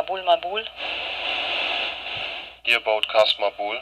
Babul 0.00 0.22
Mabul. 0.22 0.64
Ihr 2.64 2.80
Boatcast 2.80 3.38
Mabul. 3.38 3.78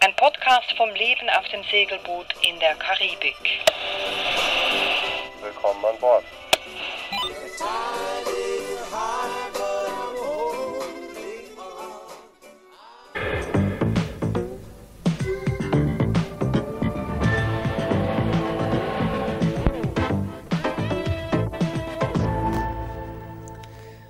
Ein 0.00 0.16
Podcast 0.16 0.72
vom 0.78 0.88
Leben 0.94 1.28
auf 1.28 1.46
dem 1.48 1.62
Segelboot 1.64 2.34
in 2.40 2.58
der 2.58 2.74
Karibik. 2.76 3.36
Willkommen 5.42 5.84
an 5.84 5.98
Bord. 5.98 6.24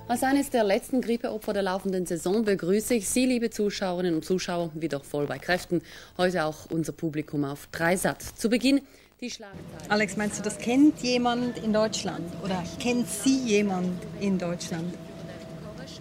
Als 0.09 0.23
eines 0.23 0.49
der 0.49 0.63
letzten 0.63 1.01
Grippeopfer 1.01 1.53
der 1.53 1.61
laufenden 1.61 2.07
Saison 2.07 2.43
begrüße 2.43 2.95
ich 2.95 3.07
Sie, 3.07 3.27
liebe 3.27 3.51
Zuschauerinnen 3.51 4.15
und 4.15 4.25
Zuschauer, 4.25 4.71
wieder 4.73 5.01
voll 5.01 5.27
bei 5.27 5.37
Kräften. 5.37 5.83
Heute 6.17 6.45
auch 6.45 6.65
unser 6.71 6.93
Publikum 6.93 7.45
auf 7.45 7.67
Dreisat. 7.71 8.23
Zu 8.23 8.49
Beginn 8.49 8.81
die 9.21 9.29
Schlagzeilen. 9.29 9.61
Alex, 9.87 10.17
meinst 10.17 10.39
du, 10.39 10.41
das 10.41 10.57
kennt 10.57 10.97
jemand 11.03 11.59
in 11.59 11.73
Deutschland? 11.73 12.21
Oder 12.43 12.63
kennt 12.79 13.07
sie 13.07 13.37
jemand 13.37 14.01
in 14.19 14.39
Deutschland? 14.39 14.95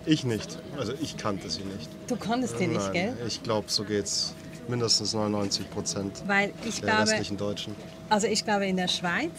Ich 0.06 0.24
nicht. 0.24 0.56
Also 0.78 0.94
ich 1.02 1.18
kannte 1.18 1.50
sie 1.50 1.64
nicht. 1.64 1.90
Du 2.06 2.16
konntest 2.16 2.58
den 2.58 2.70
nicht, 2.70 2.80
Nein, 2.80 2.92
gell? 2.94 3.16
Ich 3.26 3.42
glaube, 3.42 3.70
so 3.70 3.84
geht's 3.84 4.32
mindestens 4.68 5.12
99 5.12 5.68
Prozent 5.68 6.22
Weil 6.26 6.54
ich 6.64 6.80
der 6.80 6.94
glaube, 6.94 7.10
restlichen 7.10 7.36
Deutschen. 7.36 7.74
also 8.08 8.26
ich 8.26 8.42
glaube 8.42 8.64
in 8.64 8.78
der 8.78 8.88
Schweiz, 8.88 9.32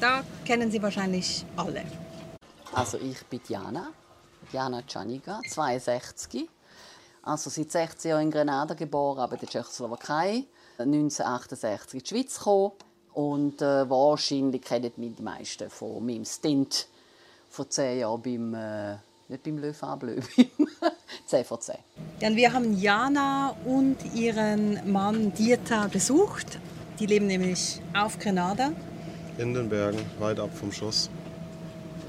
da 0.00 0.24
kennen 0.44 0.72
sie 0.72 0.82
wahrscheinlich 0.82 1.44
alle. 1.56 1.84
Also 2.72 2.98
ich 2.98 3.24
bin 3.26 3.40
Diana, 3.48 3.92
Diana 4.52 4.82
Czaniga, 4.86 5.40
62. 5.48 6.48
Also 7.22 7.50
seit 7.50 7.70
16 7.70 8.10
Jahren 8.10 8.22
in 8.22 8.30
Grenada 8.30 8.74
geboren, 8.74 9.18
aber 9.18 9.34
in 9.34 9.40
der 9.40 9.48
Tschechoslowakei. 9.48 10.44
1968 10.78 11.94
in 11.94 12.00
die 12.00 12.08
Schweiz 12.08 12.38
gekommen. 12.38 12.72
Und 13.12 13.60
äh, 13.62 13.90
wahrscheinlich 13.90 14.62
kennen 14.62 14.92
mich 14.96 15.16
die 15.16 15.22
meisten 15.22 15.68
von 15.70 16.04
meinem 16.06 16.24
Stint 16.24 16.86
vor 17.50 17.68
10 17.68 17.98
Jahren 17.98 18.22
beim, 18.22 18.54
äh, 18.54 18.96
nicht 19.28 19.42
beim 19.42 19.58
Le 19.58 19.74
Fable, 19.74 20.20
beim 20.36 20.68
10 21.26 21.44
vor 21.44 21.60
10. 21.60 21.76
Ja, 22.20 22.28
und 22.28 22.36
wir 22.36 22.52
haben 22.52 22.78
Jana 22.78 23.56
und 23.64 23.96
ihren 24.14 24.90
Mann 24.90 25.34
Dieter 25.34 25.88
besucht. 25.88 26.58
Die 26.98 27.06
leben 27.06 27.26
nämlich 27.26 27.80
auf 27.94 28.18
Grenada, 28.18 28.72
In 29.38 29.54
den 29.54 29.68
Bergen, 29.68 30.00
weit 30.18 30.40
ab 30.40 30.50
vom 30.52 30.72
Schuss. 30.72 31.10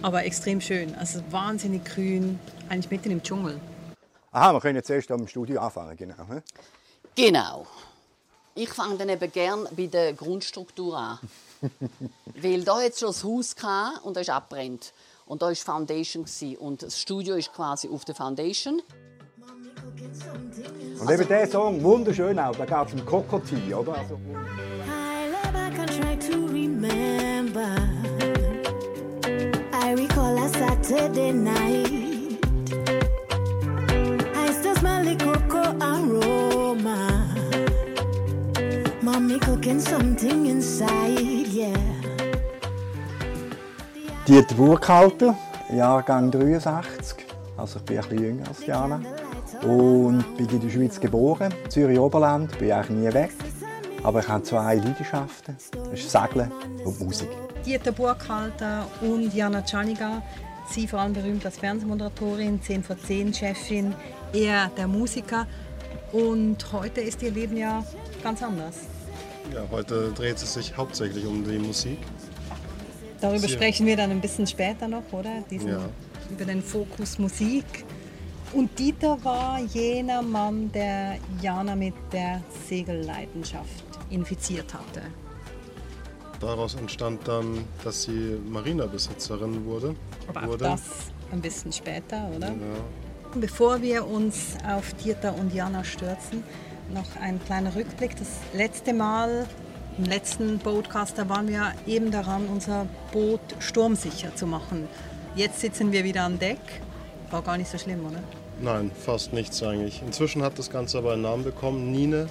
Aber 0.01 0.25
extrem 0.25 0.61
schön. 0.61 0.95
Also 0.95 1.21
wahnsinnig 1.29 1.85
grün, 1.85 2.39
eigentlich 2.69 2.91
mitten 2.91 3.11
im 3.11 3.23
Dschungel. 3.23 3.59
Aha, 4.31 4.53
wir 4.53 4.59
können 4.59 4.75
jetzt 4.75 4.89
erst 4.89 5.11
am 5.11 5.27
Studio 5.27 5.61
anfangen, 5.61 5.97
genau. 5.97 6.15
hä? 6.29 6.41
Genau. 7.15 7.65
Ich 8.55 8.69
fange 8.69 8.97
dann 8.97 9.09
eben 9.09 9.31
gern 9.31 9.67
bei 9.75 9.87
der 9.87 10.13
Grundstruktur 10.13 10.97
an. 10.97 11.19
Weil 12.41 12.63
da 12.63 12.81
hat 12.81 12.97
schon 12.97 13.09
das 13.09 13.23
Haus 13.23 13.55
gehabt 13.55 14.03
und 14.03 14.15
das 14.15 14.23
ist 14.23 14.29
abbrennt. 14.29 14.93
Und 15.25 15.41
da 15.41 15.47
war 15.47 15.55
Foundation 15.55 16.23
gewesen. 16.23 16.57
und 16.57 16.83
das 16.83 16.99
Studio 16.99 17.35
ist 17.35 17.53
quasi 17.53 17.89
auf 17.89 18.05
der 18.05 18.15
Foundation. 18.15 18.81
Und 20.99 21.11
eben 21.11 21.27
der 21.27 21.47
Song, 21.47 21.83
wunderschön 21.83 22.37
auch, 22.39 22.55
da 22.55 22.65
geht 22.65 22.87
es 22.87 22.93
um 22.99 23.05
Krokodil, 23.05 23.73
oder? 23.73 23.93
Also, 23.93 24.19
Saturday 30.89 31.31
night. 31.31 32.39
I 34.35 34.51
still 34.51 34.75
smell 34.75 35.03
the 35.03 35.15
cocoa 35.17 35.77
aroma. 35.79 37.29
Mommy 39.03 39.37
cooking 39.37 39.79
something 39.79 40.47
inside, 40.47 41.45
yeah. 41.53 41.77
Dieter 44.25 44.55
Burkhalter, 44.55 45.35
Jahrgang 45.71 46.31
63, 46.31 47.23
also 47.55 47.77
ich 47.77 47.85
bin 47.85 47.99
ein 47.99 48.09
bisschen 48.09 48.23
jünger 48.23 48.47
als 48.47 48.65
Jana. 48.65 48.99
Und 49.61 50.25
bin 50.37 50.49
in 50.49 50.59
der 50.59 50.69
Schweiz 50.71 50.99
geboren, 50.99 51.53
Zürich 51.67 51.99
Oberland, 51.99 52.57
bin 52.57 52.71
eigentlich 52.71 52.97
nie 52.97 53.13
weg. 53.13 53.31
Aber 54.01 54.21
ich 54.21 54.27
habe 54.27 54.41
zwei 54.41 54.73
Leidenschaften, 54.73 55.55
das 55.71 55.99
ist 55.99 56.09
Segeln 56.09 56.51
und 56.83 56.99
Musik. 56.99 57.29
Dieter 57.63 57.91
Burkhalter 57.91 58.87
und 59.01 59.31
Jana 59.35 59.61
Czaniga. 59.61 60.23
Sie 60.71 60.87
vor 60.87 60.99
allem 60.99 61.13
berühmt 61.13 61.45
als 61.45 61.57
Fernsehmoderatorin, 61.57 62.61
10 62.61 62.83
vor 62.83 62.97
10 62.97 63.33
Chefin, 63.33 63.93
er 64.33 64.69
der 64.77 64.87
Musiker. 64.87 65.47
Und 66.11 66.71
heute 66.71 67.01
ist 67.01 67.21
ihr 67.21 67.31
Leben 67.31 67.57
ja 67.57 67.83
ganz 68.23 68.41
anders. 68.43 68.75
Ja, 69.53 69.63
heute 69.71 70.11
dreht 70.11 70.37
es 70.37 70.53
sich 70.53 70.75
hauptsächlich 70.77 71.25
um 71.25 71.43
die 71.43 71.57
Musik. 71.57 71.97
Darüber 73.21 73.39
Sie- 73.47 73.49
sprechen 73.53 73.85
wir 73.87 73.97
dann 73.97 74.11
ein 74.11 74.21
bisschen 74.21 74.45
später 74.47 74.87
noch, 74.87 75.03
oder? 75.11 75.43
Diesen, 75.49 75.69
Ja. 75.69 75.89
Über 76.29 76.45
den 76.45 76.61
Fokus 76.61 77.17
Musik. 77.17 77.65
Und 78.53 78.77
Dieter 78.77 79.23
war 79.23 79.59
jener 79.59 80.21
Mann, 80.21 80.71
der 80.71 81.17
Jana 81.41 81.75
mit 81.75 81.93
der 82.11 82.41
Segelleidenschaft 82.67 83.83
infiziert 84.11 84.71
hatte. 84.73 85.01
Daraus 86.39 86.75
entstand 86.75 87.27
dann, 87.27 87.65
dass 87.83 88.03
sie 88.03 88.37
Marinabesitzerin 88.47 89.65
wurde. 89.65 89.95
Aber 90.27 90.43
auch 90.43 90.47
wurde. 90.47 90.65
das 90.65 90.81
ein 91.31 91.41
bisschen 91.41 91.71
später, 91.71 92.29
oder? 92.35 92.47
Ja. 92.47 92.55
Bevor 93.35 93.81
wir 93.81 94.07
uns 94.07 94.55
auf 94.67 94.93
Dieter 94.93 95.35
und 95.35 95.53
Jana 95.53 95.83
stürzen, 95.83 96.43
noch 96.93 97.15
ein 97.21 97.39
kleiner 97.45 97.75
Rückblick. 97.75 98.15
Das 98.17 98.29
letzte 98.53 98.93
Mal, 98.93 99.45
im 99.97 100.05
letzten 100.05 100.57
Boatcaster, 100.59 101.29
waren 101.29 101.47
wir 101.47 101.73
eben 101.85 102.09
daran, 102.09 102.47
unser 102.51 102.87
Boot 103.11 103.41
sturmsicher 103.59 104.35
zu 104.35 104.47
machen. 104.47 104.87
Jetzt 105.35 105.59
sitzen 105.59 105.91
wir 105.91 106.03
wieder 106.03 106.23
an 106.23 106.39
Deck. 106.39 106.59
War 107.29 107.43
gar 107.43 107.57
nicht 107.57 107.69
so 107.69 107.77
schlimm, 107.77 107.99
oder? 108.05 108.23
Nein, 108.61 108.89
fast 109.05 109.31
nichts 109.33 109.61
eigentlich. 109.61 110.01
Inzwischen 110.01 110.41
hat 110.41 110.57
das 110.57 110.69
Ganze 110.71 110.97
aber 110.97 111.13
einen 111.13 111.21
Namen 111.21 111.43
bekommen. 111.43 111.91
Nine, 111.91 112.27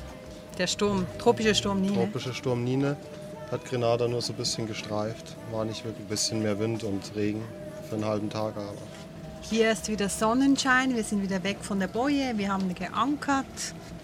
Der 0.58 0.66
Sturm, 0.66 1.06
tropischer 1.18 1.54
Sturm 1.54 1.80
Nine. 1.80 1.94
tropischer 1.94 2.34
Sturm 2.34 2.64
Nine, 2.64 2.96
hat 3.50 3.64
Grenada 3.64 4.08
nur 4.08 4.22
so 4.22 4.32
ein 4.32 4.36
bisschen 4.36 4.66
gestreift. 4.66 5.36
War 5.50 5.64
nicht 5.64 5.84
wirklich 5.84 6.04
ein 6.04 6.08
bisschen 6.08 6.42
mehr 6.42 6.58
Wind 6.58 6.84
und 6.84 7.02
Regen 7.16 7.42
für 7.88 7.94
einen 7.94 8.04
halben 8.04 8.30
Tag 8.30 8.56
aber. 8.56 8.74
Hier 9.42 9.72
ist 9.72 9.88
wieder 9.88 10.08
Sonnenschein, 10.08 10.94
wir 10.94 11.04
sind 11.04 11.22
wieder 11.22 11.42
weg 11.42 11.58
von 11.62 11.80
der 11.80 11.86
Boje, 11.86 12.36
wir 12.36 12.52
haben 12.52 12.74
geankert. 12.74 13.46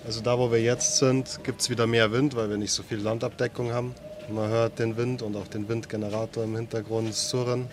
Also 0.06 0.20
da, 0.20 0.38
wo 0.38 0.50
wir 0.50 0.62
jetzt 0.62 0.96
sind, 0.96 1.40
gibt 1.44 1.60
es 1.60 1.68
wieder 1.68 1.86
mehr 1.86 2.12
Wind, 2.12 2.34
weil 2.34 2.48
wir 2.48 2.56
nicht 2.56 2.72
so 2.72 2.82
viel 2.82 2.98
Landabdeckung 2.98 3.72
haben. 3.72 3.94
Man 4.30 4.48
hört 4.48 4.78
den 4.78 4.96
Wind 4.96 5.20
und 5.20 5.36
auch 5.36 5.46
den 5.48 5.68
Windgenerator 5.68 6.44
im 6.44 6.56
Hintergrund 6.56 7.14
surren. 7.14 7.68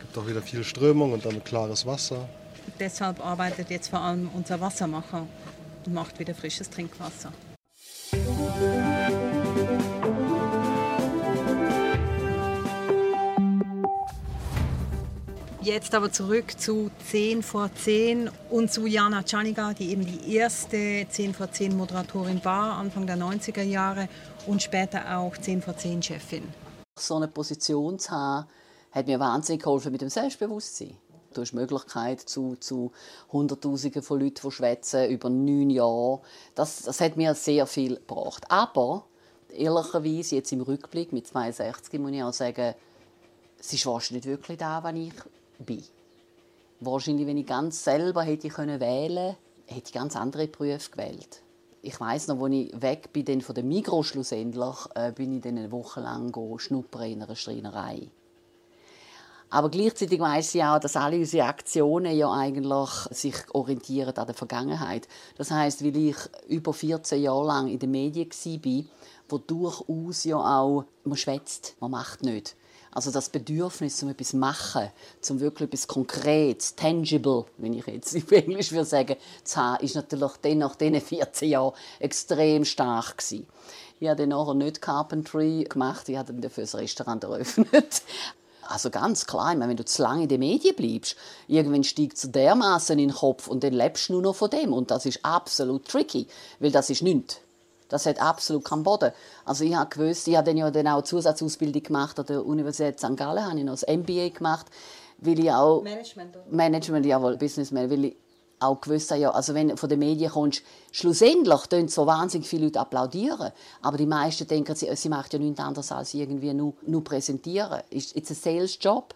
gibt 0.00 0.18
auch 0.18 0.26
wieder 0.26 0.42
viel 0.42 0.64
Strömung 0.64 1.12
und 1.12 1.24
damit 1.24 1.44
klares 1.44 1.86
Wasser. 1.86 2.28
Deshalb 2.80 3.24
arbeitet 3.24 3.70
jetzt 3.70 3.88
vor 3.88 4.00
allem 4.00 4.28
unser 4.34 4.60
Wassermacher 4.60 5.26
und 5.86 5.94
macht 5.94 6.18
wieder 6.18 6.34
frisches 6.34 6.70
Trinkwasser. 6.70 7.30
Jetzt 15.64 15.94
aber 15.94 16.12
zurück 16.12 16.60
zu 16.60 16.90
10 17.10 17.42
vor 17.42 17.70
10 17.74 18.30
und 18.50 18.70
zu 18.70 18.86
Jana 18.86 19.22
Czaniga, 19.22 19.72
die 19.72 19.92
eben 19.92 20.04
die 20.04 20.36
erste 20.36 21.06
10 21.08 21.32
vor 21.32 21.50
10 21.50 21.74
Moderatorin 21.74 22.44
war, 22.44 22.74
Anfang 22.74 23.06
der 23.06 23.16
90er 23.16 23.62
Jahre 23.62 24.10
und 24.46 24.62
später 24.62 25.16
auch 25.16 25.34
10 25.34 25.62
vor 25.62 25.74
10 25.74 26.02
Chefin. 26.02 26.42
So 26.98 27.16
eine 27.16 27.28
Position 27.28 27.98
zu 27.98 28.10
haben, 28.10 28.46
hat 28.90 29.06
mir 29.06 29.18
wahnsinnig 29.18 29.62
geholfen 29.62 29.90
mit 29.90 30.02
dem 30.02 30.10
Selbstbewusstsein. 30.10 30.98
Du 31.32 31.40
hast 31.40 31.52
die 31.52 31.56
Möglichkeit 31.56 32.20
zu, 32.20 32.56
zu 32.56 32.92
Hunderttausenden 33.32 34.02
von 34.02 34.20
Leuten, 34.20 34.42
die 34.44 34.50
schwätzen 34.50 35.08
über 35.08 35.30
neun 35.30 35.70
Jahre. 35.70 36.20
Das, 36.54 36.82
das 36.82 37.00
hat 37.00 37.16
mir 37.16 37.34
sehr 37.34 37.66
viel 37.66 37.94
gebracht. 37.94 38.44
Aber 38.50 39.06
ehrlicherweise, 39.48 40.36
jetzt 40.36 40.52
im 40.52 40.60
Rückblick 40.60 41.14
mit 41.14 41.26
62, 41.26 41.98
muss 41.98 42.12
ich 42.12 42.22
auch 42.22 42.34
sagen, 42.34 42.74
es 43.58 43.72
ist 43.72 43.86
wahrscheinlich 43.86 44.26
nicht 44.26 44.36
wirklich 44.36 44.58
da, 44.58 44.82
was 44.84 44.94
ich 44.94 45.12
bin. 45.58 45.82
Wahrscheinlich, 46.80 47.26
wenn 47.26 47.38
ich 47.38 47.46
ganz 47.46 47.84
selber 47.84 48.22
hätte 48.22 48.48
können 48.48 48.80
wählen 48.80 49.36
hätte 49.66 49.86
ich 49.86 49.92
ganz 49.92 50.16
andere 50.16 50.46
Berufe 50.46 50.90
gewählt. 50.90 51.42
Ich 51.82 51.98
weiß 51.98 52.28
noch, 52.28 52.42
als 52.42 52.54
ich 52.54 52.82
weg 52.82 53.12
bin 53.12 53.40
von 53.40 53.54
der 53.54 53.64
Migros 53.64 54.06
schlussendlich, 54.06 54.76
äh, 54.94 55.12
bin 55.12 55.36
ich 55.36 55.42
dann 55.42 55.58
eine 55.58 55.70
Woche 55.70 56.00
lang 56.00 56.32
schnuppern 56.58 57.10
in 57.10 57.22
einer 57.22 57.36
Schreinerei. 57.36 58.08
Aber 59.50 59.68
gleichzeitig 59.68 60.18
weiß 60.18 60.54
ich 60.54 60.64
auch, 60.64 60.80
dass 60.80 60.96
alle 60.96 61.18
unsere 61.18 61.46
Aktionen 61.46 62.16
ja 62.16 62.32
eigentlich 62.32 62.90
sich 63.10 63.36
orientieren 63.52 64.16
an 64.16 64.26
der 64.26 64.34
Vergangenheit. 64.34 65.06
Das 65.36 65.50
heißt, 65.50 65.84
weil 65.84 65.96
ich 65.96 66.16
über 66.48 66.72
14 66.72 67.22
Jahre 67.22 67.46
lang 67.46 67.68
in 67.68 67.78
den 67.78 67.90
Medien 67.90 68.30
war, 68.30 68.84
wo 69.28 69.38
durchaus 69.38 70.24
ja 70.24 70.38
auch 70.38 70.86
man 71.04 71.16
schwätzt, 71.16 71.76
man 71.80 71.92
macht 71.92 72.22
nicht. 72.22 72.56
Also 72.94 73.10
das 73.10 73.28
Bedürfnis 73.28 73.96
zum 73.96 74.08
etwas 74.08 74.32
machen, 74.32 74.88
zum 75.20 75.40
wirklich 75.40 75.68
etwas 75.68 75.88
Konkretes, 75.88 76.76
tangible, 76.76 77.44
wenn 77.58 77.72
ich 77.72 77.86
jetzt 77.88 78.16
auf 78.16 78.30
Englisch 78.30 78.70
würde 78.70 78.84
sagen, 78.84 79.16
zu 79.42 79.56
haben, 79.56 79.84
ist 79.84 79.96
natürlich 79.96 80.32
dann 80.40 80.58
nach 80.58 80.76
diesen 80.76 81.00
14 81.00 81.50
Jahren 81.50 81.74
extrem 81.98 82.64
stark 82.64 83.18
gewesen. 83.18 83.48
Ich 83.98 84.08
habe 84.08 84.20
dann 84.20 84.28
nachher 84.28 84.54
nicht 84.54 84.80
Carpentry 84.80 85.66
gemacht, 85.68 86.08
ich 86.08 86.16
habe 86.16 86.32
dann 86.32 86.40
dafür 86.40 86.62
das 86.62 86.74
Restaurant 86.76 87.24
eröffnet. 87.24 88.02
Also 88.66 88.88
ganz 88.88 89.26
klar, 89.26 89.52
ich 89.52 89.58
meine, 89.58 89.68
wenn 89.68 89.76
du 89.76 89.84
zu 89.84 90.00
lange 90.00 90.22
in 90.22 90.28
den 90.30 90.40
Medien 90.40 90.74
bleibst, 90.74 91.16
irgendwann 91.48 91.84
steigt 91.84 92.16
es 92.16 92.32
dermaßen 92.32 92.98
in 92.98 93.08
den 93.08 93.14
Kopf 93.14 93.46
und 93.46 93.62
dann 93.62 93.74
lebst 93.74 94.08
du 94.08 94.14
nur 94.14 94.22
noch 94.22 94.36
von 94.36 94.48
dem. 94.48 94.72
Und 94.72 94.90
das 94.90 95.04
ist 95.04 95.22
absolut 95.22 95.86
tricky, 95.86 96.26
weil 96.60 96.70
das 96.70 96.88
ist 96.88 97.02
nichts. 97.02 97.40
Das 97.94 98.06
hat 98.06 98.20
absolut 98.20 98.64
keinen 98.64 98.82
Boden. 98.82 99.12
Also 99.44 99.62
ich 99.62 99.72
habe 99.72 99.88
gewusst, 99.88 100.26
ich 100.26 100.36
habe 100.36 100.46
dann 100.46 100.56
ja 100.56 100.68
dann 100.68 100.88
auch 100.88 101.02
Zusatzausbildung 101.02 101.80
gemacht 101.80 102.18
an 102.18 102.26
der 102.26 102.44
Universität 102.44 102.98
St. 102.98 103.16
Gallen, 103.16 103.46
habe 103.46 103.56
ich 103.56 103.64
noch 103.64 103.78
das 103.78 103.86
MBA 103.86 104.30
gemacht, 104.30 104.66
weil 105.18 105.38
ich 105.38 105.52
auch 105.52 105.80
Management, 105.80 106.36
oder? 106.36 106.44
Management, 106.50 107.06
jawohl, 107.06 107.36
Businessman, 107.36 107.88
weil 107.88 108.06
ich 108.06 108.16
auch 108.58 108.80
gewusst 108.80 109.12
habe, 109.12 109.20
ja, 109.20 109.30
also 109.30 109.54
wenn 109.54 109.68
du 109.68 109.76
von 109.76 109.88
den 109.88 110.00
Medien 110.00 110.32
kommst, 110.32 110.62
schlussendlich 110.90 111.60
tun 111.68 111.86
so 111.86 112.04
wahnsinnig 112.04 112.48
viele 112.48 112.64
Leute 112.64 112.80
applaudieren, 112.80 113.52
aber 113.80 113.96
die 113.96 114.06
meisten 114.06 114.48
denken, 114.48 114.74
sie, 114.74 114.92
sie 114.96 115.08
macht 115.08 115.32
ja 115.32 115.38
nichts 115.38 115.60
anderes 115.60 115.92
als 115.92 116.14
irgendwie 116.14 116.52
nur, 116.52 116.74
nur 116.84 117.04
präsentieren. 117.04 117.80
It's 117.90 118.10
it's 118.16 118.32
a 118.32 118.34
sales 118.34 118.76
job. 118.80 119.14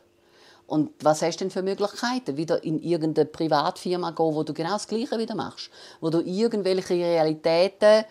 Und 0.69 0.91
was 1.03 1.23
hast 1.23 1.39
du 1.41 1.45
denn 1.45 1.51
für 1.51 1.63
Möglichkeiten? 1.63 2.37
Wieder 2.37 2.63
in 2.63 2.79
irgendeine 2.79 3.25
Privatfirma 3.25 4.11
gehen, 4.11 4.35
wo 4.35 4.43
du 4.45 4.53
genau 4.53 4.75
das 4.75 4.87
Gleiche 4.87 5.19
wieder 5.19 5.35
machst. 5.35 5.71
Wo 6.01 6.11
du 6.11 6.21
irgendwelche 6.21 6.95
Realitäten 6.95 8.05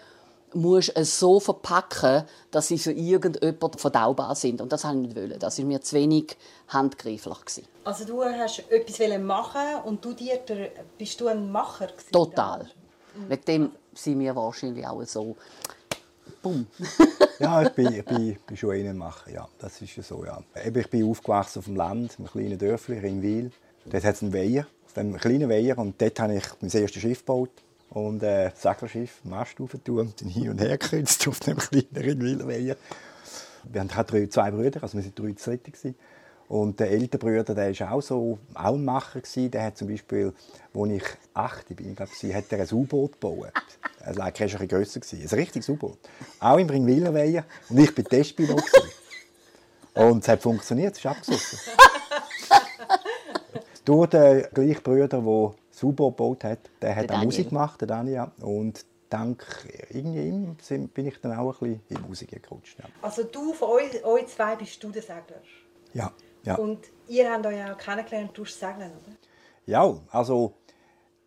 musst 0.53 0.95
es 0.95 1.19
so 1.19 1.39
verpacken, 1.39 2.23
dass 2.51 2.67
sie 2.67 2.77
für 2.77 2.91
irgendjemand 2.91 3.79
verdaubar 3.79 4.35
sind. 4.35 4.61
Und 4.61 4.71
das 4.71 4.83
wollte 4.83 4.97
ich 4.97 5.03
nicht. 5.07 5.15
wollen. 5.15 5.39
Das 5.39 5.57
war 5.57 5.65
mir 5.65 5.81
zu 5.81 5.95
wenig 5.95 6.37
handgreiflich. 6.69 7.39
gewesen. 7.45 7.65
Also 7.83 8.05
du 8.05 8.23
hast 8.23 8.59
etwas 8.71 9.19
machen 9.19 9.81
und 9.85 10.03
du 10.03 10.13
dir, 10.13 10.39
bist 10.97 11.19
du 11.19 11.27
ein 11.27 11.51
Macher 11.51 11.87
gewesen? 11.87 12.11
Total. 12.11 12.67
Wegen 13.27 13.45
dem 13.45 13.71
sind 13.93 14.19
wir 14.19 14.35
wahrscheinlich 14.35 14.85
auch 14.85 15.03
so. 15.05 15.35
Bumm. 16.41 16.67
Ja, 17.39 17.61
ich 17.61 17.69
bin, 17.69 17.93
ich 17.93 18.03
bin, 18.03 18.35
bin 18.47 18.57
schon 18.57 18.71
einen 18.71 18.97
machen, 18.97 19.31
ja. 19.31 19.47
Das 19.59 19.79
ist 19.79 19.95
ja 19.95 20.01
so, 20.01 20.25
ja. 20.25 20.41
Eben, 20.65 20.79
ich 20.81 20.89
bin 20.89 21.07
aufgewachsen 21.07 21.59
auf 21.59 21.65
dem 21.65 21.75
Land, 21.75 22.15
in 22.17 22.25
einem 22.25 22.31
kleinen 22.31 22.57
Dörfli, 22.57 22.97
Ringwil. 22.97 23.51
Dort 23.85 24.03
hat 24.03 24.15
es 24.15 24.23
einen 24.23 24.33
Weiher, 24.33 24.65
auf 24.85 24.93
dem 24.93 25.15
kleinen 25.17 25.47
Weiher. 25.47 25.77
Und 25.77 26.01
dort 26.01 26.19
habe 26.19 26.35
ich 26.35 26.43
mein 26.61 26.71
erstes 26.71 26.99
Schiff 26.99 27.19
gebaut. 27.19 27.51
Und 27.89 28.21
äh, 28.21 28.49
das 28.49 28.61
Seglerschiff, 28.61 29.21
Mast 29.23 29.59
aufgetan 29.59 29.99
und 29.99 30.21
dann 30.21 30.29
hin 30.29 30.49
und 30.49 30.61
her 30.61 30.77
gekürzt 30.77 31.27
auf 31.27 31.39
dem 31.39 31.57
kleinen 31.57 31.87
Ringwiler 31.95 32.47
Weiher. 32.47 32.75
Wir 33.63 33.81
haben 33.81 33.87
drei, 33.87 34.27
zwei 34.27 34.51
Brüder, 34.51 34.83
also 34.83 34.97
wir 34.97 35.03
waren 35.03 35.15
drei 35.15 35.33
zu 35.33 35.49
dritt. 35.49 35.63
gewesen. 35.65 35.95
Und 36.47 36.79
der 36.79 36.91
ältere 36.91 37.19
Bruder, 37.19 37.53
der 37.53 37.77
war 37.79 37.91
auch 37.91 38.01
so, 38.01 38.39
auch 38.53 38.73
ein 38.73 38.85
Macher. 38.85 39.19
Gewesen. 39.19 39.51
Der 39.51 39.63
hat 39.63 39.77
zum 39.77 39.89
Beispiel, 39.89 40.33
als 40.73 40.91
ich 40.91 41.03
acht 41.33 41.75
bin, 41.75 41.95
glaub, 41.95 42.09
ich, 42.21 42.33
hat 42.33 42.45
er 42.51 42.61
ein 42.61 42.71
U-Boot 42.71 43.13
gebaut. 43.13 43.51
Also, 43.99 44.19
war 44.19 44.27
ein 44.27 44.67
grösser. 44.67 44.99
gewesen. 45.01 45.21
Ein 45.21 45.39
richtiges 45.39 45.67
U-Boot. 45.67 45.97
Auch 46.39 46.57
im 46.57 46.69
Ringwiler 46.69 47.13
Weiher. 47.13 47.43
Und 47.69 47.79
ich 47.79 47.97
war 47.97 48.03
Testpilot. 48.05 48.63
Und 49.93 50.23
es 50.23 50.27
hat 50.29 50.41
funktioniert, 50.41 50.93
es 50.93 50.99
ist 50.99 51.05
abgesoffen. 51.05 51.59
Durch 53.83 54.09
den 54.09 54.45
gleichen 54.53 54.83
Bruder, 54.83 55.07
der 55.07 55.25
das 55.77 55.83
U-Boot 55.83 56.17
gebaut 56.17 56.43
hat, 56.43 56.59
der 56.81 56.95
hat 56.95 57.03
auch 57.03 57.07
Daniel. 57.07 57.25
Musik 57.25 57.49
gemacht, 57.49 57.79
der 57.81 57.87
Daniel. 57.87 58.31
Und 58.41 58.83
dank 59.09 59.45
irgendwie 59.89 60.27
ihm 60.27 60.87
bin 60.89 61.05
ich 61.07 61.21
dann 61.21 61.37
auch 61.37 61.61
ein 61.61 61.69
bisschen 61.69 61.81
in 61.89 61.97
die 61.97 62.07
Musik 62.07 62.43
gerutscht. 62.43 62.77
Ja. 62.79 62.85
Also 63.01 63.23
du, 63.23 63.53
von 63.53 63.69
euch, 63.69 64.03
euch 64.03 64.27
zwei 64.27 64.55
bist 64.55 64.83
du 64.83 64.89
der 64.89 65.01
Segler. 65.03 65.41
Ja, 65.93 66.11
ja. 66.43 66.55
Und 66.55 66.79
ihr 67.07 67.31
habt 67.31 67.45
euch 67.45 67.63
auch 67.71 67.77
kennengelernt 67.77 68.31
durch 68.33 68.53
Segeln, 68.55 68.91
oder? 68.91 69.15
ja 69.65 69.95
also 70.11 70.53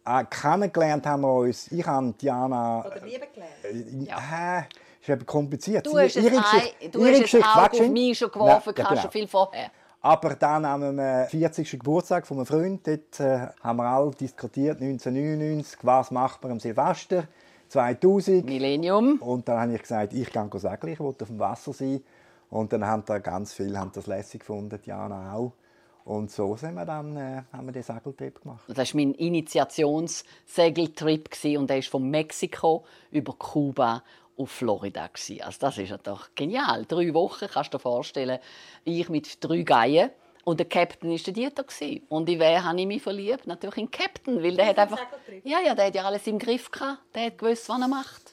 äh, 0.05 0.25
kennengelernt 0.25 1.07
haben 1.07 1.23
wir 1.23 1.33
uns, 1.33 1.71
ich 1.71 1.87
habe 1.87 2.13
Diana... 2.21 2.85
Oder 2.87 3.05
Liebe 3.07 3.27
gelernt? 3.33 4.09
Ja. 4.09 4.59
Äh, 4.61 4.63
ist 5.01 5.09
eben 5.09 5.25
kompliziert. 5.25 5.87
Du 5.87 5.99
hast, 5.99 6.17
Ihre 6.17 6.37
ein, 6.37 6.43
Geschichte- 6.43 6.89
du 6.91 6.99
ihre 7.01 7.09
hast 7.11 7.17
ein 7.17 7.23
Geschichte, 7.23 7.49
Auge 7.49 7.77
du? 7.79 7.85
auf 7.85 7.91
mich 7.91 8.19
schon 8.19 8.31
geworfen, 8.31 8.73
Ja, 8.77 8.83
ja, 8.83 8.85
kannst 8.85 8.89
genau. 8.91 9.01
schon 9.03 9.11
viel 9.11 9.29
vorher. 9.29 9.71
Aber 10.03 10.35
dann 10.35 10.65
am 10.65 10.99
äh, 10.99 11.27
40. 11.27 11.73
Geburtstag 11.73 12.27
von 12.27 12.39
einem 12.39 12.47
Freund, 12.47 12.87
dort, 12.87 13.21
äh, 13.21 13.49
haben 13.63 13.77
wir 13.77 13.85
alle 13.85 14.13
diskutiert, 14.13 14.81
1999, 14.81 15.81
was 15.83 16.11
macht 16.11 16.43
man 16.43 16.53
am 16.53 16.61
Silvester 16.61 17.25
2000. 17.69 18.47
Millennium. 18.47 19.19
Und 19.21 19.47
dann 19.47 19.61
habe 19.61 19.75
ich 19.75 19.83
gesagt, 19.83 20.15
ich 20.15 20.33
gehe 20.33 20.49
segeln, 20.55 20.93
ich 20.93 21.01
will 21.01 21.09
auf 21.09 21.17
dem 21.17 21.39
Wasser 21.39 21.75
sein. 21.75 22.03
Und 22.49 22.73
dann 22.73 22.87
haben 22.87 23.03
da 23.07 23.19
ganz 23.19 23.53
viele 23.53 23.79
haben 23.79 23.93
das 23.95 24.07
lässig 24.07 24.41
gefunden, 24.41 24.81
Diana 24.85 25.35
auch. 25.35 25.53
Und 26.05 26.31
so 26.31 26.57
sind 26.57 26.75
wir 26.75 26.87
dann, 26.87 27.17
äh, 27.17 27.43
haben 27.53 27.67
wir 27.67 27.73
den 27.73 27.83
Segeltrip 27.83 28.43
gemacht. 28.43 28.63
Das 28.69 28.95
war 28.95 29.01
mein 29.01 29.15
Initiationssegeltrip 29.15 31.29
und 31.57 31.71
der 31.71 31.79
ist 31.79 31.89
von 31.89 32.11
Mexiko 32.11 32.85
über 33.13 33.33
Kuba 33.35 34.03
auf 34.41 34.51
Florida. 34.51 35.07
gewesen. 35.07 35.43
Also 35.43 35.59
das 35.61 35.79
ist 35.79 35.91
ja 35.91 35.99
doch 35.99 36.29
genial. 36.35 36.85
Drei 36.87 37.13
Wochen, 37.15 37.47
kannst 37.47 37.73
du 37.75 37.79
dir 37.79 37.83
vorstellen. 37.83 38.39
Ich 38.85 39.09
mit 39.09 39.43
drei 39.45 39.63
Geigen. 39.63 40.11
Und 40.45 40.59
der 40.59 40.67
Captain 40.67 41.11
war 41.11 41.19
der 41.19 41.33
Dieter. 41.35 41.65
gewesen. 41.65 42.03
Und 42.09 42.29
in 42.29 42.41
wen 42.41 42.65
habe 42.65 42.81
ich 42.81 42.87
mich 42.87 43.03
verliebt? 43.03 43.47
Natürlich 43.47 43.77
in 43.77 43.87
den 43.87 43.91
Captain. 43.91 44.43
Weil 44.43 44.57
der 44.57 44.67
hat 44.69 44.79
einfach... 44.79 44.99
Ja, 45.45 45.59
ja, 45.61 45.75
der 45.75 45.87
hat 45.87 45.95
ja 45.95 46.05
alles 46.05 46.27
im 46.27 46.39
Griff 46.39 46.71
gehabt. 46.71 46.99
Der 47.15 47.27
hat 47.27 47.39
gewusst, 47.39 47.69
was 47.69 47.81
er 47.81 47.89
macht. 47.89 48.33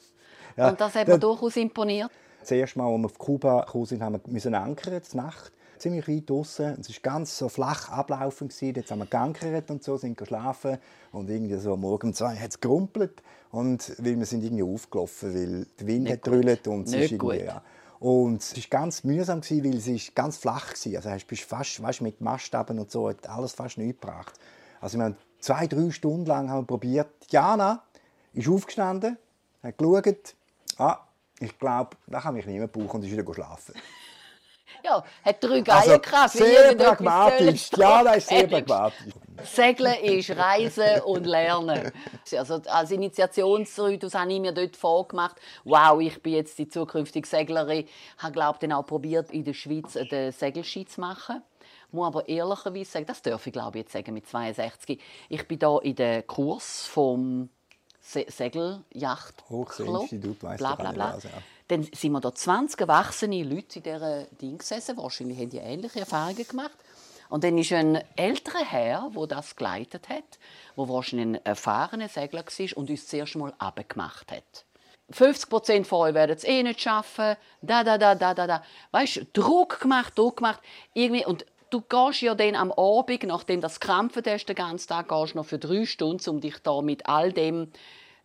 Ja, 0.56 0.70
und 0.70 0.80
das 0.80 0.94
hat 0.94 1.06
mir 1.06 1.18
durchaus 1.18 1.56
imponiert. 1.56 2.10
Das 2.40 2.50
erste 2.50 2.78
Mal, 2.78 2.90
als 2.90 2.98
wir 2.98 3.06
auf 3.06 3.18
Kuba 3.18 3.60
gekommen 3.60 3.84
sind, 3.84 4.02
haben 4.02 4.14
wir 4.14 4.20
müssen 4.32 4.54
ankern, 4.54 5.02
der 5.12 5.22
Nacht. 5.22 5.52
Ziemlich 5.76 6.08
weit 6.08 6.28
draußen. 6.28 6.80
Es 6.80 6.88
war 6.88 6.96
ganz 7.02 7.38
so 7.38 7.48
flach 7.48 7.90
ablaufen. 7.90 8.48
Jetzt 8.50 8.90
haben 8.90 8.98
wir 8.98 9.06
geankert 9.06 9.70
und 9.70 9.84
so, 9.84 9.96
sind 9.96 10.16
geschlafen. 10.16 10.78
Und 11.12 11.30
irgendwie 11.30 11.56
so 11.56 11.74
am 11.74 11.80
Morgen 11.82 12.08
um 12.08 12.14
zwei 12.14 12.34
hat 12.34 12.50
es 12.50 12.60
gerumpelt. 12.60 13.22
Und 13.50 13.92
weil 13.98 14.18
wir 14.18 14.26
sind 14.26 14.44
irgendwie 14.44 14.62
aufgelaufen, 14.62 15.34
weil 15.34 15.66
der 15.80 15.86
Wind 15.86 16.02
Nicht 16.04 16.12
hat 16.12 16.22
gut. 16.22 16.32
gerüllt 16.32 16.68
und 16.68 16.86
es 16.86 16.92
ist 16.94 17.12
irgendwie, 17.12 17.44
ja. 17.44 17.62
Und 18.00 18.42
es 18.42 18.54
war 18.56 18.62
ganz 18.68 19.02
mühsam, 19.04 19.40
gewesen, 19.40 19.64
weil 19.64 19.76
es 19.76 19.86
ist 19.88 20.14
ganz 20.14 20.36
flach 20.36 20.72
war. 20.72 20.96
Also 20.96 21.10
du 21.10 21.26
bist 21.26 21.42
fast 21.42 21.82
weißt, 21.82 22.00
mit 22.02 22.20
Mastaben 22.20 22.78
und 22.78 22.90
so, 22.90 23.08
hat 23.08 23.28
alles 23.28 23.52
fast 23.52 23.78
nichts 23.78 24.00
gebracht. 24.00 24.34
Also 24.80 24.98
wir 24.98 25.04
haben 25.06 25.16
zwei, 25.40 25.66
drei 25.66 25.90
Stunden 25.90 26.26
lang 26.26 26.48
haben 26.50 26.62
wir 26.62 26.66
probiert. 26.66 27.08
Jana 27.30 27.82
ist 28.34 28.48
aufgestanden, 28.48 29.16
hat 29.62 29.78
geschaut. 29.78 30.34
Ah, 30.76 30.98
ich 31.40 31.58
glaube, 31.58 31.96
da 32.06 32.20
kann 32.20 32.36
ich 32.36 32.46
nicht 32.46 32.58
mehr 32.58 32.68
brauchen 32.68 33.00
und 33.00 33.04
ist 33.04 33.10
wieder 33.12 33.34
schlafen. 33.34 33.74
Ja, 34.84 35.02
hat 35.24 35.42
drei 35.42 35.64
Also, 35.66 35.98
gehabt. 35.98 36.30
für 36.30 36.38
sehr 36.38 36.64
irgendetwas 36.66 36.96
pragmatisch. 36.98 37.70
Jana 37.76 38.12
ist 38.12 38.28
sehr 38.28 38.46
pragmatisch. 38.46 39.12
Segeln 39.44 39.94
ist 40.02 40.30
Reisen 40.30 41.00
und 41.04 41.26
Lernen. 41.26 41.92
Also 42.32 42.60
als 42.66 42.90
Initiationsritus 42.90 44.14
habe 44.14 44.32
ich 44.32 44.40
mir 44.40 44.52
dort 44.52 44.76
vorgemacht, 44.76 45.36
wow, 45.64 46.00
ich 46.00 46.22
bin 46.22 46.34
jetzt 46.34 46.58
die 46.58 46.68
zukünftige 46.68 47.26
Seglerin. 47.26 47.86
Ich 47.86 48.22
habe, 48.22 48.32
glaube 48.32 48.58
dann 48.60 48.72
auch 48.72 48.86
probiert, 48.86 49.30
in 49.30 49.44
der 49.44 49.54
Schweiz 49.54 49.92
den 49.94 50.32
Segelski 50.32 50.86
zu 50.86 51.00
machen. 51.00 51.42
Ich 51.88 51.92
muss 51.94 52.06
aber 52.06 52.28
ehrlicherweise 52.28 52.90
sagen, 52.90 53.06
das 53.06 53.22
darf 53.22 53.46
ich 53.46 53.52
glaube 53.52 53.78
ich 53.78 53.84
jetzt 53.84 53.92
sagen 53.92 54.12
mit 54.12 54.26
62. 54.28 55.00
Ich 55.28 55.48
bin 55.48 55.58
da 55.58 55.78
in 55.78 55.96
den 55.96 56.26
Kurs 56.26 56.86
vom 56.86 57.48
Se 58.00 58.24
Segelyacht 58.28 59.48
Hochseeinstitut, 59.50 60.42
weiss 60.42 60.58
bla 60.58 60.74
bla 60.74 60.92
bla. 60.92 61.18
ja. 61.22 61.30
Dann 61.68 61.82
sind 61.82 62.12
wir 62.12 62.20
da 62.20 62.34
20 62.34 62.80
erwachsene 62.80 63.42
Leute 63.42 63.78
in 63.78 63.82
dieser 63.82 64.24
Ding 64.40 64.56
gesessen. 64.56 64.96
Wahrscheinlich 64.96 65.38
haben 65.38 65.50
die 65.50 65.58
ähnliche 65.58 66.00
Erfahrungen 66.00 66.46
gemacht. 66.46 66.78
Und 67.28 67.44
dann 67.44 67.58
ist 67.58 67.72
ein 67.72 68.02
älterer 68.16 68.64
Herr, 68.64 69.10
der 69.14 69.26
das 69.26 69.56
geleitet 69.56 70.08
hat, 70.08 70.38
der 70.76 70.88
wahrscheinlich 70.88 71.26
ein 71.26 71.44
erfahrener 71.44 72.08
Segler 72.08 72.44
war 72.44 72.76
und 72.76 72.90
uns 72.90 73.06
zuerst 73.06 73.36
mal 73.36 73.52
abgemacht 73.58 74.32
hat. 74.32 74.64
50 75.10 75.48
Prozent 75.48 75.86
von 75.86 76.08
euch 76.08 76.14
werden 76.14 76.36
es 76.36 76.44
eh 76.44 76.62
nicht 76.62 76.80
schaffen. 76.80 77.36
Da, 77.62 77.82
da, 77.82 77.96
da, 77.96 78.14
da, 78.14 78.34
da, 78.34 78.46
da. 78.46 78.62
Weißt 78.90 79.16
du, 79.16 79.24
Druck 79.32 79.80
gemacht, 79.80 80.18
Druck 80.18 80.38
gemacht. 80.38 80.60
Irgendwie, 80.92 81.24
und 81.24 81.46
du 81.70 81.80
gehst 81.80 82.20
ja 82.20 82.34
dann 82.34 82.54
am 82.54 82.72
Abend, 82.72 83.22
nachdem 83.24 83.60
das 83.60 83.80
krampfen 83.80 84.22
hast, 84.26 84.46
den 84.46 84.56
ganzen 84.56 84.88
Tag, 84.88 85.08
gehst 85.08 85.34
noch 85.34 85.46
für 85.46 85.58
drei 85.58 85.86
Stunden, 85.86 86.28
um 86.28 86.40
dich 86.40 86.58
da 86.62 86.80
mit 86.82 87.06
all 87.08 87.32
dem 87.32 87.72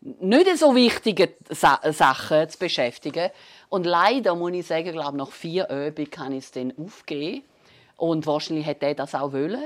nicht 0.00 0.58
so 0.58 0.74
wichtigen 0.74 1.30
Sa 1.48 1.80
Sachen 1.90 2.48
zu 2.50 2.58
beschäftigen. 2.58 3.30
Und 3.70 3.86
leider 3.86 4.34
muss 4.34 4.52
ich 4.52 4.66
sagen, 4.66 4.92
glaube 4.92 5.16
nach 5.16 5.30
vier 5.30 5.68
Übungen 5.70 6.10
kann 6.10 6.32
ich 6.32 6.44
es 6.44 6.50
dann 6.50 6.74
aufgeben. 6.76 7.42
Und 7.96 8.26
wahrscheinlich 8.26 8.66
hätte 8.66 8.86
er 8.86 8.94
das 8.94 9.14
auch 9.14 9.32
wollen. 9.32 9.62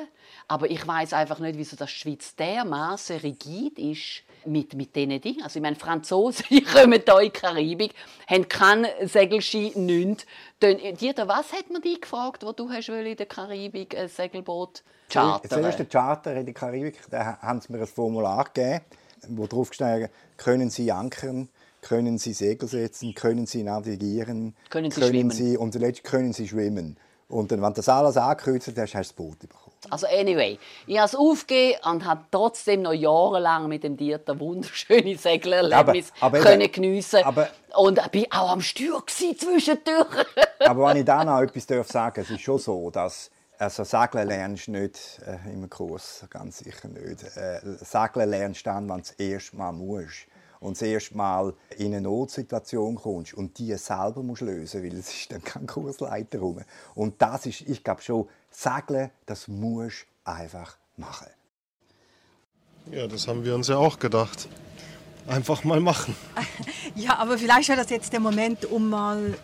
Aber 0.49 0.70
ich 0.70 0.87
weiß 0.87 1.12
einfach 1.14 1.38
nicht, 1.38 1.58
wieso 1.58 1.76
das 1.76 1.90
Schweiz 1.90 2.35
dermaßen 2.37 3.18
rigid 3.18 3.78
ist 3.78 4.23
mit, 4.44 4.75
mit 4.75 4.94
diesen 4.97 5.20
Dingen. 5.20 5.42
Also 5.42 5.58
ich 5.58 5.62
meine, 5.62 5.76
Franzosen, 5.76 6.44
die 6.50 6.62
kommen 6.62 7.00
hier 7.04 7.18
in 7.18 7.23
die 7.25 7.30
Karibik, 7.30 7.94
haben 8.26 8.49
keinen 8.49 8.87
Segelski, 9.06 9.73
nichts. 9.76 10.26
Dann- 10.61 10.78
Dieter, 11.00 11.28
was 11.28 11.52
hat 11.52 11.70
man 11.70 11.82
dich 11.82 12.00
gefragt, 12.00 12.44
wo 12.44 12.52
du 12.52 12.70
hast 12.70 12.88
in 12.88 13.16
der 13.16 13.26
Karibik 13.26 13.97
ein 13.97 14.08
Segelboot 14.08 14.82
chartern? 15.11 15.62
äh, 15.62 15.66
erste 15.66 15.87
Charter 15.87 16.37
in 16.37 16.44
der 16.47 16.54
Karibik, 16.54 16.99
da 17.11 17.38
haben 17.40 17.61
sie 17.61 17.73
mir 17.73 17.80
ein 17.80 17.87
Formular 17.87 18.44
gegeben, 18.44 18.85
wo 19.28 19.47
drauf 19.47 19.70
gestanden 19.70 20.08
können 20.37 20.70
Sie 20.70 20.92
ankern, 20.92 21.49
können 21.82 22.18
Sie 22.18 22.32
Segel 22.32 22.68
setzen, 22.68 23.14
können 23.14 23.47
Sie 23.47 23.62
navigieren, 23.62 24.54
Können 24.70 24.90
Sie 24.90 25.02
schwimmen. 25.02 25.30
Sie, 25.30 25.56
und 25.56 25.73
zuletzt 25.73 26.04
können 26.04 26.32
Sie 26.32 26.47
schwimmen. 26.49 26.97
Und 27.28 27.52
dann, 27.52 27.61
wenn 27.61 27.68
du 27.68 27.75
das 27.75 27.88
alles 27.88 28.16
angekreuzt 28.16 28.68
hast, 28.68 28.78
hast 28.78 28.92
du 28.92 28.99
das 28.99 29.12
Boot 29.12 29.38
bekommen. 29.40 29.68
Also 29.90 30.06
anyway, 30.06 30.58
ich 30.87 30.97
habe 30.97 31.06
es 31.06 31.14
aufgegeben 31.14 31.78
und 31.85 32.04
habe 32.04 32.23
trotzdem 32.30 32.82
noch 32.82 32.92
jahrelang 32.92 33.68
mit 33.68 33.85
dem 33.85 33.97
Dieter 33.97 34.38
wunderschöne 34.40 35.16
aber 36.20 36.40
können 36.40 36.73
geniessen. 36.73 37.23
aber- 37.23 37.49
und 37.76 37.99
ich 37.99 38.08
bin 38.08 38.26
auch 38.30 38.50
am 38.50 38.61
Steuer 38.62 39.02
zwischendurch. 39.06 40.26
Aber 40.61 40.88
wenn 40.88 40.97
ich 40.97 41.04
da 41.04 41.23
noch 41.23 41.40
etwas 41.40 41.66
darf 41.66 41.87
sagen 41.87 42.20
es 42.23 42.30
ist 42.30 42.40
schon 42.40 42.58
so, 42.58 42.90
dass 42.90 43.30
also 43.58 43.85
Segeln 43.85 44.28
lernst 44.28 44.68
du 44.68 44.73
nicht 44.73 45.20
äh, 45.26 45.52
im 45.52 45.68
Kurs, 45.68 46.25
ganz 46.30 46.58
sicher 46.58 46.88
nicht. 46.88 47.25
Äh, 47.37 47.61
Segeln 47.80 48.30
lernst 48.30 48.64
du 48.64 48.70
dann, 48.70 48.88
wenn 48.88 48.97
du 48.97 49.02
das 49.02 49.11
erste 49.12 49.56
Mal 49.56 49.73
musst. 49.73 50.26
Und 50.61 50.77
das 50.77 50.83
erste 50.83 51.17
Mal 51.17 51.55
in 51.77 51.87
eine 51.87 52.00
Notsituation 52.00 52.97
kommst 52.97 53.35
und 53.35 53.59
die 53.59 53.75
selber 53.75 54.23
musst 54.23 54.43
lösen, 54.43 54.83
weil 54.83 54.97
es 54.97 55.09
ist 55.12 55.33
dann 55.33 55.43
kein 55.43 55.67
Kursleiter 55.67 56.41
rum. 56.41 56.61
Und 56.95 57.21
das 57.23 57.47
ist, 57.47 57.62
ich 57.62 57.85
glaube 57.85 58.03
schon, 58.03 58.29
Segeln, 58.50 59.11
das 59.27 59.49
musst 59.49 60.07
du 60.25 60.31
einfach 60.31 60.77
machen. 60.97 61.29
Ja, 62.91 63.07
das 63.07 63.29
haben 63.29 63.45
wir 63.45 63.55
uns 63.55 63.69
ja 63.69 63.77
auch 63.77 63.99
gedacht. 63.99 64.49
Einfach 65.27 65.65
mal 65.65 65.81
machen. 65.81 66.15
Ja, 66.95 67.19
aber 67.19 67.38
vielleicht 67.38 67.69
wäre 67.69 67.79
das 67.79 67.91
jetzt 67.91 68.12
der 68.12 68.19
Moment, 68.19 68.65
um 68.65 68.88
mal 68.88 69.35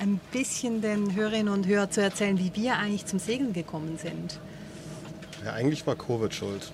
ein 0.00 0.18
bisschen 0.32 0.80
den 0.80 1.14
Hörerinnen 1.14 1.52
und 1.52 1.66
Hörern 1.66 1.92
zu 1.92 2.00
erzählen, 2.00 2.38
wie 2.38 2.52
wir 2.56 2.76
eigentlich 2.76 3.06
zum 3.06 3.20
Segeln 3.20 3.52
gekommen 3.52 3.98
sind. 3.98 4.40
Ja, 5.44 5.52
eigentlich 5.52 5.86
war 5.86 5.94
Covid 5.94 6.34
schuld. 6.34 6.72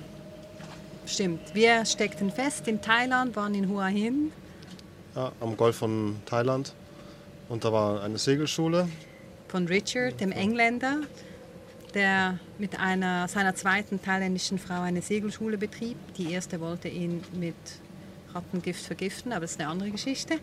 Stimmt, 1.11 1.55
wir 1.55 1.85
steckten 1.87 2.31
fest 2.31 2.69
in 2.69 2.81
Thailand, 2.81 3.35
waren 3.35 3.53
in 3.55 3.69
Hua 3.69 3.87
Hin. 3.87 4.31
Ja, 5.17 5.33
am 5.41 5.57
Golf 5.57 5.77
von 5.77 6.17
Thailand. 6.25 6.73
Und 7.49 7.65
da 7.65 7.73
war 7.73 8.03
eine 8.05 8.17
Segelschule. 8.17 8.89
von 9.49 9.67
Richard, 9.67 10.21
dem 10.21 10.31
Engländer, 10.31 11.01
der 11.95 12.39
mit 12.59 12.79
einer, 12.79 13.27
seiner 13.27 13.57
zweiten 13.57 14.01
thailändischen 14.01 14.61
Frau 14.61 14.83
eine 14.83 15.03
Segelschule 15.03 15.59
betrieb. 15.59 15.97
Die 16.17 16.33
erste 16.33 16.61
wollte 16.61 16.87
ihn 16.87 17.25
mit 17.33 17.57
Rattengift 18.33 18.85
vergiften, 18.85 19.33
aber 19.33 19.41
das 19.41 19.53
ist 19.53 19.61
eine 19.61 19.69
andere 19.69 19.91
Geschichte. 19.91 20.35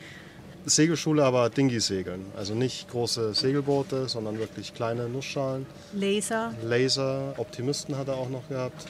Segelschule, 0.66 1.24
aber 1.24 1.50
Dinghy-Segeln. 1.50 2.26
Also 2.36 2.54
nicht 2.54 2.90
große 2.90 3.34
Segelboote, 3.34 4.10
sondern 4.10 4.38
wirklich 4.38 4.74
kleine 4.74 5.08
Nussschalen. 5.08 5.66
Laser. 5.94 6.54
Laser, 6.62 7.36
Optimisten 7.38 7.98
hat 7.98 8.10
er 8.10 8.16
auch 8.16 8.28
noch 8.28 8.50
gehabt. 8.50 8.86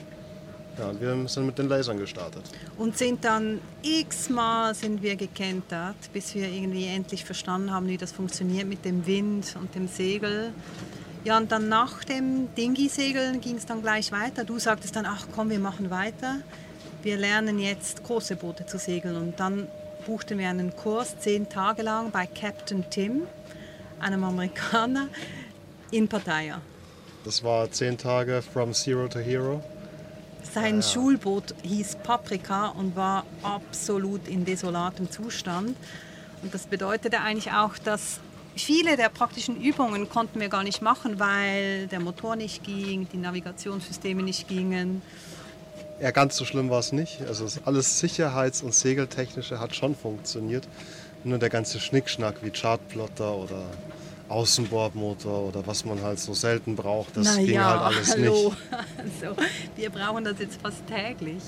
Ja, 0.77 0.89
und 0.89 1.01
wir 1.01 1.27
sind 1.27 1.45
mit 1.45 1.57
den 1.57 1.69
Lasern 1.69 1.97
gestartet. 1.97 2.43
Und 2.77 2.97
sind 2.97 3.25
dann 3.25 3.59
x-mal 3.81 4.75
sind 4.75 5.01
wir 5.01 5.15
gekentert, 5.15 5.95
bis 6.13 6.35
wir 6.35 6.47
irgendwie 6.47 6.85
endlich 6.85 7.25
verstanden 7.25 7.71
haben, 7.71 7.87
wie 7.87 7.97
das 7.97 8.11
funktioniert 8.11 8.67
mit 8.67 8.85
dem 8.85 9.07
Wind 9.07 9.55
und 9.59 9.73
dem 9.73 9.87
Segel. 9.87 10.51
Ja, 11.23 11.37
und 11.37 11.51
dann 11.51 11.67
nach 11.67 12.03
dem 12.03 12.53
Dinghy-Segeln 12.55 13.41
ging 13.41 13.55
es 13.55 13.65
dann 13.65 13.81
gleich 13.81 14.11
weiter. 14.11 14.43
Du 14.43 14.59
sagtest 14.59 14.95
dann, 14.95 15.05
ach 15.05 15.25
komm, 15.35 15.49
wir 15.49 15.59
machen 15.59 15.89
weiter. 15.89 16.37
Wir 17.01 17.17
lernen 17.17 17.59
jetzt 17.59 18.03
große 18.03 18.35
Boote 18.35 18.65
zu 18.65 18.77
segeln. 18.77 19.15
Und 19.15 19.39
dann 19.39 19.67
buchten 20.05 20.37
wir 20.37 20.47
einen 20.47 20.75
Kurs 20.75 21.19
zehn 21.19 21.49
Tage 21.49 21.81
lang 21.81 22.11
bei 22.11 22.27
Captain 22.27 22.85
Tim, 22.89 23.23
einem 23.99 24.23
Amerikaner, 24.23 25.09
in 25.91 26.07
Pattaya. 26.07 26.61
Das 27.25 27.43
war 27.43 27.69
zehn 27.71 27.97
Tage 27.97 28.41
from 28.41 28.73
Zero 28.73 29.07
to 29.07 29.19
Hero. 29.19 29.63
Sein 30.53 30.81
Schulboot 30.81 31.55
hieß 31.63 31.97
Paprika 32.03 32.67
und 32.67 32.95
war 32.95 33.25
absolut 33.43 34.27
in 34.27 34.45
desolatem 34.45 35.11
Zustand. 35.11 35.75
Und 36.41 36.53
das 36.53 36.67
bedeutete 36.67 37.19
eigentlich 37.19 37.51
auch, 37.51 37.77
dass 37.77 38.19
viele 38.55 38.97
der 38.97 39.09
praktischen 39.09 39.61
Übungen 39.61 40.09
konnten 40.09 40.39
wir 40.39 40.49
gar 40.49 40.63
nicht 40.63 40.81
machen, 40.81 41.19
weil 41.19 41.87
der 41.87 41.99
Motor 41.99 42.35
nicht 42.35 42.63
ging, 42.63 43.07
die 43.11 43.17
Navigationssysteme 43.17 44.23
nicht 44.23 44.47
gingen. 44.47 45.01
Ja, 45.99 46.11
ganz 46.11 46.37
so 46.37 46.45
schlimm 46.45 46.69
war 46.69 46.79
es 46.79 46.91
nicht. 46.91 47.21
Also 47.27 47.47
alles 47.65 47.99
Sicherheits- 47.99 48.61
und 48.61 48.73
Segeltechnische 48.73 49.59
hat 49.59 49.75
schon 49.75 49.95
funktioniert. 49.95 50.67
Nur 51.23 51.39
der 51.39 51.49
ganze 51.49 51.79
Schnickschnack 51.79 52.35
wie 52.43 52.51
Chartplotter 52.51 53.35
oder 53.35 53.63
Außenbordmotor 54.29 55.47
oder 55.47 55.65
was 55.65 55.85
man 55.85 56.01
halt 56.01 56.19
so 56.19 56.33
selten 56.33 56.75
braucht, 56.75 57.15
das 57.15 57.35
Na 57.35 57.41
ging 57.43 57.55
ja, 57.55 57.69
halt 57.69 57.81
alles 57.81 58.11
hallo. 58.11 58.49
nicht. 58.49 59.21
Also, 59.21 59.41
wir 59.75 59.89
brauchen 59.89 60.23
das 60.23 60.39
jetzt 60.39 60.61
fast 60.61 60.85
täglich. 60.87 61.43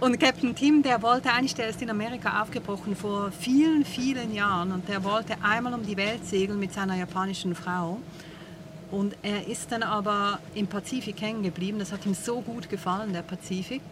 Und 0.00 0.18
Captain 0.18 0.54
Tim, 0.54 0.82
der 0.82 1.00
wollte 1.02 1.30
eigentlich, 1.30 1.54
der 1.54 1.68
ist 1.68 1.80
in 1.82 1.90
Amerika 1.90 2.42
aufgebrochen 2.42 2.96
vor 2.96 3.30
vielen, 3.30 3.84
vielen 3.84 4.34
Jahren 4.34 4.72
und 4.72 4.88
der 4.88 5.04
wollte 5.04 5.36
einmal 5.42 5.74
um 5.74 5.86
die 5.86 5.96
Welt 5.96 6.26
segeln 6.26 6.58
mit 6.58 6.72
seiner 6.72 6.96
japanischen 6.96 7.54
Frau. 7.54 7.98
Und 8.90 9.16
er 9.22 9.46
ist 9.46 9.70
dann 9.70 9.82
aber 9.82 10.38
im 10.54 10.66
Pazifik 10.66 11.20
hängen 11.20 11.42
geblieben. 11.42 11.78
Das 11.78 11.92
hat 11.92 12.04
ihm 12.04 12.14
so 12.14 12.40
gut 12.40 12.68
gefallen, 12.68 13.12
der 13.12 13.22
Pazifik. 13.22 13.82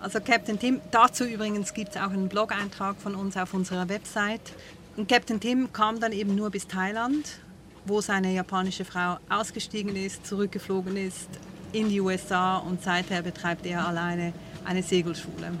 Also 0.00 0.20
Captain 0.20 0.58
Tim, 0.58 0.80
dazu 0.90 1.24
übrigens 1.24 1.72
gibt 1.74 1.90
es 1.90 1.96
auch 1.96 2.10
einen 2.10 2.28
Blog-Eintrag 2.28 2.96
von 3.00 3.14
uns 3.14 3.36
auf 3.36 3.54
unserer 3.54 3.88
Website. 3.88 4.52
Und 4.96 5.08
Captain 5.08 5.40
Tim 5.40 5.72
kam 5.72 5.98
dann 5.98 6.12
eben 6.12 6.36
nur 6.36 6.50
bis 6.50 6.68
Thailand, 6.68 7.40
wo 7.84 8.00
seine 8.00 8.32
japanische 8.32 8.84
Frau 8.84 9.16
ausgestiegen 9.28 9.96
ist, 9.96 10.26
zurückgeflogen 10.26 10.96
ist 10.96 11.28
in 11.72 11.88
die 11.88 12.00
USA 12.00 12.58
und 12.58 12.82
seither 12.82 13.20
betreibt 13.22 13.66
er 13.66 13.86
alleine 13.88 14.32
eine 14.64 14.82
Segelschule. 14.82 15.52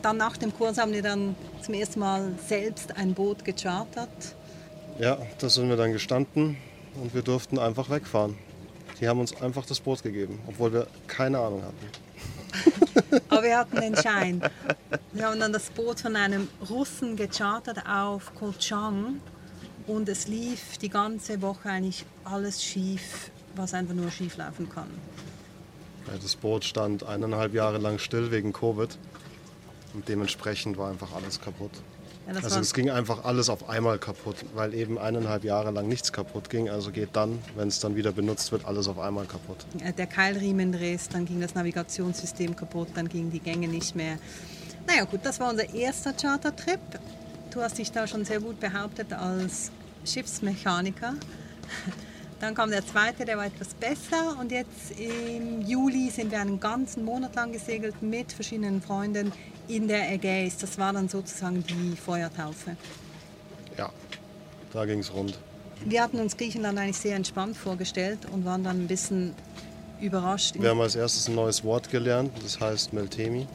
Dann 0.00 0.16
nach 0.16 0.36
dem 0.36 0.54
Kurs 0.56 0.78
haben 0.78 0.92
wir 0.92 1.02
dann 1.02 1.34
zum 1.60 1.74
ersten 1.74 2.00
Mal 2.00 2.32
selbst 2.46 2.96
ein 2.96 3.14
Boot 3.14 3.44
gechartert. 3.44 4.36
Ja, 5.00 5.18
da 5.38 5.48
sind 5.48 5.68
wir 5.68 5.76
dann 5.76 5.92
gestanden 5.92 6.56
und 6.94 7.14
wir 7.14 7.22
durften 7.22 7.58
einfach 7.58 7.90
wegfahren. 7.90 8.38
Die 9.00 9.08
haben 9.08 9.18
uns 9.18 9.40
einfach 9.40 9.66
das 9.66 9.80
Boot 9.80 10.02
gegeben, 10.04 10.38
obwohl 10.46 10.72
wir 10.72 10.86
keine 11.08 11.38
Ahnung 11.38 11.62
hatten. 11.62 11.86
Aber 13.28 13.42
wir 13.42 13.58
hatten 13.58 13.80
den 13.80 13.96
Schein. 13.96 14.42
Wir 15.12 15.26
haben 15.26 15.40
dann 15.40 15.52
das 15.52 15.70
Boot 15.70 16.00
von 16.00 16.16
einem 16.16 16.48
Russen 16.68 17.16
gechartert 17.16 17.86
auf 17.86 18.32
Koh 18.34 18.52
Chang 18.58 19.20
und 19.86 20.08
es 20.08 20.28
lief 20.28 20.78
die 20.78 20.88
ganze 20.88 21.42
Woche 21.42 21.68
eigentlich 21.68 22.04
alles 22.24 22.62
schief, 22.62 23.30
was 23.54 23.74
einfach 23.74 23.94
nur 23.94 24.10
schief 24.10 24.36
laufen 24.36 24.68
kann. 24.68 24.88
Das 26.20 26.36
Boot 26.36 26.64
stand 26.64 27.04
eineinhalb 27.04 27.54
Jahre 27.54 27.78
lang 27.78 27.98
still 27.98 28.30
wegen 28.30 28.52
Covid 28.52 28.98
und 29.94 30.08
dementsprechend 30.08 30.76
war 30.76 30.90
einfach 30.90 31.12
alles 31.14 31.40
kaputt. 31.40 31.72
Ja, 32.26 32.34
Also 32.34 32.60
es 32.60 32.72
ging 32.72 32.90
einfach 32.90 33.24
alles 33.24 33.48
auf 33.48 33.68
einmal 33.68 33.98
kaputt, 33.98 34.36
weil 34.54 34.74
eben 34.74 34.98
eineinhalb 34.98 35.44
Jahre 35.44 35.70
lang 35.70 35.88
nichts 35.88 36.12
kaputt 36.12 36.50
ging. 36.50 36.70
Also 36.70 36.90
geht 36.90 37.10
dann, 37.14 37.38
wenn 37.56 37.68
es 37.68 37.80
dann 37.80 37.96
wieder 37.96 38.12
benutzt 38.12 38.52
wird, 38.52 38.64
alles 38.64 38.88
auf 38.88 38.98
einmal 38.98 39.26
kaputt. 39.26 39.64
Der 39.96 40.06
Keilriemen 40.06 40.74
riss, 40.74 41.08
dann 41.08 41.24
ging 41.24 41.40
das 41.40 41.54
Navigationssystem 41.54 42.54
kaputt, 42.54 42.88
dann 42.94 43.08
gingen 43.08 43.30
die 43.30 43.40
Gänge 43.40 43.68
nicht 43.68 43.96
mehr. 43.96 44.18
Naja 44.86 45.04
gut, 45.04 45.20
das 45.24 45.40
war 45.40 45.50
unser 45.50 45.72
erster 45.72 46.12
Chartertrip. 46.12 46.80
Du 47.50 47.60
hast 47.60 47.78
dich 47.78 47.92
da 47.92 48.06
schon 48.06 48.24
sehr 48.24 48.40
gut 48.40 48.60
behauptet 48.60 49.12
als 49.12 49.70
Schiffsmechaniker. 50.04 51.14
Dann 52.40 52.54
kam 52.54 52.70
der 52.70 52.84
zweite, 52.84 53.24
der 53.24 53.36
war 53.36 53.46
etwas 53.46 53.74
besser 53.74 54.36
und 54.40 54.50
jetzt 54.50 54.98
im 54.98 55.62
Juli 55.62 56.10
sind 56.10 56.32
wir 56.32 56.40
einen 56.40 56.58
ganzen 56.58 57.04
Monat 57.04 57.36
lang 57.36 57.52
gesegelt 57.52 58.02
mit 58.02 58.32
verschiedenen 58.32 58.82
Freunden 58.82 59.32
in 59.76 59.88
der 59.88 60.12
Ägäis. 60.12 60.56
Das 60.58 60.78
war 60.78 60.92
dann 60.92 61.08
sozusagen 61.08 61.64
die 61.64 61.96
Feuertaufe. 61.96 62.76
Ja, 63.78 63.90
da 64.72 64.84
ging 64.84 64.98
es 65.00 65.12
rund. 65.12 65.38
Wir 65.84 66.02
hatten 66.02 66.18
uns 66.20 66.36
Griechenland 66.36 66.78
eigentlich 66.78 66.98
sehr 66.98 67.16
entspannt 67.16 67.56
vorgestellt 67.56 68.20
und 68.30 68.44
waren 68.44 68.62
dann 68.62 68.82
ein 68.84 68.86
bisschen 68.86 69.34
überrascht. 70.00 70.54
Wir 70.58 70.70
haben 70.70 70.80
als 70.80 70.94
erstes 70.96 71.28
ein 71.28 71.34
neues 71.34 71.64
Wort 71.64 71.90
gelernt, 71.90 72.30
das 72.42 72.60
heißt 72.60 72.92
Meltemi. 72.92 73.46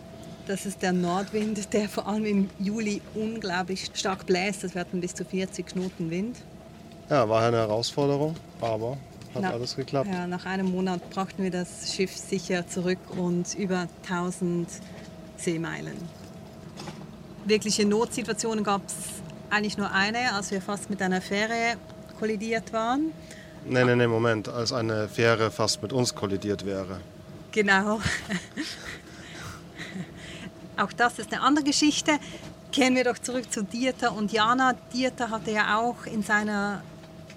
Das 0.48 0.66
ist 0.66 0.82
der 0.82 0.94
Nordwind, 0.94 1.74
der 1.74 1.90
vor 1.90 2.08
allem 2.08 2.26
im 2.26 2.50
Juli 2.60 3.02
unglaublich 3.16 3.90
stark 3.94 4.26
bläst. 4.26 4.64
Das 4.64 4.76
hatten 4.76 5.02
bis 5.02 5.14
zu 5.14 5.26
40 5.26 5.66
Knoten 5.68 6.10
Wind. 6.10 6.38
Ja, 7.10 7.28
war 7.28 7.44
eine 7.46 7.58
Herausforderung, 7.58 8.36
aber 8.62 8.92
hat 9.34 9.42
Na- 9.42 9.52
alles 9.52 9.76
geklappt. 9.76 10.10
Ja, 10.12 10.26
nach 10.26 10.46
einem 10.46 10.72
Monat 10.72 11.10
brachten 11.10 11.44
wir 11.44 11.52
das 11.52 11.94
Schiff 11.94 12.16
sicher 12.16 12.66
zurück 12.68 13.00
und 13.18 13.56
über 13.56 13.88
1000 14.04 14.68
Seemeilen. 15.38 15.98
Wirkliche 17.46 17.86
Notsituationen 17.86 18.64
gab 18.64 18.86
es 18.88 18.96
eigentlich 19.50 19.78
nur 19.78 19.92
eine, 19.92 20.34
als 20.34 20.52
wir 20.52 20.62
fast 20.62 20.90
mit 20.90 21.02
einer 21.02 21.22
Fähre 21.22 21.78
kollidiert 22.20 22.74
waren. 22.74 23.12
Nee, 23.66 23.86
nee, 23.86 23.96
nee, 23.96 24.08
Moment, 24.08 24.50
als 24.50 24.74
eine 24.74 25.08
Fähre 25.08 25.52
fast 25.52 25.82
mit 25.82 25.94
uns 25.94 26.14
kollidiert 26.16 26.66
wäre. 26.66 27.00
Genau. 27.52 28.00
Auch 30.78 30.94
das 30.94 31.20
ist 31.20 31.34
eine 31.34 31.42
andere 31.42 31.66
Geschichte. 31.66 32.20
Kehren 32.72 32.96
wir 32.96 33.04
doch 33.04 33.18
zurück 33.18 33.52
zu 33.52 33.64
Dieter 33.64 34.14
und 34.14 34.32
Jana. 34.32 34.74
Dieter 34.94 35.32
hatte 35.32 35.52
ja 35.52 35.80
auch 35.80 36.06
in 36.06 36.22
seiner 36.22 36.84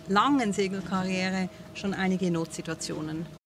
langen 0.08 0.52
Segelkarriere 0.52 1.48
schon 1.74 1.94
einige 1.94 2.30
Notsituationen. 2.30 3.39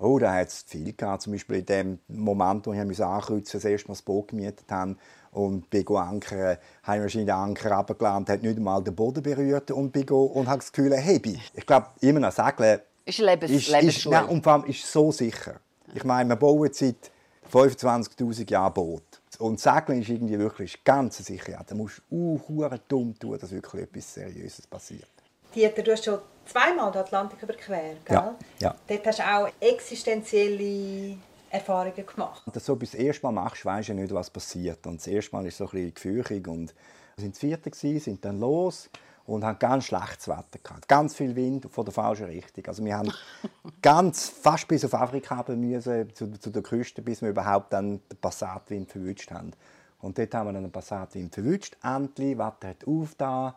Oh, 0.00 0.18
da 0.18 0.32
hat 0.32 0.48
es 0.48 0.62
viel 0.66 0.92
gehabt. 0.92 1.22
Zum 1.22 1.32
Beispiel 1.32 1.56
in 1.58 1.66
dem 1.66 1.98
Moment, 2.08 2.66
wo 2.66 2.72
ich 2.72 2.84
mich 2.84 3.02
ankreuzen 3.02 3.58
das 3.60 3.64
erste 3.64 3.88
Mal 3.88 3.94
das 3.94 4.02
Boot 4.02 4.28
gemietet 4.28 4.70
habe 4.70 4.96
und 5.32 5.68
bin 5.70 5.86
ankern, 5.88 6.56
habe 6.84 6.96
ich 6.96 7.02
wahrscheinlich 7.02 7.26
den 7.26 7.30
Anker 7.30 7.72
runtergeladen, 7.72 8.26
hat 8.28 8.42
nicht 8.42 8.56
einmal 8.56 8.82
den 8.82 8.94
Boden 8.94 9.22
berührt 9.22 9.70
und 9.72 9.92
bin 9.92 10.08
und 10.08 10.46
habe 10.48 10.58
das 10.58 10.72
Gefühl, 10.72 10.94
hey, 10.96 11.20
ich 11.54 11.66
glaube, 11.66 11.88
immer 12.00 12.20
noch 12.20 12.32
Segeln 12.32 12.80
Ist 13.04 13.18
Lebens 13.18 13.50
ist, 13.50 13.68
ist, 13.68 14.06
nein, 14.06 14.26
und 14.26 14.42
vor 14.42 14.52
allem 14.54 14.64
ist 14.64 14.90
so 14.90 15.10
sicher. 15.10 15.56
Ich 15.94 16.04
meine, 16.04 16.28
wir 16.28 16.36
bauen 16.36 16.70
seit 16.72 17.10
25'000 17.52 18.50
Jahren 18.50 18.74
Boot. 18.74 19.02
Und 19.38 19.60
Segeln 19.60 20.00
ist 20.00 20.08
irgendwie 20.08 20.38
wirklich 20.38 20.82
ganz 20.84 21.18
sicher. 21.18 21.64
Da 21.66 21.74
musst 21.74 22.02
du 22.10 22.40
uh, 22.48 22.68
dumm 22.88 23.18
tun, 23.18 23.38
dass 23.38 23.50
wirklich 23.50 23.82
etwas 23.82 24.14
Seriöses 24.14 24.66
passiert. 24.66 25.08
Dieter, 25.54 25.82
du 25.82 25.92
hast 25.92 26.04
schon 26.04 26.18
zweimal 26.48 26.90
den 26.90 27.02
Atlantik 27.02 27.42
überquert, 27.42 28.04
gell? 28.04 28.16
Ja, 28.16 28.34
ja. 28.58 28.74
Dort 28.86 29.06
hast 29.06 29.18
du 29.18 29.22
auch 29.22 29.48
existenzielle 29.60 31.16
Erfahrungen 31.50 32.06
gemacht. 32.06 32.42
Du 32.52 32.60
so 32.60 32.74
das 32.74 32.94
erste 32.94 33.26
Mal 33.26 33.32
machst, 33.32 33.64
weisst 33.64 33.88
du 33.88 33.94
nicht, 33.94 34.12
was 34.12 34.30
passiert. 34.30 34.86
Und 34.86 35.00
das 35.00 35.06
erste 35.06 35.34
Mal 35.34 35.46
ist 35.46 35.58
so 35.58 35.64
ein 35.64 35.70
bisschen 35.70 35.94
gefürchtig. 35.94 36.48
Und 36.48 36.74
wir 37.16 37.22
sind 37.22 37.34
das 37.34 37.40
vierte, 37.40 37.70
gewesen, 37.70 38.00
sind 38.00 38.24
dann 38.24 38.38
los 38.38 38.90
und 39.26 39.44
haben 39.44 39.58
ganz 39.58 39.84
schlechtes 39.84 40.28
Wetter 40.28 40.58
gehabt. 40.62 40.88
Ganz 40.88 41.14
viel 41.14 41.36
Wind 41.36 41.66
von 41.70 41.84
der 41.84 41.92
falschen 41.92 42.26
Richtung. 42.26 42.66
Also 42.66 42.84
wir 42.84 42.96
haben 42.96 43.12
ganz 43.82 44.28
fast 44.28 44.66
bis 44.68 44.84
auf 44.84 44.94
Afrika 44.94 45.44
müssen, 45.48 46.14
zu, 46.14 46.30
zu 46.38 46.50
der 46.50 46.62
Küste, 46.62 47.02
bis 47.02 47.20
wir 47.22 47.30
überhaupt 47.30 47.72
dann 47.72 48.00
den 48.10 48.18
Passatwind 48.20 48.90
verwünscht 48.90 49.30
haben. 49.30 49.52
Und 50.00 50.16
dort 50.16 50.34
haben 50.34 50.48
wir 50.48 50.52
dann 50.52 50.62
den 50.62 50.72
Passatwind 50.72 51.34
verwünscht. 51.34 51.76
Endlich, 51.82 52.38
Wetter 52.38 52.68
hat 52.68 52.86
aufgetan. 52.86 53.54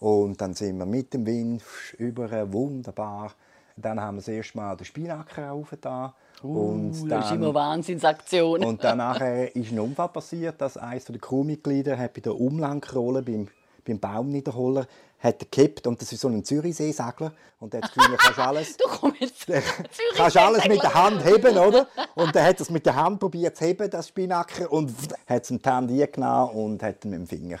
Und 0.00 0.40
dann 0.40 0.54
sind 0.54 0.78
wir 0.78 0.86
mit 0.86 1.12
dem 1.12 1.26
Wind 1.26 1.62
über, 1.98 2.30
wunderbar. 2.52 3.32
Dann 3.76 4.00
haben 4.00 4.16
wir 4.16 4.20
das 4.20 4.28
erste 4.28 4.56
Mal 4.56 4.76
den 4.76 4.84
Spinaker 4.84 5.52
aufgetan. 5.52 6.12
und 6.42 6.92
Uh, 7.00 7.08
das 7.08 7.26
ist 7.26 7.32
immer 7.32 7.54
Wahnsinnsaktion. 7.54 8.64
und 8.64 8.82
dann 8.82 8.98
nachher 8.98 9.54
ist 9.56 9.72
ein 9.72 9.80
Unfall 9.80 10.08
passiert, 10.08 10.60
dass 10.60 10.76
eines 10.76 11.04
der 11.06 11.18
Crewmitglieder 11.18 11.96
hat 11.98 12.14
bei 12.14 12.20
der 12.20 12.38
Umlenkrolle 12.38 13.22
beim, 13.22 13.48
beim 13.84 13.98
Baumniederholer 13.98 14.86
hat 15.20 15.40
gekippt 15.40 15.86
und 15.88 16.00
das 16.00 16.12
ist 16.12 16.20
so 16.20 16.28
ein 16.28 16.44
Zürichseesegler 16.44 17.32
und 17.58 17.72
der 17.72 17.82
hat 17.82 17.88
das 17.88 17.94
Gefühl, 17.94 18.12
du 18.12 18.16
kannst 18.18 18.38
alles, 18.38 18.76
du 18.76 18.84
kommst 18.88 19.46
kannst 20.16 20.36
alles 20.36 20.68
mit 20.68 20.80
der 20.80 20.94
Hand 20.94 21.24
heben, 21.24 21.58
oder? 21.58 21.88
Und 22.14 22.36
er 22.36 22.44
hat 22.44 22.60
es 22.60 22.70
mit 22.70 22.86
der 22.86 22.94
Hand 22.94 23.18
probiert 23.18 23.56
zu 23.56 23.64
heben, 23.64 23.90
das 23.90 24.08
Spinacker, 24.08 24.70
und 24.70 24.92
hat 25.26 25.42
es 25.42 25.50
ihm 25.50 25.60
die 25.60 25.68
Hand 25.68 25.90
eingenommen 25.90 26.54
und 26.54 26.82
hat 26.84 27.04
ihn 27.04 27.10
mit 27.10 27.20
dem 27.20 27.26
Finger 27.26 27.58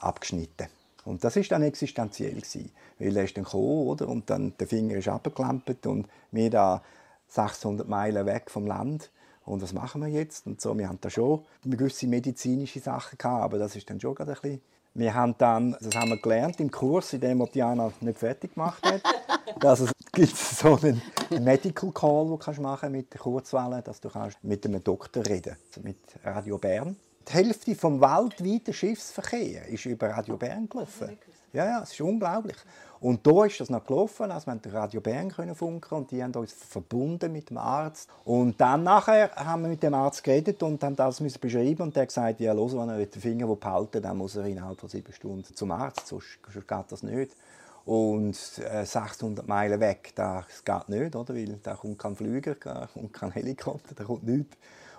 abgeschnitten. 0.00 0.66
Und 1.08 1.24
das 1.24 1.36
ist 1.36 1.50
dann 1.50 1.62
existenziell 1.62 2.34
gewesen, 2.34 2.70
weil 2.98 3.16
er 3.16 3.24
ist 3.24 3.36
dann 3.36 3.44
gekommen, 3.44 3.88
oder? 3.88 4.08
Und 4.08 4.28
dann 4.30 4.52
der 4.58 4.66
Finger 4.66 4.96
ist 4.96 5.08
abgeklemmt 5.08 5.86
und 5.86 6.06
wir 6.32 6.50
da 6.50 6.82
600 7.28 7.88
Meilen 7.88 8.26
weg 8.26 8.50
vom 8.50 8.66
Land. 8.66 9.10
Und 9.44 9.62
was 9.62 9.72
machen 9.72 10.02
wir 10.02 10.08
jetzt? 10.08 10.46
Und 10.46 10.60
so, 10.60 10.76
wir 10.76 10.88
haben 10.88 10.98
da 11.00 11.08
schon 11.08 11.44
gewisse 11.64 12.06
medizinische 12.06 12.80
Sachen 12.80 13.16
gehabt, 13.16 13.42
aber 13.42 13.58
das 13.58 13.74
ist 13.74 13.88
dann 13.88 14.00
schon 14.00 14.14
gerade 14.14 14.32
ein 14.32 14.40
bisschen 14.40 14.60
wir 14.94 15.14
haben 15.14 15.34
dann, 15.38 15.76
das 15.80 15.94
haben 15.94 16.10
wir 16.10 16.16
gelernt 16.16 16.58
im 16.58 16.70
Kurs, 16.70 17.12
in 17.12 17.20
dem 17.20 17.46
Diana 17.52 17.92
nicht 18.00 18.18
fertig 18.18 18.54
gemacht 18.54 18.84
hat, 18.84 19.00
dass 19.60 19.80
es 19.80 19.92
gibt 20.12 20.36
so 20.36 20.76
einen 20.76 21.00
Medical 21.40 21.92
Call, 21.92 22.26
den 22.26 22.54
du 22.56 22.62
machen 22.62 22.80
kannst 22.80 22.92
mit 22.92 23.12
der 23.12 23.20
Kurzwelle, 23.20 23.80
dass 23.82 24.00
du 24.00 24.08
kannst 24.08 24.42
mit 24.42 24.66
einem 24.66 24.82
Doktor 24.82 25.24
reden, 25.24 25.56
also 25.68 25.80
mit 25.82 25.98
Radio 26.24 26.58
Bern. 26.58 26.96
Die 27.28 27.34
Hälfte 27.34 27.74
vom 27.74 28.00
weltweiten 28.00 28.72
Schiffsverkehr 28.72 29.68
ist 29.68 29.84
über 29.84 30.08
Radio 30.08 30.38
Bern 30.38 30.66
gelaufen. 30.66 31.18
Ja, 31.52 31.66
ja, 31.66 31.82
es 31.82 31.92
ist 31.92 32.00
unglaublich. 32.00 32.56
Und 33.00 33.26
da 33.26 33.44
ist 33.44 33.60
das 33.60 33.68
noch 33.68 33.84
gelaufen, 33.84 34.30
also 34.30 34.46
wir 34.46 34.52
konnten 34.52 34.70
Radio 34.70 35.00
Bern 35.02 35.28
können 35.30 35.54
funken 35.54 35.94
und 35.94 36.10
die 36.10 36.22
haben 36.22 36.34
uns 36.34 36.52
verbunden 36.52 37.30
mit 37.30 37.50
dem 37.50 37.58
Arzt. 37.58 38.08
Und 38.24 38.58
dann 38.58 38.82
nachher 38.82 39.30
haben 39.36 39.62
wir 39.62 39.68
mit 39.68 39.82
dem 39.82 39.92
Arzt 39.92 40.24
geredet 40.24 40.62
und 40.62 40.82
haben 40.82 40.96
das 40.96 41.20
müssen 41.20 41.38
beschreiben 41.40 41.82
und 41.82 41.96
der 41.96 42.02
hat 42.02 42.08
gesagt, 42.08 42.40
ja, 42.40 42.54
los, 42.54 42.74
wenn 42.74 42.88
er 42.88 43.04
den 43.04 43.20
Finger 43.20 43.54
behalten 43.54 44.00
dann 44.02 44.16
muss 44.16 44.36
er 44.36 44.46
innerhalb 44.46 44.80
von 44.80 44.88
sieben 44.88 45.12
Stunden 45.12 45.54
zum 45.54 45.70
Arzt, 45.70 46.06
sonst, 46.06 46.38
geht 46.42 46.84
das 46.88 47.02
nicht. 47.02 47.36
Und 47.84 48.36
äh, 48.58 48.84
600 48.86 49.46
Meilen 49.46 49.80
weg, 49.80 50.12
das 50.14 50.64
geht 50.64 50.88
nicht, 50.88 51.14
oder? 51.14 51.34
weil 51.34 51.58
da 51.62 51.74
kommt 51.74 51.98
kein 51.98 52.16
Flüger, 52.16 52.54
da 52.54 52.88
kommt 52.92 53.12
kein 53.12 53.32
Helikopter, 53.32 53.94
da 53.94 54.04
kommt 54.04 54.24
nichts. 54.24 54.56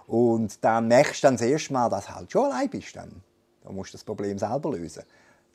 Und 0.09 0.63
dann 0.65 0.87
merkst 0.87 1.23
du 1.23 1.27
dann 1.27 1.35
das 1.35 1.45
erste 1.45 1.71
Mal, 1.71 1.87
dass 1.87 2.07
du 2.07 2.15
halt 2.15 2.31
schon 2.31 2.45
allein 2.45 2.67
bist. 2.67 2.95
Dann. 2.95 3.21
Da 3.63 3.71
musst 3.71 3.93
du 3.93 3.97
das 3.97 4.03
Problem 4.03 4.39
selber 4.39 4.71
lösen. 4.71 5.03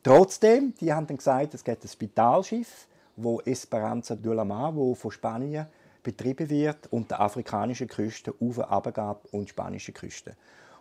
Trotzdem, 0.00 0.74
die 0.80 0.92
haben 0.92 1.08
dann 1.08 1.16
gesagt, 1.16 1.54
es 1.54 1.64
gibt 1.64 1.82
ein 1.82 1.88
Spitalschiff, 1.88 2.86
wo 3.16 3.40
Esperanza 3.40 4.14
de 4.14 4.32
la 4.32 4.44
Mar, 4.44 4.76
wo 4.76 4.94
von 4.94 5.10
Spanien 5.10 5.66
betrieben 6.04 6.48
wird 6.48 6.86
und 6.92 7.10
der 7.10 7.20
afrikanischen 7.20 7.88
Küste 7.88 8.32
auf 8.38 8.58
und 9.32 9.46
die 9.46 9.48
spanische 9.48 9.90
Küste. 9.90 10.36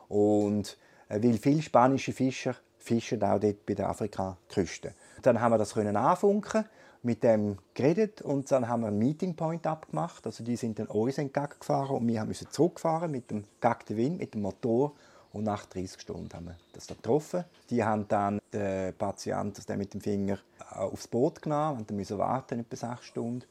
Und 0.07 0.77
äh, 1.09 1.23
weil 1.23 1.37
viele 1.39 1.63
spanische 1.63 2.13
Fischer 2.13 2.55
fischen 2.77 3.23
auch 3.23 3.39
dort 3.39 3.65
bei 3.65 3.73
der 3.73 3.89
Afrika-Küste. 3.89 4.93
Dann 5.23 5.41
haben 5.41 5.53
wir 5.53 5.57
das 5.57 5.73
können 5.73 5.95
anfunken, 5.95 6.65
mit 7.03 7.23
dem 7.23 7.57
geredet 7.73 8.21
und 8.21 8.49
dann 8.51 8.67
haben 8.67 8.81
wir 8.81 8.87
einen 8.87 8.97
Meeting 8.97 9.35
Point 9.35 9.67
abgemacht. 9.67 10.25
Also 10.25 10.43
die 10.43 10.55
sind 10.55 10.79
dann 10.79 10.87
uns 10.87 11.17
entgegengefahren 11.17 11.97
und 11.97 12.07
wir 12.07 12.23
mussten 12.25 12.49
zurückfahren 12.49 13.11
mit 13.11 13.29
dem 13.29 13.43
gegen 13.59 13.97
Wind, 13.97 14.19
mit 14.19 14.33
dem 14.33 14.41
Motor 14.41 14.93
und 15.33 15.43
nach 15.43 15.65
30 15.65 15.99
Stunden 15.99 16.29
haben 16.33 16.45
wir 16.45 16.55
das 16.71 16.87
dann 16.87 16.97
getroffen. 16.97 17.43
Die 17.69 17.83
haben 17.83 18.07
dann 18.07 18.39
den 18.53 18.93
Patienten 18.93 19.61
der 19.67 19.77
mit 19.77 19.93
dem 19.93 20.01
Finger 20.01 20.37
aufs 20.71 21.07
Boot 21.07 21.41
genommen 21.41 21.85
dann 21.85 21.97
müssen 21.97 22.17
warten 22.17 22.59
etwa 22.59 22.75
sechs 22.75 23.05
Stunden. 23.05 23.43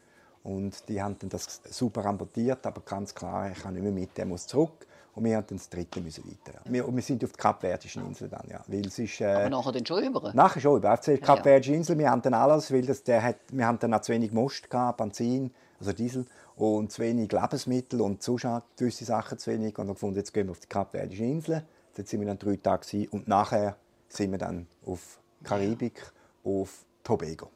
Und 0.44 0.88
die 0.88 1.00
haben 1.00 1.16
dann 1.18 1.30
das 1.30 1.60
super 1.70 2.04
amputiert, 2.06 2.66
aber 2.66 2.80
ganz 2.80 3.14
klar, 3.14 3.50
ich 3.50 3.58
kann 3.62 3.74
nicht 3.74 3.82
mehr 3.82 3.92
mit, 3.92 4.16
der 4.16 4.26
muss 4.26 4.46
zurück. 4.46 4.86
Und 5.14 5.24
wir 5.24 5.36
haben 5.36 5.46
dann 5.46 5.58
das 5.58 5.68
dritte 5.68 6.00
müssen 6.00 6.24
weiter. 6.24 6.58
Wir, 6.64 6.88
und 6.88 6.96
wir 6.96 7.02
sind 7.02 7.22
auf 7.22 7.32
die 7.32 7.36
Kapverdischen 7.36 8.06
Insel 8.06 8.28
dann, 8.28 8.48
ja. 8.48 8.62
Weil 8.66 8.86
es 8.86 8.98
ist, 8.98 9.20
äh, 9.20 9.26
Aber 9.26 9.50
nachher 9.50 9.72
dann 9.72 9.84
schon 9.84 10.02
über. 10.04 10.32
Nachher 10.32 10.60
schon, 10.60 10.78
über. 10.78 10.92
Auf 10.94 11.00
Kapverdische 11.20 11.74
Insel, 11.74 11.98
wir 11.98 12.10
haben 12.10 12.22
dann 12.22 12.34
alles, 12.34 12.72
weil 12.72 12.82
das, 12.82 13.02
der 13.02 13.22
hat, 13.22 13.36
wir 13.50 13.66
haben 13.66 13.78
dann 13.78 13.92
auch 13.92 14.00
zu 14.00 14.12
wenig 14.12 14.32
Most 14.32 14.70
gehabt, 14.70 14.98
Benzin, 14.98 15.52
also 15.78 15.92
Diesel, 15.92 16.24
und 16.56 16.92
zu 16.92 17.02
wenig 17.02 17.30
Lebensmittel 17.30 18.00
und 18.00 18.26
auch 18.26 18.62
gewisse 18.76 19.04
Sachen 19.04 19.38
zu 19.38 19.50
wenig. 19.50 19.78
Und 19.78 19.88
dann 19.88 19.94
gefunden, 19.94 20.16
jetzt 20.16 20.32
gehen 20.32 20.46
wir 20.46 20.52
auf 20.52 20.60
die 20.60 20.68
Kapverdische 20.68 21.24
Insel. 21.24 21.64
Dort 21.94 22.08
sind 22.08 22.20
wir 22.20 22.26
dann 22.26 22.38
drei 22.38 22.56
Tage 22.56 22.86
gewesen. 22.86 23.08
und 23.10 23.28
nachher 23.28 23.76
sind 24.08 24.30
wir 24.30 24.38
dann 24.38 24.66
auf 24.86 25.18
Karibik, 25.44 26.10
auf 26.44 26.86
Tobago. 27.02 27.50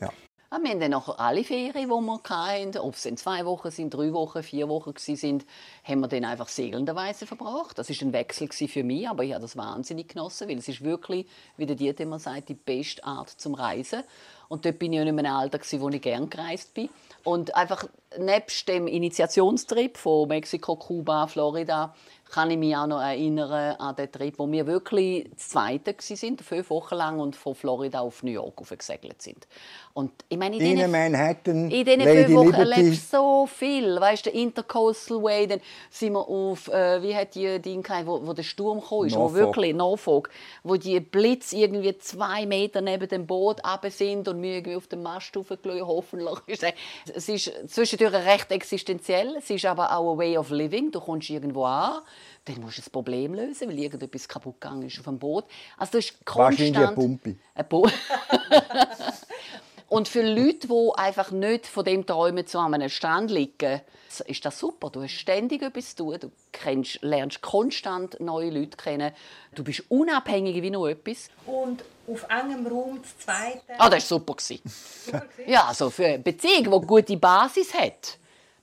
Ja. 0.00 0.10
Wir 0.52 0.68
haben 0.68 0.80
dann 0.80 0.90
nachher 0.90 1.20
alle 1.20 1.44
Ferien, 1.44 1.72
die 1.72 1.86
wir 1.86 2.20
hatten, 2.28 2.76
ob 2.78 2.96
es 2.96 3.04
dann 3.04 3.16
zwei 3.16 3.46
Wochen 3.46 3.70
sind, 3.70 3.94
drei 3.94 4.12
Wochen, 4.12 4.42
vier 4.42 4.68
Wochen 4.68 4.94
waren, 4.96 5.44
haben 5.84 6.00
wir 6.00 6.08
dann 6.08 6.24
einfach 6.24 6.48
segelnderweise 6.48 7.24
verbracht. 7.24 7.78
Das 7.78 7.88
war 7.88 7.96
ein 8.00 8.12
Wechsel 8.12 8.48
für 8.48 8.82
mich, 8.82 9.08
aber 9.08 9.22
ich 9.22 9.32
habe 9.32 9.42
das 9.42 9.56
wahnsinnig 9.56 10.08
genossen, 10.08 10.48
weil 10.48 10.58
es 10.58 10.66
ist 10.66 10.82
wirklich, 10.82 11.28
wie 11.56 11.66
der 11.66 11.76
Dieter 11.76 12.02
immer 12.02 12.18
sagt, 12.18 12.48
die 12.48 12.54
beste 12.54 13.04
Art 13.04 13.28
zum 13.28 13.54
Reisen. 13.54 14.02
Und 14.48 14.64
dort 14.64 14.80
bin 14.80 14.92
ich 14.92 14.98
in 14.98 15.06
einem 15.06 15.24
Alter, 15.24 15.60
wo 15.80 15.88
ich 15.88 16.02
gerne 16.02 16.26
gereist 16.26 16.74
bin. 16.74 16.88
Und 17.22 17.54
einfach 17.54 17.86
nebst 18.18 18.68
dem 18.68 18.86
Initiationstrip 18.86 19.96
von 19.96 20.28
Mexiko, 20.28 20.76
Kuba, 20.76 21.26
Florida, 21.26 21.94
kann 22.32 22.48
ich 22.52 22.58
mich 22.58 22.76
auch 22.76 22.86
noch 22.86 23.00
erinnern 23.00 23.74
an 23.76 23.96
den 23.96 24.10
Trip, 24.12 24.32
wo 24.38 24.48
wir 24.48 24.64
wirklich 24.64 25.28
das 25.34 25.48
Zweite 25.48 25.96
sind, 25.98 26.40
fünf 26.42 26.70
Wochen 26.70 26.94
lang 26.94 27.18
und 27.18 27.34
von 27.34 27.56
Florida 27.56 27.98
auf 28.00 28.22
New 28.22 28.30
York 28.30 28.54
gesegelt 28.78 29.20
sind. 29.20 29.48
Und 29.94 30.12
ich 30.28 30.38
meine, 30.38 30.54
in 30.54 30.62
In 30.62 30.76
diesen- 30.76 30.90
Manhattan, 30.92 31.68
in 31.72 31.84
diesen 31.84 32.00
fünf 32.02 32.32
Wochen 32.32 32.46
Liberty. 32.52 32.60
erlebst 32.80 33.12
du 33.12 33.16
so 33.16 33.46
viel. 33.52 34.00
Weißt 34.00 34.26
du, 34.26 34.30
der 34.30 34.40
Intercoastal 34.40 35.20
Way, 35.20 35.48
dann 35.48 35.60
sind 35.90 36.12
wir 36.12 36.20
auf, 36.28 36.68
äh, 36.68 37.02
wie 37.02 37.16
hat 37.16 37.34
die 37.34 37.58
Ding 37.60 37.82
geheißen, 37.82 38.06
wo, 38.06 38.24
wo 38.24 38.32
der 38.32 38.44
Sturm 38.44 38.80
kam, 38.80 38.88
wo 38.90 39.04
Norfolk. 39.06 39.34
wirklich, 39.34 39.74
Norfolk, 39.74 40.30
wo 40.62 40.76
die 40.76 41.00
Blitz 41.00 41.52
irgendwie 41.52 41.98
zwei 41.98 42.46
Meter 42.46 42.80
neben 42.80 43.08
dem 43.08 43.26
Boot 43.26 43.60
runter 43.66 43.90
sind 43.90 44.28
und 44.28 44.40
wir 44.40 44.54
irgendwie 44.58 44.76
auf 44.76 44.86
dem 44.86 45.02
Mast 45.02 45.36
raufgeschaut, 45.36 45.80
hoffentlich. 45.82 46.38
ist 46.46 46.62
es- 47.12 47.28
ist 47.28 47.99
zwischendurch 48.00 48.26
recht 48.26 48.50
existenziell, 48.50 49.36
es 49.36 49.50
ist 49.50 49.64
aber 49.66 49.94
auch 49.94 50.12
ein 50.12 50.18
Way 50.18 50.38
of 50.38 50.50
Living. 50.50 50.90
Du 50.90 51.00
kommst 51.00 51.28
irgendwo 51.28 51.64
an, 51.64 52.00
dann 52.46 52.60
musst 52.60 52.78
du 52.78 52.82
das 52.82 52.90
Problem 52.90 53.34
lösen, 53.34 53.68
weil 53.68 53.78
irgendetwas 53.78 54.26
kaputt 54.26 54.60
gegangen 54.60 54.82
ist 54.84 54.98
auf 54.98 55.04
dem 55.04 55.18
Boot. 55.18 55.44
Also 55.76 55.92
du 55.92 55.98
hast 55.98 56.14
Wahrscheinlich 56.24 56.76
eine 56.76 56.94
konstant... 56.94 57.22
Pumpe. 57.22 57.36
Eine 57.54 57.64
Pu 57.64 57.86
Und 59.90 60.06
für 60.06 60.22
Leute, 60.22 60.68
die 60.68 60.90
einfach 60.94 61.32
nicht 61.32 61.66
von 61.66 61.84
dem 61.84 62.06
träumen, 62.06 62.46
zu 62.46 62.60
einem 62.60 62.88
Strand 62.88 63.28
liegen, 63.28 63.80
ist 64.26 64.44
das 64.44 64.56
super. 64.56 64.88
Du 64.88 65.02
hast 65.02 65.10
ständig 65.10 65.62
etwas 65.62 65.96
zu 65.96 66.04
tun. 66.04 66.16
Du 66.20 66.30
kennst, 66.52 67.02
lernst 67.02 67.42
konstant 67.42 68.20
neue 68.20 68.50
Leute 68.50 68.76
kennen. 68.76 69.12
Du 69.52 69.64
bist 69.64 69.82
unabhängig 69.88 70.62
wie 70.62 70.70
noch 70.70 70.86
etwas. 70.86 71.28
Und 71.44 71.82
auf 72.06 72.24
engem 72.28 72.68
Raum 72.68 73.00
das 73.02 73.18
Zweite. 73.18 73.62
Ah, 73.78 73.90
das 73.90 74.08
war 74.08 74.18
super. 74.18 74.34
gewesen. 74.34 74.62
ja, 75.48 75.64
also 75.64 75.90
für 75.90 76.06
eine 76.06 76.18
Beziehung, 76.20 76.62
die 76.62 76.72
eine 76.72 76.86
gute 76.86 77.16
Basis 77.16 77.74
hat. 77.74 78.19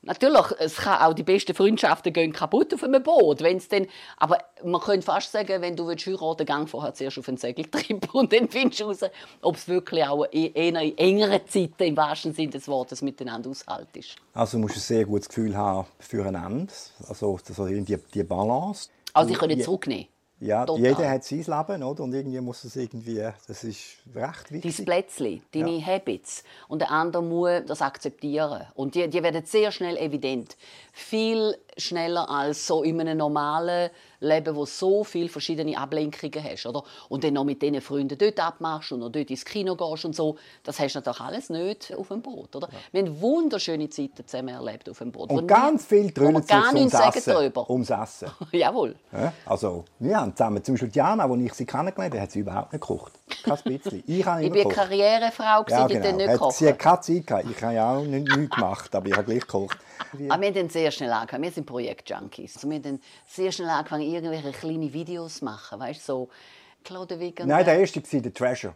Natürlich, 0.08 0.46
es 0.60 0.76
kann 0.78 1.02
auch 1.02 1.14
die 1.14 1.24
besten 1.24 1.54
Freundschaften 1.54 2.12
gehen 2.14 2.34
kaputt 2.34 2.74
auf 2.74 2.84
einem 2.84 3.04
Boot, 3.04 3.42
wenn's 3.42 3.68
denn, 3.68 3.88
aber 4.18 4.40
man 4.64 4.82
könnte 4.82 5.06
fast 5.06 5.32
sagen, 5.32 5.62
wenn 5.62 5.76
du 5.76 5.88
willst 5.88 6.08
heiraten, 6.08 6.46
gang 6.46 6.68
vorher 6.68 6.94
zuerst 6.94 7.20
auf 7.20 7.28
einen 7.28 7.38
Segeltrip 7.38 8.08
und 8.14 8.34
dann 8.34 8.50
findest 8.50 8.80
du 8.80 8.86
raus, 8.86 9.02
ob 9.42 9.56
es 9.56 9.68
wirklich 9.68 10.06
auch 10.06 10.26
e- 10.32 10.52
eher 10.54 10.82
in 10.82 10.98
engeren 10.98 11.42
Zeiten 11.48 11.84
im 11.84 11.98
wahrsten 11.98 12.34
Sinne 12.34 12.52
des 12.52 12.68
Wortes 12.68 13.02
miteinander 13.02 13.50
aushaltest. 13.50 14.16
Also 14.34 14.58
du 14.58 14.62
musst 14.62 14.78
ein 14.78 14.82
sehr 14.82 15.06
gutes 15.06 15.30
Gefühl 15.30 15.56
haben 15.56 15.88
füreinander. 16.00 16.74
Also, 17.08 17.38
also 17.48 17.68
die, 17.68 17.98
die 18.14 18.24
Balance. 18.24 18.90
Also 19.14 19.32
ich 19.32 19.40
kann 19.40 19.60
zurücknehmen. 19.62 20.08
Ja, 20.40 20.66
Total. 20.66 20.84
jeder 20.86 21.10
hat 21.10 21.24
sein 21.24 21.40
Leben, 21.40 21.84
oder? 21.84 22.04
Und 22.04 22.14
irgendwie 22.14 22.40
muss 22.42 22.64
es 22.64 22.76
irgendwie, 22.76 23.28
das 23.48 23.64
ist 23.64 23.98
recht 24.14 24.52
wichtig. 24.52 24.76
dein 24.78 24.86
Plätzchen, 24.86 25.42
deine 25.52 25.84
Habits. 25.84 26.44
Und 26.68 26.80
der 26.80 26.92
andere 26.92 27.24
muss 27.24 27.66
das 27.66 27.82
akzeptieren. 27.82 28.68
Und 28.76 28.94
die, 28.94 29.08
die 29.10 29.24
werden 29.24 29.46
sehr 29.46 29.72
schnell 29.72 29.98
evident. 29.98 30.56
Viel 30.94 31.58
schneller 31.78 32.30
als 32.30 32.68
so 32.68 32.84
in 32.84 33.00
einem 33.00 33.18
normalen 33.18 33.90
Leben, 34.20 34.56
wo 34.56 34.66
so 34.66 35.04
viele 35.04 35.30
verschiedene 35.30 35.78
Ablenkungen 35.78 36.44
hast. 36.44 36.66
Oder? 36.66 36.84
Und 37.10 37.24
dann 37.24 37.34
noch 37.34 37.44
mit 37.44 37.62
diesen 37.62 37.82
Freunden 37.82 38.18
dort 38.18 38.40
abmachst 38.40 38.92
und 38.92 39.00
noch 39.00 39.10
dort 39.10 39.30
ins 39.30 39.46
Kino 39.46 39.76
gehst 39.76 40.06
und 40.06 40.16
so. 40.16 40.38
Das 40.64 40.80
hast 40.80 40.94
du 40.94 41.00
natürlich 41.00 41.22
alles 41.22 41.50
nicht 41.50 41.94
auf 41.96 42.08
dem 42.08 42.22
Boot. 42.22 42.56
Oder? 42.56 42.70
Wir 42.92 43.02
haben 43.02 43.22
wunderschöne 43.22 43.90
Zeiten 43.90 44.26
zusammen 44.26 44.50
erlebt 44.50 44.90
auf 44.90 44.98
dem 45.00 45.12
Boot. 45.12 45.30
wo 45.30 45.36
Und 45.36 45.48
ganz 45.48 45.86
viel 45.86 46.12
drüllen 46.12 46.42
sich 46.42 46.48
gar 46.48 46.74
nichts 46.74 46.78
ums 46.78 46.92
sagen 46.94 47.18
Essen. 47.18 47.34
darüber. 47.34 47.70
Ums 47.70 47.90
Essen. 47.90 48.30
Jawohl. 48.52 48.96
Ja, 49.12 49.34
also, 49.46 49.86
wir 50.00 50.20
haben 50.20 50.36
zusammen, 50.36 50.64
zum 50.64 50.76
Beispiel 50.76 50.90
Diana, 50.90 51.24
als 51.24 51.42
ich 51.42 51.54
sie 51.54 51.66
kennengelernt 51.66 52.14
habe, 52.14 52.22
hat 52.22 52.32
sie 52.32 52.40
überhaupt 52.40 52.74
nicht 52.74 52.82
gekocht. 52.82 53.14
Kein 53.44 53.58
bisschen. 53.80 54.04
Ich 54.08 54.26
habe 54.26 54.42
Ich 54.42 54.48
eine 54.52 54.56
gekocht. 54.58 54.76
Karrierefrau, 54.76 55.66
Ja, 55.68 55.88
die 55.88 55.94
dann 55.96 56.02
genau. 56.04 56.18
nicht 56.18 56.30
Hat, 56.30 56.38
kochen. 56.40 56.52
sie 56.54 56.68
hat 56.70 56.80
keine 56.80 57.02
Zeit 57.02 57.28
gehabt. 57.28 57.46
Ich 57.50 57.64
habe 57.64 57.74
ja 57.74 57.96
auch 57.98 58.04
nicht, 58.04 58.28
nichts 58.38 58.56
gemacht, 58.56 58.96
aber 58.96 59.08
ich 59.08 59.14
habe 59.14 59.24
gleich 59.26 59.42
gekocht. 59.42 59.78
Aber 60.12 60.20
wir 60.22 60.32
haben 60.48 60.54
dann 60.54 60.70
sehr 60.70 60.92
schnell 60.92 61.12
angefangen. 61.12 61.44
Wir 61.44 61.52
sind 61.52 61.66
Projekt-Junkies. 61.66 62.56
Also 62.56 62.70
wir 62.70 62.76
haben 62.76 62.84
dann 62.84 63.02
sehr 63.28 63.52
schnell 63.52 63.70
angefangen, 63.70 64.04
irgendwelche 64.04 64.52
kleine 64.52 64.92
Videos 64.94 65.40
zu 65.40 65.46
machen. 65.46 65.80
Weißt 65.80 66.02
du, 66.02 66.06
so 66.06 66.30
Clodewick 66.84 67.42
und 67.42 67.48
Nein, 67.48 67.66
der 67.66 67.80
erste 67.80 68.02
war 68.02 68.10
«The 68.10 68.32
Treasure». 68.32 68.76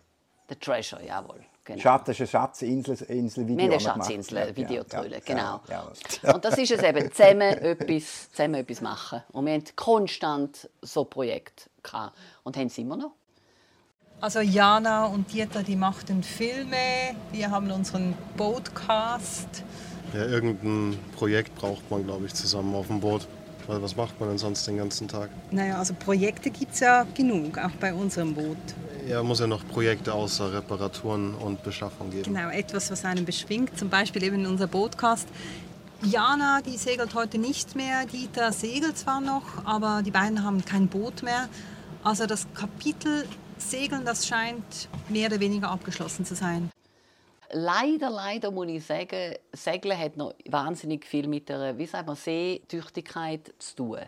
The 0.50 0.56
Treasure, 0.56 1.02
jawohl. 1.06 1.46
Genau. 1.64 1.80
Schatz, 1.80 2.04
das 2.08 2.16
ist 2.20 2.22
ein 2.22 2.28
Schatzinsel, 2.28 2.98
Insel 3.08 3.48
Video. 3.48 3.58
Wir 3.58 3.64
haben 3.66 3.72
eine 3.72 3.78
gemacht. 3.80 3.98
Schatzinsel, 4.00 4.38
Ja, 4.38 5.04
ja, 5.06 5.20
genau. 5.24 5.62
Ja, 5.70 5.92
ja. 6.24 6.34
Und 6.36 6.44
das 6.44 6.58
ist 6.58 6.72
es 6.72 6.82
eben, 6.84 7.12
zusammen 7.12 7.42
etwas, 7.42 8.32
zusammen 8.32 8.56
etwas 8.56 8.82
machen. 8.82 9.24
Und 9.32 9.46
wir 9.46 9.54
hatten 9.54 9.76
konstant 9.76 10.70
so 10.82 11.06
Projekte 11.06 11.70
gehabt. 11.84 12.18
und 12.44 12.58
haben 12.58 12.68
es 12.68 12.78
immer 12.80 12.98
noch. 12.98 13.12
Also 14.22 14.40
Jana 14.40 15.06
und 15.08 15.34
Dieter, 15.34 15.64
die 15.64 15.76
machten 15.76 16.22
Filme. 16.22 17.16
Wir 17.32 17.50
haben 17.50 17.72
unseren 17.72 18.14
Boatcast. 18.38 19.64
Ja, 20.14 20.26
irgendein 20.26 21.00
Projekt 21.16 21.56
braucht 21.56 21.90
man, 21.90 22.04
glaube 22.04 22.28
ich, 22.28 22.34
zusammen 22.36 22.76
auf 22.76 22.86
dem 22.86 23.00
Boot. 23.00 23.28
Weil 23.66 23.82
was 23.82 23.96
macht 23.96 24.20
man 24.20 24.30
denn 24.30 24.38
sonst 24.38 24.68
den 24.68 24.78
ganzen 24.78 25.08
Tag? 25.08 25.32
Naja, 25.50 25.80
also 25.80 25.96
Projekte 25.96 26.52
gibt 26.52 26.74
es 26.74 26.82
ja 26.82 27.08
genug, 27.16 27.58
auch 27.58 27.72
bei 27.80 27.96
unserem 27.96 28.36
Boot. 28.36 28.58
Ja, 29.08 29.24
muss 29.24 29.40
ja 29.40 29.48
noch 29.48 29.68
Projekte 29.68 30.14
außer 30.14 30.54
Reparaturen 30.54 31.34
und 31.34 31.64
Beschaffung 31.64 32.12
geben. 32.12 32.32
Genau, 32.32 32.50
etwas, 32.50 32.92
was 32.92 33.04
einen 33.04 33.26
beschwingt. 33.26 33.76
Zum 33.80 33.90
Beispiel 33.90 34.22
eben 34.22 34.46
unser 34.46 34.68
Bootcast. 34.68 35.28
Jana, 36.04 36.62
die 36.62 36.78
segelt 36.78 37.16
heute 37.16 37.40
nicht 37.40 37.76
mehr. 37.76 38.06
Dieter 38.06 38.52
segelt 38.52 39.00
zwar 39.00 39.20
noch, 39.20 39.66
aber 39.66 40.04
die 40.04 40.12
beiden 40.12 40.44
haben 40.44 40.64
kein 40.64 40.88
Boot 40.88 41.24
mehr. 41.24 41.50
Also 42.04 42.28
das 42.28 42.46
Kapitel 42.54 43.26
Segeln, 43.62 44.04
das 44.04 44.28
scheint 44.28 44.89
mehr 45.08 45.28
oder 45.28 45.39
weniger 45.39 45.69
abgeschlossen 45.69 46.26
zu 46.26 46.36
sein. 46.36 46.71
Leider, 47.54 48.10
leider 48.10 48.50
muss 48.50 48.67
ich 48.67 48.86
sagen, 48.86 49.36
Segeln 49.54 49.97
hat 49.97 50.17
noch 50.17 50.34
wahnsinnig 50.50 51.06
viel 51.06 51.28
mit 51.28 51.50
der, 51.50 51.78
wie 51.78 51.86
sagt 51.86 52.08
man, 52.08 52.15
Seetüchtigkeit 52.15 53.54
zu 53.60 53.76
tun. 53.76 54.00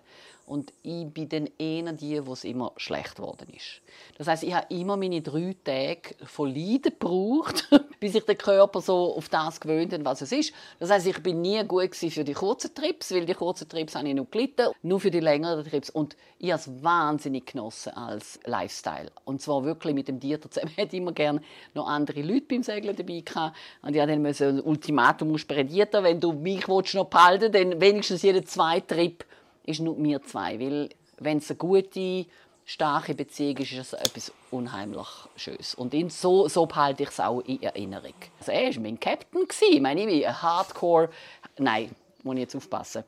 Und 0.45 0.73
ich 0.83 1.07
bin 1.07 1.29
dann 1.29 1.49
eher 1.57 1.93
die, 1.93 2.25
wo 2.25 2.33
es 2.33 2.43
immer 2.43 2.73
schlecht 2.75 3.15
geworden 3.15 3.47
ist. 3.55 3.81
Das 4.17 4.27
heißt, 4.27 4.43
ich 4.43 4.53
habe 4.53 4.67
immer 4.73 4.97
meine 4.97 5.21
drei 5.21 5.55
Tage 5.63 6.15
von 6.25 6.53
Leiden 6.53 6.91
gebraucht, 6.99 7.69
bis 8.01 8.11
sich 8.11 8.25
der 8.25 8.35
Körper 8.35 8.81
so 8.81 9.15
auf 9.15 9.29
das 9.29 9.61
gewöhnt 9.61 9.93
hat, 9.93 10.03
was 10.03 10.21
es 10.21 10.33
ist. 10.33 10.53
Das 10.79 10.89
heißt, 10.89 11.07
ich 11.07 11.23
bin 11.23 11.41
nie 11.41 11.63
gut 11.63 11.95
für 11.95 12.25
die 12.25 12.33
kurzen 12.33 12.75
Trips, 12.75 13.13
weil 13.13 13.25
die 13.25 13.33
kurzen 13.33 13.69
Trips 13.69 13.95
habe 13.95 14.09
ich 14.09 14.15
noch 14.15 14.29
gelitten, 14.29 14.67
nur 14.81 14.99
für 14.99 15.11
die 15.11 15.21
längeren 15.21 15.63
Trips. 15.63 15.89
Und 15.89 16.17
ich 16.39 16.51
habe 16.51 16.61
es 16.61 16.83
wahnsinnig 16.83 17.45
genossen 17.45 17.93
als 17.93 18.37
Lifestyle. 18.43 19.11
Und 19.23 19.41
zwar 19.41 19.63
wirklich 19.63 19.93
mit 19.93 20.09
dem 20.09 20.19
Dieter 20.19 20.51
zusammen. 20.51 20.73
Ich 20.73 20.77
hätte 20.77 20.97
immer 20.97 21.13
gerne 21.13 21.41
noch 21.75 21.87
andere 21.87 22.21
Leute 22.21 22.47
beim 22.49 22.63
Segeln 22.63 22.95
dabei 22.95 23.21
gehabt. 23.21 23.55
Und 23.81 23.95
ich 23.95 24.01
habe 24.01 24.11
dann 24.11 24.25
ein 24.25 24.61
Ultimatum 24.61 25.35
Dieter, 25.37 26.03
wenn 26.03 26.19
du 26.19 26.33
mich 26.33 26.67
willst, 26.67 26.95
noch 26.95 27.05
behalten 27.05 27.51
dann 27.51 27.79
wenigstens 27.79 28.23
jeden 28.23 28.45
zweiten 28.45 28.87
Trip 28.87 29.23
ist 29.63 29.79
nur 29.79 30.01
wir 30.01 30.21
zwei. 30.23 30.59
Weil 30.59 30.89
wenn 31.17 31.37
es 31.37 31.49
eine 31.49 31.57
gute, 31.57 32.25
starke 32.65 33.13
Beziehung 33.13 33.57
ist, 33.57 33.71
ist 33.71 33.79
es 33.79 33.93
etwas 33.93 34.31
unheimlich 34.51 35.07
Schönes. 35.35 35.75
Und 35.75 35.93
ihn, 35.93 36.09
so, 36.09 36.47
so 36.47 36.65
behalte 36.65 37.03
ich 37.03 37.09
es 37.09 37.19
auch 37.19 37.41
in 37.41 37.61
Erinnerung. 37.61 38.13
Also 38.39 38.51
er 38.51 38.73
war 38.73 38.81
mein 38.81 38.99
Captain. 38.99 39.45
Ich 39.69 39.81
meine, 39.81 40.09
ich 40.09 40.27
ein 40.27 40.41
Hardcore... 40.41 41.09
Nein, 41.57 41.93
muss 42.23 42.35
ich 42.35 42.41
jetzt 42.41 42.55
aufpassen. 42.55 43.03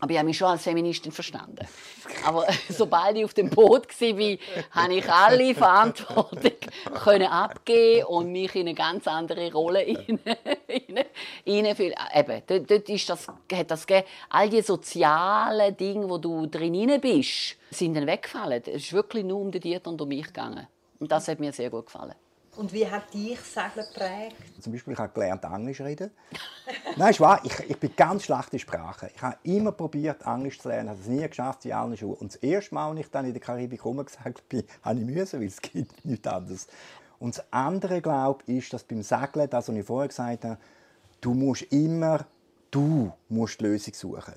Aber 0.00 0.12
ich 0.12 0.16
habe 0.18 0.26
mich 0.28 0.38
schon 0.38 0.46
als 0.48 0.62
Feministin 0.62 1.10
verstanden. 1.10 1.66
Aber 2.24 2.46
sobald 2.68 3.16
ich 3.16 3.24
auf 3.24 3.34
dem 3.34 3.50
Boot 3.50 3.88
war, 4.00 4.38
habe 4.82 4.94
ich 4.94 5.10
alle 5.10 5.54
Verantwortung 5.54 6.52
können 7.02 7.26
abgeben 7.26 8.06
und 8.06 8.30
mich 8.30 8.54
in 8.54 8.68
eine 8.68 8.74
ganz 8.74 9.08
andere 9.08 9.52
Rolle 9.52 9.80
hinein- 10.06 10.36
hinein- 10.68 11.06
hineinfühlen. 11.44 11.94
Eben, 12.14 12.42
dort, 12.46 12.70
dort 12.70 12.88
ist 12.88 13.08
das, 13.08 13.26
hat 13.26 13.70
das 13.70 13.86
gegeben. 13.86 14.06
All 14.30 14.48
die 14.48 14.62
sozialen 14.62 15.76
Dinge, 15.76 16.08
wo 16.08 16.18
du 16.18 16.46
drin 16.46 17.00
bist, 17.00 17.56
sind 17.70 17.94
dann 17.94 18.06
weggefallen. 18.06 18.62
Es 18.66 18.84
ist 18.84 18.92
wirklich 18.92 19.24
nur 19.24 19.40
um 19.40 19.50
den 19.50 19.60
Dieter 19.60 19.90
und 19.90 20.00
um 20.00 20.08
mich 20.08 20.26
gegangen. 20.26 20.68
Und 21.00 21.10
das 21.10 21.26
hat 21.26 21.40
mir 21.40 21.52
sehr 21.52 21.70
gut 21.70 21.86
gefallen. 21.86 22.14
Und 22.56 22.72
wie 22.72 22.88
hat 22.88 23.12
dich 23.14 23.38
Segeln 23.40 23.86
geprägt? 23.92 24.34
Zum 24.60 24.72
Beispiel, 24.72 24.92
ich 24.92 24.98
habe 24.98 25.12
gelernt, 25.12 25.44
Englisch 25.44 25.80
reden. 25.80 26.10
Nein, 26.98 27.10
ist 27.10 27.20
wahr. 27.20 27.40
Ich, 27.44 27.56
ich 27.70 27.78
bin 27.78 27.94
ganz 27.94 28.24
schlecht 28.24 28.52
in 28.52 28.58
Sprache. 28.58 29.08
Ich 29.14 29.22
habe 29.22 29.36
immer 29.44 29.70
probiert, 29.70 30.26
Englisch 30.26 30.58
zu 30.58 30.66
lernen, 30.68 30.88
habe 30.88 30.98
es 31.00 31.06
nie 31.06 31.24
geschafft 31.28 31.64
in 31.64 31.72
allen 31.72 31.96
Schulen. 31.96 32.16
Und 32.16 32.34
das 32.34 32.42
erste 32.42 32.74
Mal, 32.74 32.90
als 32.90 32.98
ich 32.98 33.10
dann 33.12 33.24
in 33.24 33.32
der 33.32 33.40
Karibik 33.40 33.84
rumgesegelt 33.84 34.48
bin, 34.48 34.64
habe 34.82 34.98
ich 34.98 35.06
müssen, 35.06 35.38
weil 35.38 35.46
es 35.46 35.60
gibt 35.60 35.92
nichts 36.04 36.26
anderes. 36.26 36.66
Und 37.20 37.38
das 37.38 37.44
andere, 37.52 38.00
glaube 38.02 38.42
ich, 38.46 38.64
ist, 38.64 38.72
dass 38.72 38.82
beim 38.82 39.02
Segeln, 39.02 39.48
das, 39.48 39.68
was 39.68 39.76
ich 39.76 39.86
vorher 39.86 40.08
gesagt 40.08 40.44
habe, 40.44 40.58
du 41.20 41.34
musst 41.34 41.62
immer, 41.70 42.26
du 42.72 43.12
musst 43.28 43.60
die 43.60 43.64
Lösung 43.64 43.94
suchen. 43.94 44.34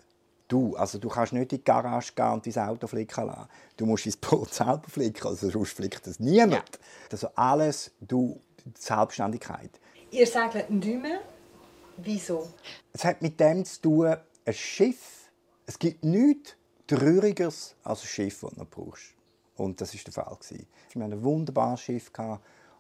Du, 0.47 0.75
also 0.75 0.99
du 0.99 1.09
kannst 1.09 1.33
nicht 1.33 1.51
in 1.51 1.57
die 1.57 1.63
Garage 1.63 2.13
gehen 2.13 2.31
und 2.31 2.45
dein 2.45 2.69
Auto 2.69 2.85
flicken 2.85 3.25
lassen. 3.25 3.49
Du 3.75 3.87
musst 3.87 4.05
dein 4.05 4.13
Boot 4.21 4.53
selber 4.53 4.87
flicken, 4.87 5.27
also 5.27 5.49
sonst 5.49 5.73
flickt 5.73 6.05
das 6.05 6.19
niemand. 6.19 6.77
Also 7.11 7.27
alles, 7.33 7.89
du, 7.99 8.39
die 8.63 8.71
Selbstständigkeit. 8.77 9.71
Ihr 10.11 10.27
segelt 10.27 10.69
nicht 10.69 11.01
mehr. 11.01 11.21
Wieso? 11.97 12.47
Es 12.93 13.03
hat 13.05 13.21
mit 13.21 13.39
dem 13.39 13.63
zu 13.65 13.81
tun, 13.81 14.15
ein 14.45 14.53
Schiff, 14.53 15.29
es 15.65 15.77
gibt 15.77 16.03
nichts 16.03 16.55
Traurigeres 16.87 17.75
als 17.83 18.01
ein 18.01 18.07
Schiff, 18.07 18.41
das 18.41 18.51
du 18.51 18.65
brauchst. 18.65 19.13
Und 19.55 19.79
das 19.79 19.93
war 19.93 20.01
der 20.03 20.13
Fall. 20.13 20.37
Wir 20.93 21.03
hatten 21.03 21.13
ein 21.13 21.23
wunderbares 21.23 21.81
Schiff 21.81 22.11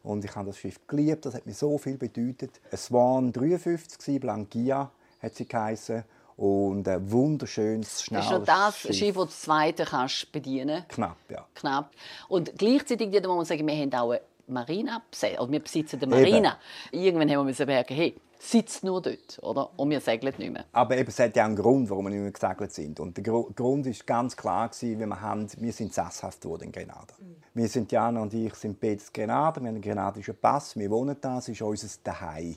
und 0.03 0.25
ich 0.25 0.35
habe 0.35 0.47
das 0.47 0.57
Schiff 0.57 0.79
geliebt, 0.87 1.25
das 1.25 1.35
hat 1.35 1.45
mir 1.45 1.53
so 1.53 1.77
viel 1.77 1.97
bedeutet. 1.97 2.59
Ein 2.71 2.77
Swan 2.77 3.31
53, 3.31 4.19
Blanquia 4.19 4.91
hat 5.21 5.35
sie 5.35 5.47
geheißen 5.47 6.03
und 6.37 6.87
ein 6.87 7.11
wunderschönes, 7.11 7.87
Das 7.87 8.03
schnelles 8.03 8.25
ist 8.25 8.31
noch 8.31 8.45
das 8.45 8.79
Schiff, 8.79 9.15
das 9.15 9.15
du 9.15 9.25
das 9.25 9.41
zweite 9.41 9.85
kannst 9.85 10.31
bedienen 10.31 10.85
Knapp, 10.87 11.17
ja. 11.29 11.45
knapp. 11.53 11.91
Und 12.27 12.57
gleichzeitig 12.57 13.11
muss 13.11 13.27
man 13.27 13.45
sagen, 13.45 13.67
wir 13.67 13.75
haben 13.75 13.93
auch 13.93 14.11
eine 14.11 14.21
Marina 14.47 15.01
besetzt. 15.09 15.39
Also 15.39 15.51
wir 15.51 15.59
besitzen 15.59 16.01
eine 16.01 16.07
Marina. 16.07 16.57
Irgendwann 16.91 17.29
haben 17.29 17.57
wir 17.57 17.65
merken, 17.65 17.95
hey, 17.95 18.15
sitzt 18.41 18.83
nur 18.83 19.01
dort, 19.01 19.39
oder? 19.43 19.69
Und 19.77 19.89
wir 19.91 20.01
segeln 20.01 20.33
nicht 20.37 20.51
mehr. 20.51 20.65
Aber 20.71 20.97
eben, 20.97 21.07
es 21.09 21.19
hat 21.19 21.35
ja 21.35 21.45
einen 21.45 21.55
Grund, 21.55 21.89
warum 21.89 22.05
wir 22.05 22.09
nicht 22.09 22.21
mehr 22.21 22.31
gesegelt 22.31 22.73
sind. 22.73 22.99
Und 22.99 23.15
der 23.15 23.23
Gru- 23.23 23.51
Grund 23.55 23.85
ist 23.85 24.05
ganz 24.07 24.35
klar 24.35 24.69
gewesen, 24.69 24.99
weil 24.99 25.07
wir, 25.07 25.21
haben, 25.21 25.47
wir 25.57 25.71
sind 25.73 25.93
sesshaft 25.93 26.43
worden 26.45 26.63
in 26.65 26.71
Grenada. 26.71 27.13
Wir 27.53 27.67
sind, 27.67 27.91
Jana 27.91 28.21
und 28.21 28.33
ich, 28.33 28.53
sind 28.55 28.79
beide 28.79 28.93
in 28.93 29.01
Grenada. 29.13 29.61
Wir 29.61 29.67
haben 29.67 29.75
einen 29.75 29.81
grenadischen 29.81 30.35
Pass. 30.35 30.75
Wir 30.75 30.89
wohnen 30.89 31.15
da. 31.21 31.37
Es 31.37 31.49
ist 31.49 31.61
unser 31.61 31.87
Daheim. 32.03 32.55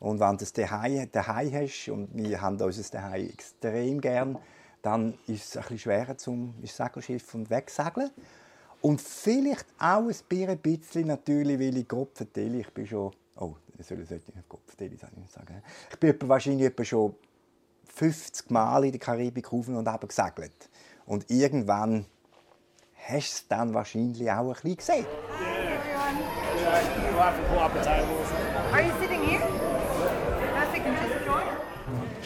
Und 0.00 0.20
wenn 0.20 0.30
du 0.32 0.36
das 0.38 0.52
Daheim, 0.52 1.08
Daheim 1.10 1.52
hast, 1.52 1.88
und 1.88 2.08
wir 2.14 2.40
haben 2.40 2.60
unser 2.60 2.90
Daheim 2.90 3.28
extrem 3.28 4.00
gern, 4.00 4.38
dann 4.82 5.14
ist 5.26 5.44
es 5.48 5.56
ein 5.56 5.62
bisschen 5.62 5.78
schwerer 5.78 6.16
zum 6.16 6.54
ins 6.60 6.76
Segelschiff 6.76 7.34
und 7.34 7.48
wegsegeln. 7.50 8.10
Und 8.82 9.00
vielleicht 9.00 9.66
auch 9.78 10.08
ein 10.08 10.58
bisschen 10.58 11.06
natürlich, 11.06 11.58
weil 11.58 11.76
ich 11.78 11.88
Gott 11.88 12.10
vertelle, 12.14 12.58
ich 12.58 12.68
bin 12.70 12.86
schon, 12.86 13.12
oh, 13.40 13.54
ich 13.78 13.86
soll 13.86 14.04
sollte 14.04 14.32
ich 14.78 14.92
ich 14.92 15.16
nicht 15.16 15.32
sagen. 15.32 15.62
Ich 15.90 15.98
bin 15.98 16.10
etwa, 16.10 16.28
wahrscheinlich 16.28 16.66
etwa 16.66 16.84
schon 16.84 17.14
50 17.94 18.50
Mal 18.50 18.84
in 18.84 18.92
der 18.92 19.00
Karibik 19.00 19.52
rauf 19.52 19.68
und 19.68 19.76
runter 19.76 19.98
gesegelt. 20.06 20.70
Und 21.06 21.30
irgendwann 21.30 22.06
hast 23.06 23.32
du 23.32 23.36
es 23.36 23.48
dann 23.48 23.74
wahrscheinlich 23.74 24.30
auch 24.30 24.48
ein 24.48 24.54
bisschen 24.54 24.76
gesehen. 24.76 25.06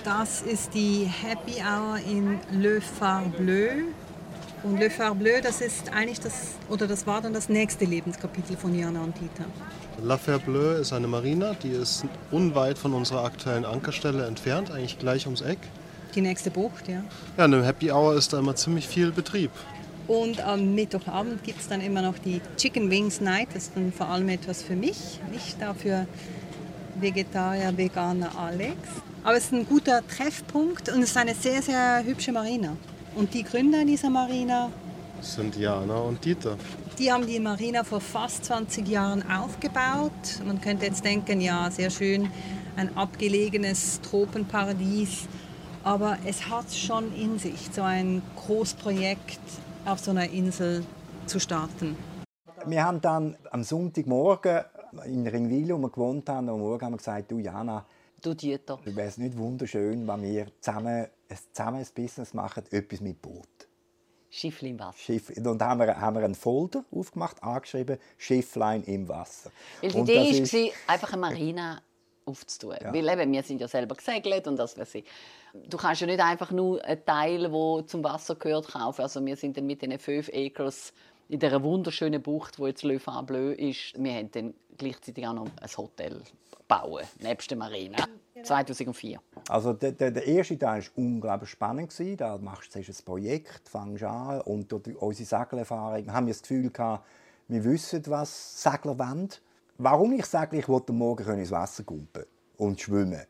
Das 0.04 0.42
ist 0.42 0.72
die 0.74 1.04
Happy 1.04 1.60
Hour 1.60 1.98
in 1.98 2.40
Le 2.52 2.80
Phare 2.80 3.28
Bleu. 3.28 3.82
Und 4.64 4.80
Le 4.80 4.90
Phare 4.90 5.14
Bleu, 5.14 5.40
das 5.40 5.60
ist 5.60 5.92
eigentlich 5.92 6.20
das, 6.20 6.56
oder 6.68 6.86
das 6.86 7.06
war 7.06 7.20
dann 7.20 7.32
das 7.32 7.48
nächste 7.48 7.84
Lebenskapitel 7.84 8.56
von 8.56 8.76
Jana 8.76 9.02
und 9.02 9.16
Dieter. 9.16 9.44
La 10.02 10.16
Fer 10.16 10.38
Bleu 10.38 10.74
ist 10.74 10.92
eine 10.92 11.06
Marina, 11.06 11.54
die 11.54 11.70
ist 11.70 12.04
unweit 12.30 12.76
von 12.76 12.92
unserer 12.92 13.24
aktuellen 13.24 13.64
Ankerstelle 13.64 14.26
entfernt, 14.26 14.70
eigentlich 14.70 14.98
gleich 14.98 15.26
ums 15.26 15.42
Eck. 15.42 15.58
Die 16.14 16.20
nächste 16.20 16.50
Bucht, 16.50 16.88
ja. 16.88 17.02
Ja, 17.36 17.44
in 17.44 17.54
einem 17.54 17.62
Happy 17.62 17.90
Hour 17.92 18.16
ist 18.16 18.32
da 18.32 18.38
immer 18.38 18.56
ziemlich 18.56 18.88
viel 18.88 19.12
Betrieb. 19.12 19.50
Und 20.08 20.40
am 20.40 20.74
Mittwochabend 20.74 21.44
gibt 21.44 21.60
es 21.60 21.68
dann 21.68 21.80
immer 21.80 22.02
noch 22.02 22.18
die 22.18 22.40
Chicken 22.56 22.90
Wings 22.90 23.20
Night. 23.20 23.48
Das 23.54 23.64
ist 23.64 23.72
dann 23.76 23.92
vor 23.92 24.08
allem 24.08 24.28
etwas 24.28 24.62
für 24.62 24.74
mich, 24.74 25.20
nicht 25.30 25.60
dafür 25.60 26.06
Vegetarier, 26.98 27.76
Veganer 27.76 28.36
Alex. 28.38 28.76
Aber 29.22 29.36
es 29.36 29.44
ist 29.44 29.52
ein 29.52 29.66
guter 29.66 30.06
Treffpunkt 30.06 30.88
und 30.88 31.02
es 31.02 31.10
ist 31.10 31.16
eine 31.16 31.34
sehr, 31.34 31.60
sehr 31.60 32.02
hübsche 32.04 32.32
Marina. 32.32 32.76
Und 33.18 33.34
die 33.34 33.42
Gründer 33.42 33.84
dieser 33.84 34.10
Marina, 34.10 34.70
sind 35.20 35.56
Jana 35.56 35.98
und 35.98 36.24
Dieter. 36.24 36.56
die 37.00 37.10
haben 37.12 37.26
die 37.26 37.40
Marina 37.40 37.82
vor 37.82 38.00
fast 38.00 38.44
20 38.44 38.86
Jahren 38.86 39.28
aufgebaut. 39.28 40.12
Man 40.46 40.60
könnte 40.60 40.86
jetzt 40.86 41.04
denken, 41.04 41.40
ja, 41.40 41.68
sehr 41.72 41.90
schön, 41.90 42.30
ein 42.76 42.96
abgelegenes 42.96 44.00
Tropenparadies. 44.02 45.26
Aber 45.82 46.16
es 46.24 46.48
hat 46.48 46.72
schon 46.72 47.12
in 47.16 47.40
sich, 47.40 47.70
so 47.72 47.82
ein 47.82 48.22
Großprojekt 48.36 49.40
auf 49.84 49.98
so 49.98 50.12
einer 50.12 50.30
Insel 50.30 50.84
zu 51.26 51.40
starten. 51.40 51.96
Wir 52.66 52.84
haben 52.84 53.00
dann 53.00 53.36
am 53.50 53.64
Sonntagmorgen 53.64 54.60
in 55.06 55.26
Ringwil, 55.26 55.74
wo 55.74 55.78
wir 55.78 55.90
gewohnt 55.90 56.28
haben, 56.28 56.48
am 56.48 56.60
Morgen 56.60 56.84
haben 56.84 56.92
wir 56.92 56.98
gesagt, 56.98 57.30
du 57.32 57.38
Jana, 57.40 57.84
Du 58.22 58.34
Dieter. 58.34 58.78
wäre 58.84 59.08
es 59.08 59.18
nicht 59.18 59.36
wunderschön, 59.36 60.06
wenn 60.06 60.22
wir 60.22 60.46
zusammen, 60.60 61.06
ein- 61.28 61.38
zusammen 61.52 61.78
ein 61.78 61.86
Business 61.94 62.34
machen, 62.34 62.64
etwas 62.70 63.00
mit 63.00 63.20
Boot. 63.20 63.48
Schiffli 64.30 64.70
im 64.70 64.78
Wasser. 64.78 64.98
Schiff. 64.98 65.30
Und 65.30 65.58
da 65.58 65.68
haben 65.68 65.80
wir, 65.80 65.98
haben 65.98 66.16
wir 66.16 66.24
einen 66.24 66.34
Folder 66.34 66.84
aufgemacht, 66.90 67.42
angeschrieben, 67.42 67.98
Schifflein 68.18 68.82
im 68.84 69.08
Wasser. 69.08 69.50
Weil 69.80 69.90
die 69.90 69.96
Und 69.98 70.08
Idee 70.08 70.42
war, 70.42 70.72
einfach 70.94 71.12
eine 71.12 71.20
Marina 71.20 71.82
aufzutun. 72.26 72.76
Weil 72.82 73.08
eben, 73.08 73.32
wir 73.32 73.42
sind 73.42 73.60
ja 73.60 73.68
selber 73.68 73.94
gesegelt 73.94 74.46
und 74.46 74.56
das 74.56 74.76
weiß 74.76 74.96
ich. 74.96 75.04
Du 75.66 75.78
kannst 75.78 76.02
ja 76.02 76.06
nicht 76.06 76.20
einfach 76.20 76.50
nur 76.50 76.84
einen 76.84 77.02
Teil, 77.06 77.50
der 77.50 77.86
zum 77.86 78.04
Wasser 78.04 78.34
gehört, 78.34 78.68
kaufen. 78.68 79.00
Also 79.00 79.24
wir 79.24 79.34
sind 79.34 79.56
dann 79.56 79.66
mit 79.66 79.80
diesen 79.80 79.98
fünf 79.98 80.28
Acres 80.28 80.92
in 81.28 81.38
dieser 81.38 81.62
wunderschönen 81.62 82.22
Bucht, 82.22 82.58
wo 82.58 82.66
jetzt 82.66 82.82
Le 82.82 82.98
Fan 82.98 83.26
Bleu 83.26 83.52
ist. 83.52 83.92
Wir 83.96 84.14
haben 84.14 84.30
dann 84.30 84.54
gleichzeitig 84.76 85.26
auch 85.26 85.34
noch 85.34 85.46
ein 85.60 85.76
Hotel 85.76 86.22
bauen, 86.66 87.04
nebst 87.20 87.50
der 87.50 87.58
Marina. 87.58 87.98
2004. 88.42 89.20
Also 89.48 89.72
der, 89.72 89.92
der, 89.92 90.12
der 90.12 90.24
erste 90.24 90.56
Teil 90.56 90.80
war 90.80 90.90
unglaublich 90.94 91.50
spannend. 91.50 91.92
Da 92.18 92.38
machst 92.38 92.74
du 92.74 92.80
zuerst 92.80 93.00
ein 93.00 93.04
Projekt, 93.04 93.68
fängst 93.68 94.04
an 94.04 94.40
und 94.42 94.70
durch 94.70 94.96
unsere 94.96 95.26
Seglererfahrung 95.26 96.12
haben 96.12 96.26
wir 96.26 96.34
das 96.34 96.42
Gefühl 96.42 96.70
gehabt, 96.70 97.04
wir 97.48 97.64
wissen, 97.64 98.02
was 98.06 98.62
Segler 98.62 98.98
wollen. 98.98 99.28
Warum 99.78 100.12
ich 100.12 100.26
sage, 100.26 100.56
ich 100.58 100.68
wollte 100.68 100.92
am 100.92 100.98
Morgen 100.98 101.38
ins 101.38 101.50
Wasser 101.50 101.82
kumpen 101.82 102.24
und 102.58 102.80
schwimmen. 102.80 103.22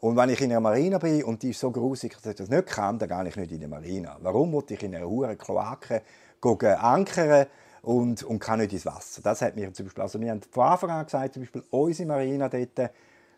Und 0.00 0.16
wenn 0.16 0.30
ich 0.30 0.40
in 0.40 0.52
einer 0.52 0.60
Marina 0.60 0.98
bin 0.98 1.24
und 1.24 1.42
die 1.42 1.50
ist 1.50 1.58
so 1.58 1.72
grusig, 1.72 2.14
dass 2.14 2.26
ich 2.26 2.36
das 2.36 2.48
nicht 2.48 2.66
kann, 2.66 2.98
dann 2.98 3.08
gehe 3.08 3.28
ich 3.28 3.36
nicht 3.36 3.50
in 3.50 3.58
eine 3.58 3.68
Marina. 3.68 4.16
Warum 4.20 4.52
wollte 4.52 4.74
ich 4.74 4.82
in 4.82 4.94
einer 4.94 5.08
hohen 5.08 5.36
Kloake 5.36 6.02
ankern 6.42 7.46
und, 7.82 8.22
und 8.22 8.38
kann 8.38 8.60
nicht 8.60 8.72
ins 8.72 8.86
Wasser? 8.86 9.22
Das 9.22 9.42
hat 9.42 9.56
mir 9.56 9.72
zum 9.72 9.86
Beispiel, 9.86 10.02
also 10.02 10.20
wir 10.20 10.30
haben 10.30 10.40
von 10.50 10.64
Anfang 10.64 10.90
an 10.90 11.04
gesagt, 11.04 11.34
zum 11.34 11.42
Beispiel 11.42 11.62
unsere 11.70 12.08
Marina 12.08 12.48
dort, 12.48 12.90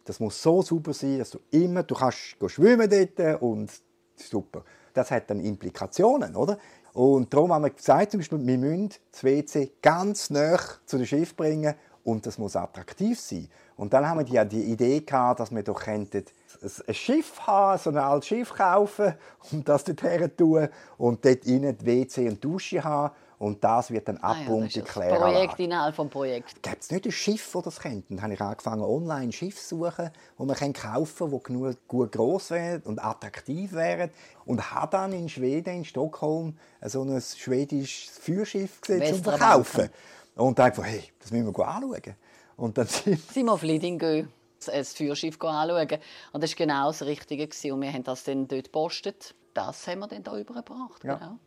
das 0.04 0.20
muss 0.20 0.42
so 0.42 0.62
super 0.62 0.92
sein, 0.92 1.18
dass 1.18 1.30
du 1.30 1.38
immer, 1.50 1.82
du 1.82 1.94
kannst 1.94 2.36
schwimmen 2.46 2.88
dort 2.88 3.42
und 3.42 3.70
super. 4.16 4.64
Das 4.92 5.10
hat 5.10 5.30
dann 5.30 5.40
Implikationen, 5.40 6.34
oder? 6.34 6.58
Und 6.92 7.32
darum 7.32 7.52
haben 7.52 7.62
wir 7.62 7.70
gesagt, 7.70 8.10
zum 8.10 8.18
Beispiel, 8.18 8.44
wir 8.44 8.58
müssen 8.58 8.90
das 9.12 9.22
WC 9.22 9.72
ganz 9.80 10.30
nah 10.30 10.58
zu 10.84 10.96
dem 10.96 11.06
Schiff 11.06 11.36
bringen 11.36 11.74
und 12.02 12.26
das 12.26 12.38
muss 12.38 12.56
attraktiv 12.56 13.20
sein. 13.20 13.48
Und 13.80 13.94
dann 13.94 14.06
haben 14.06 14.20
wir 14.20 14.26
ja 14.26 14.44
die 14.44 14.64
Idee 14.64 15.00
gehabt, 15.00 15.40
dass 15.40 15.50
wir 15.50 15.62
doch 15.62 15.80
könnten 15.80 16.22
ein 16.86 16.94
Schiff 16.94 17.40
haben, 17.46 17.78
so 17.78 17.88
ein 17.88 17.96
altes 17.96 18.28
Schiff 18.28 18.52
kaufen 18.52 19.14
und 19.52 19.66
das 19.70 19.84
dort 19.84 20.02
her 20.02 20.36
tun 20.36 20.68
und 20.98 21.24
dort 21.24 21.46
innen 21.46 21.78
die 21.78 21.86
WC 21.86 22.28
und 22.28 22.44
Dusche 22.44 22.84
haben 22.84 23.14
und 23.38 23.64
das 23.64 23.90
wird 23.90 24.06
dann 24.06 24.18
Ah 24.18 24.34
ja, 24.34 24.40
abpumpt 24.42 24.76
in 24.76 24.82
das 24.82 24.92
Kläranlage. 24.92 25.32
Projekt 25.32 25.60
innerhalb 25.60 25.96
des 25.96 26.08
Projekts. 26.10 26.54
Gibt 26.60 26.82
es 26.82 26.90
nicht 26.90 27.06
ein 27.06 27.12
Schiff, 27.12 27.52
das 27.54 27.62
das 27.62 27.80
kennt? 27.80 28.04
Dann 28.10 28.20
habe 28.20 28.34
ich 28.34 28.40
angefangen, 28.42 28.82
online 28.82 29.32
Schiffe 29.32 29.56
zu 29.56 29.78
suchen, 29.78 30.10
die 30.38 30.44
man 30.44 30.72
kaufen 30.74 31.30
kann, 31.30 31.30
die 31.30 31.42
genug 31.42 31.88
gut 31.88 32.12
gross 32.12 32.50
wären 32.50 32.82
und 32.82 33.02
attraktiv 33.02 33.72
wären. 33.72 34.10
Und 34.44 34.72
habe 34.72 34.90
dann 34.90 35.14
in 35.14 35.30
Schweden, 35.30 35.76
in 35.76 35.84
Stockholm, 35.86 36.58
so 36.82 37.00
ein 37.00 37.18
schwedisches 37.18 38.18
Feuerschiff 38.18 38.82
gesehen 38.82 39.14
zum 39.14 39.24
Verkaufen. 39.24 39.88
Und 40.36 40.58
da 40.58 40.64
habe 40.64 40.72
ich 40.72 40.76
gedacht, 40.76 40.92
hey, 40.92 41.12
das 41.18 41.30
müssen 41.30 41.56
wir 41.56 41.66
anschauen. 41.66 42.14
Und 42.60 42.76
dann 42.76 42.86
sind 42.86 43.20
sind 43.32 43.46
wir 43.46 43.52
auf 43.52 43.62
Lidingö 43.62 44.24
ein 44.70 44.84
Feuerschiff 44.84 45.40
anschauen. 45.40 45.98
Und 46.32 46.42
das 46.42 46.50
war 46.50 46.56
genau 46.56 46.86
das 46.88 47.02
Richtige. 47.02 47.46
gewesen. 47.46 47.72
Und 47.72 47.80
wir 47.80 47.92
haben 47.92 48.04
das 48.04 48.24
dann 48.24 48.46
dort 48.46 48.64
gepostet. 48.64 49.34
Das 49.54 49.86
haben 49.86 50.00
wir 50.00 50.08
dann 50.08 50.22
hier 50.22 50.40
übergebracht. 50.40 51.02
Ja. 51.02 51.14
Genau. 51.14 51.38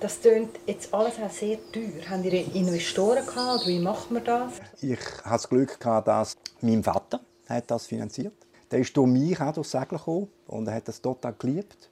Das 0.00 0.20
tönt 0.20 0.50
jetzt 0.66 0.92
alles 0.92 1.14
auch 1.18 1.30
sehr 1.30 1.58
teuer. 1.72 2.08
Haben 2.08 2.24
ihr 2.24 2.54
Investoren 2.54 3.24
gehabt? 3.24 3.62
Oder 3.62 3.66
wie 3.66 3.78
macht 3.78 4.10
man 4.10 4.24
das? 4.24 4.54
Ich 4.80 4.98
hatte 4.98 5.30
das 5.30 5.48
Glück, 5.48 5.78
gehabt, 5.78 6.08
dass 6.08 6.36
mein 6.60 6.82
Vater 6.82 7.20
hat 7.48 7.70
das 7.70 7.86
finanziert 7.86 8.34
Der 8.70 8.80
ist 8.80 8.96
durch 8.96 9.06
mich 9.06 9.40
auch 9.40 9.52
durchs 9.52 9.70
Segeln 9.70 9.98
gekommen 9.98 10.28
und 10.48 10.66
er 10.66 10.74
hat 10.74 10.88
das 10.88 11.00
total 11.00 11.34
geliebt 11.38 11.90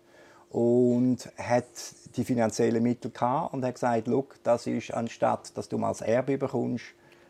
und 0.51 1.19
hat 1.39 1.65
die 2.17 2.25
finanziellen 2.25 2.83
Mittel 2.83 3.11
gehabt 3.11 3.55
und 3.55 3.65
hat 3.65 3.75
gesagt, 3.75 4.07
«Schau, 4.07 4.27
das 4.43 4.67
ist 4.67 4.93
anstatt, 4.93 5.57
dass 5.57 5.69
du 5.69 5.79
mal 5.79 5.89
das 5.89 6.01
Erbe 6.01 6.37
bekommst, 6.37 6.85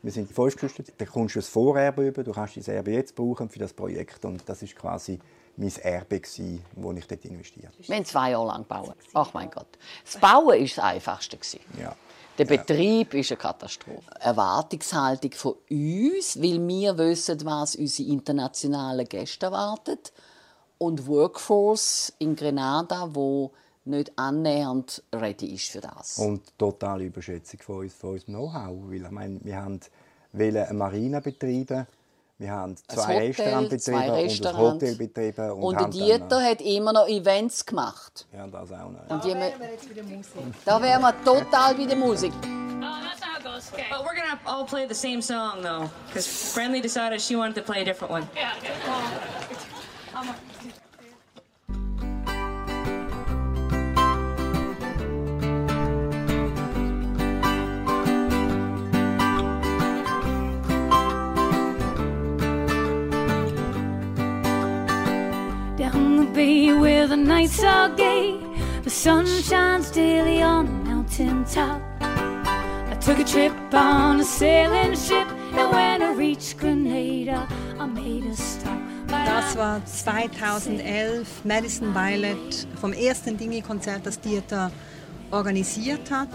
wir 0.04 0.12
sind 0.12 0.34
Geschwister, 0.34 0.84
dann 0.98 1.08
kommst 1.08 1.34
du 1.34 1.38
ein 1.38 1.42
Vorerbe 1.42 2.06
über, 2.06 2.22
du 2.22 2.32
kannst 2.32 2.56
das 2.58 2.68
Erbe 2.68 2.92
jetzt 2.92 3.14
brauchen 3.14 3.48
für 3.48 3.58
das 3.58 3.72
Projekt 3.72 4.24
und 4.24 4.46
das 4.46 4.62
ist 4.62 4.76
quasi 4.76 5.18
mein 5.56 5.72
Erbe 5.82 6.20
gsi, 6.20 6.60
wo 6.76 6.92
ich 6.92 7.06
dort 7.06 7.24
investiert. 7.24 7.72
habe. 7.72 7.88
Wir 7.88 7.96
haben 7.96 8.04
zwei 8.04 8.30
Jahre 8.32 8.46
lang 8.46 8.62
gebaut. 8.62 8.96
Ach 9.14 9.32
mein 9.32 9.50
Gott. 9.50 9.78
Das 10.04 10.20
Bauen 10.20 10.46
war 10.46 10.58
das 10.58 10.78
Einfachste. 10.78 11.38
gewesen. 11.38 11.60
Ja. 11.80 11.96
Der 12.36 12.44
Betrieb 12.44 13.14
ist 13.14 13.30
eine 13.30 13.38
Katastrophe. 13.38 14.02
Erwartungshaltung 14.20 15.32
von 15.32 15.54
uns, 15.70 16.36
weil 16.42 16.66
wir 16.66 16.98
wissen, 16.98 17.44
was 17.44 17.76
unsere 17.76 18.10
internationalen 18.10 19.08
Gäste 19.08 19.46
erwartet. 19.46 20.12
Und 20.76 21.06
Workforce 21.06 22.12
in 22.18 22.34
Grenada, 22.34 23.08
wo 23.12 23.52
nicht 23.86 24.12
annähernd 24.16 25.02
ready 25.14 25.54
ist 25.54 25.70
für 25.70 25.80
das. 25.80 26.18
Und 26.18 26.56
totale 26.58 27.04
Überschätzung 27.04 27.60
von, 27.60 27.78
uns, 27.80 27.94
von 27.94 28.10
unserem 28.10 28.34
Know-how. 28.34 28.76
Weil, 28.88 29.02
ich 29.02 29.10
meine, 29.10 29.40
wir 29.42 29.56
haben 29.56 29.80
eine 30.32 30.68
Marina 30.72 31.20
betreiben, 31.20 31.86
wir 32.36 32.50
haben 32.50 32.76
zwei 32.76 33.02
Hotel, 33.02 33.26
Restaurants 33.26 33.70
betrieben 33.70 33.80
zwei 33.80 33.94
und 33.94 34.14
ein 34.14 34.24
Restaurants. 34.24 34.58
Hotel 34.58 34.94
betrieben. 34.96 35.50
Und, 35.52 35.62
Und 35.62 35.78
der 35.78 35.88
Dieter 36.18 36.42
hat 36.42 36.60
immer 36.60 36.92
noch 36.92 37.06
Events 37.06 37.64
gemacht. 37.64 38.26
Ja, 38.32 38.46
das 38.46 38.72
auch 38.72 38.90
noch. 38.90 39.06
Da 40.64 40.82
wären 40.82 41.02
wir 41.02 41.24
total 41.24 41.74
bei 41.74 41.86
der 41.86 41.96
Musik. 41.96 42.32
Oh, 42.34 42.80
that's 42.80 43.22
how 43.22 43.38
it 43.38 43.44
goes. 43.44 43.72
Okay. 43.72 43.84
But 43.88 44.00
we're 44.00 44.16
gonna 44.16 44.38
all 44.44 44.64
play 44.66 44.86
the 44.88 44.94
same 44.94 45.22
song 45.22 45.62
though, 45.62 45.88
because 46.08 46.26
Friendly 46.26 46.80
decided 46.80 47.20
she 47.20 47.36
wanted 47.36 47.54
to 47.54 47.62
play 47.62 47.82
a 47.82 47.84
different 47.84 48.12
one. 48.12 48.28
Yeah, 48.34 48.52
Bay 66.34 66.72
where 66.72 67.06
the 67.06 67.16
nights 67.16 67.62
are 67.62 67.88
gay, 67.90 68.36
the 68.82 68.90
sun 68.90 69.24
shines 69.24 69.88
daily 69.92 70.42
on 70.42 70.66
the 70.66 70.90
mountain 70.90 71.44
top. 71.44 71.80
I 72.00 72.96
took 73.00 73.20
a 73.20 73.24
trip 73.24 73.52
on 73.72 74.18
a 74.18 74.24
sailing 74.24 74.96
ship, 74.96 75.28
and 75.56 75.70
when 75.70 76.02
I 76.02 76.12
reached 76.12 76.58
Grenada, 76.58 77.46
I 77.78 77.86
made 77.86 78.26
a 78.26 78.34
stop. 78.34 78.80
Das 79.06 79.56
war 79.56 79.80
2011 79.86 81.44
Madison 81.44 81.94
Violet 81.94 82.66
vom 82.80 82.92
ersten 82.92 83.36
Dingi-Konzert, 83.36 84.04
das 84.04 84.18
Dieter 84.18 84.72
organisiert 85.30 86.10
hat. 86.10 86.28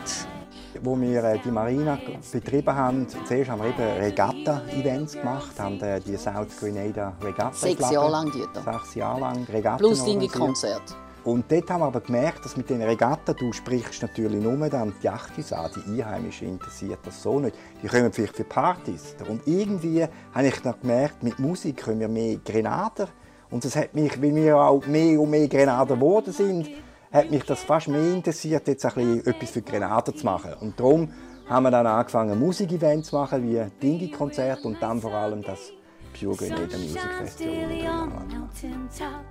Wo 0.82 1.00
wir 1.00 1.24
äh, 1.24 1.40
die 1.44 1.52
Marina 1.52 1.98
betrieben 2.32 2.76
haben, 2.76 3.08
zuerst 3.08 3.50
haben 3.50 3.62
wir 3.62 3.70
eben 3.70 4.04
Regatta-Events 4.04 5.14
gemacht, 5.14 5.60
haben 5.60 5.80
äh, 5.82 6.00
die 6.00 6.16
South 6.16 6.58
Grenada 6.60 7.14
Regatta 7.24 7.54
Sechs 7.54 7.90
Jahre 7.90 8.12
lang, 8.12 8.32
Dieter. 8.32 8.62
Sechs 8.64 8.96
Jahre 8.96 9.20
lang 9.20 9.46
Regatta 9.52 9.78
Plus 9.78 10.06
Dingi-Konzert. 10.06 10.96
Und 11.24 11.52
dort 11.52 11.70
haben 11.70 11.82
wir 11.82 11.88
aber 11.88 12.00
gemerkt, 12.00 12.46
dass 12.46 12.56
mit 12.56 12.70
den 12.70 12.82
Regatta, 12.82 13.34
du 13.34 13.52
sprichst 13.52 14.02
natürlich 14.02 14.42
nur 14.42 14.70
dann 14.70 14.94
die 15.02 15.06
Yachtis 15.06 15.52
an, 15.52 15.70
die 15.76 16.02
Einheimischen 16.02 16.48
interessiert 16.48 17.00
das 17.04 17.22
so 17.22 17.40
nicht. 17.40 17.56
Die 17.84 17.88
kommen 17.88 18.12
vielleicht 18.14 18.38
für 18.38 18.46
Partys. 18.46 19.16
Und 19.28 19.46
irgendwie 19.46 20.06
habe 20.34 20.48
ich 20.48 20.60
dann 20.62 20.76
gemerkt, 20.80 21.22
mit 21.22 21.38
Musik 21.38 21.78
können 21.78 22.00
wir 22.00 22.08
mehr 22.08 22.38
Grenader 22.38 23.10
Und 23.52 23.66
das 23.66 23.76
hat 23.76 23.94
mich, 23.94 24.22
weil 24.22 24.34
wir 24.34 24.58
auch 24.58 24.86
mehr 24.86 25.20
und 25.20 25.30
mehr 25.30 25.48
Grenader 25.48 25.96
geworden 25.96 26.32
sind, 26.32 26.70
hat 27.12 27.32
mich 27.32 27.44
das 27.44 27.64
fast 27.64 27.88
mehr 27.88 28.14
interessiert, 28.14 28.68
jetzt 28.68 28.86
ein 28.86 28.94
bisschen 28.94 29.26
etwas 29.26 29.50
für 29.50 29.62
Grenader 29.62 30.16
zu 30.16 30.26
machen. 30.26 30.54
Und 30.60 30.80
darum 30.80 31.10
haben 31.48 31.64
wir 31.64 31.72
dann 31.72 31.88
angefangen, 31.88 32.40
Musikevents 32.40 33.10
zu 33.10 33.16
machen, 33.16 33.44
wie 33.44 33.64
Dingi-Konzerte 33.82 34.68
und 34.68 34.82
dann 34.82 35.02
vor 35.02 35.14
allem 35.14 35.42
das 35.42 35.72
Pure 36.18 36.36
Grenada 36.36 36.78
Music 36.78 37.02
Festival. 37.02 37.54
in 37.54 37.70
Grenada. 37.70 39.24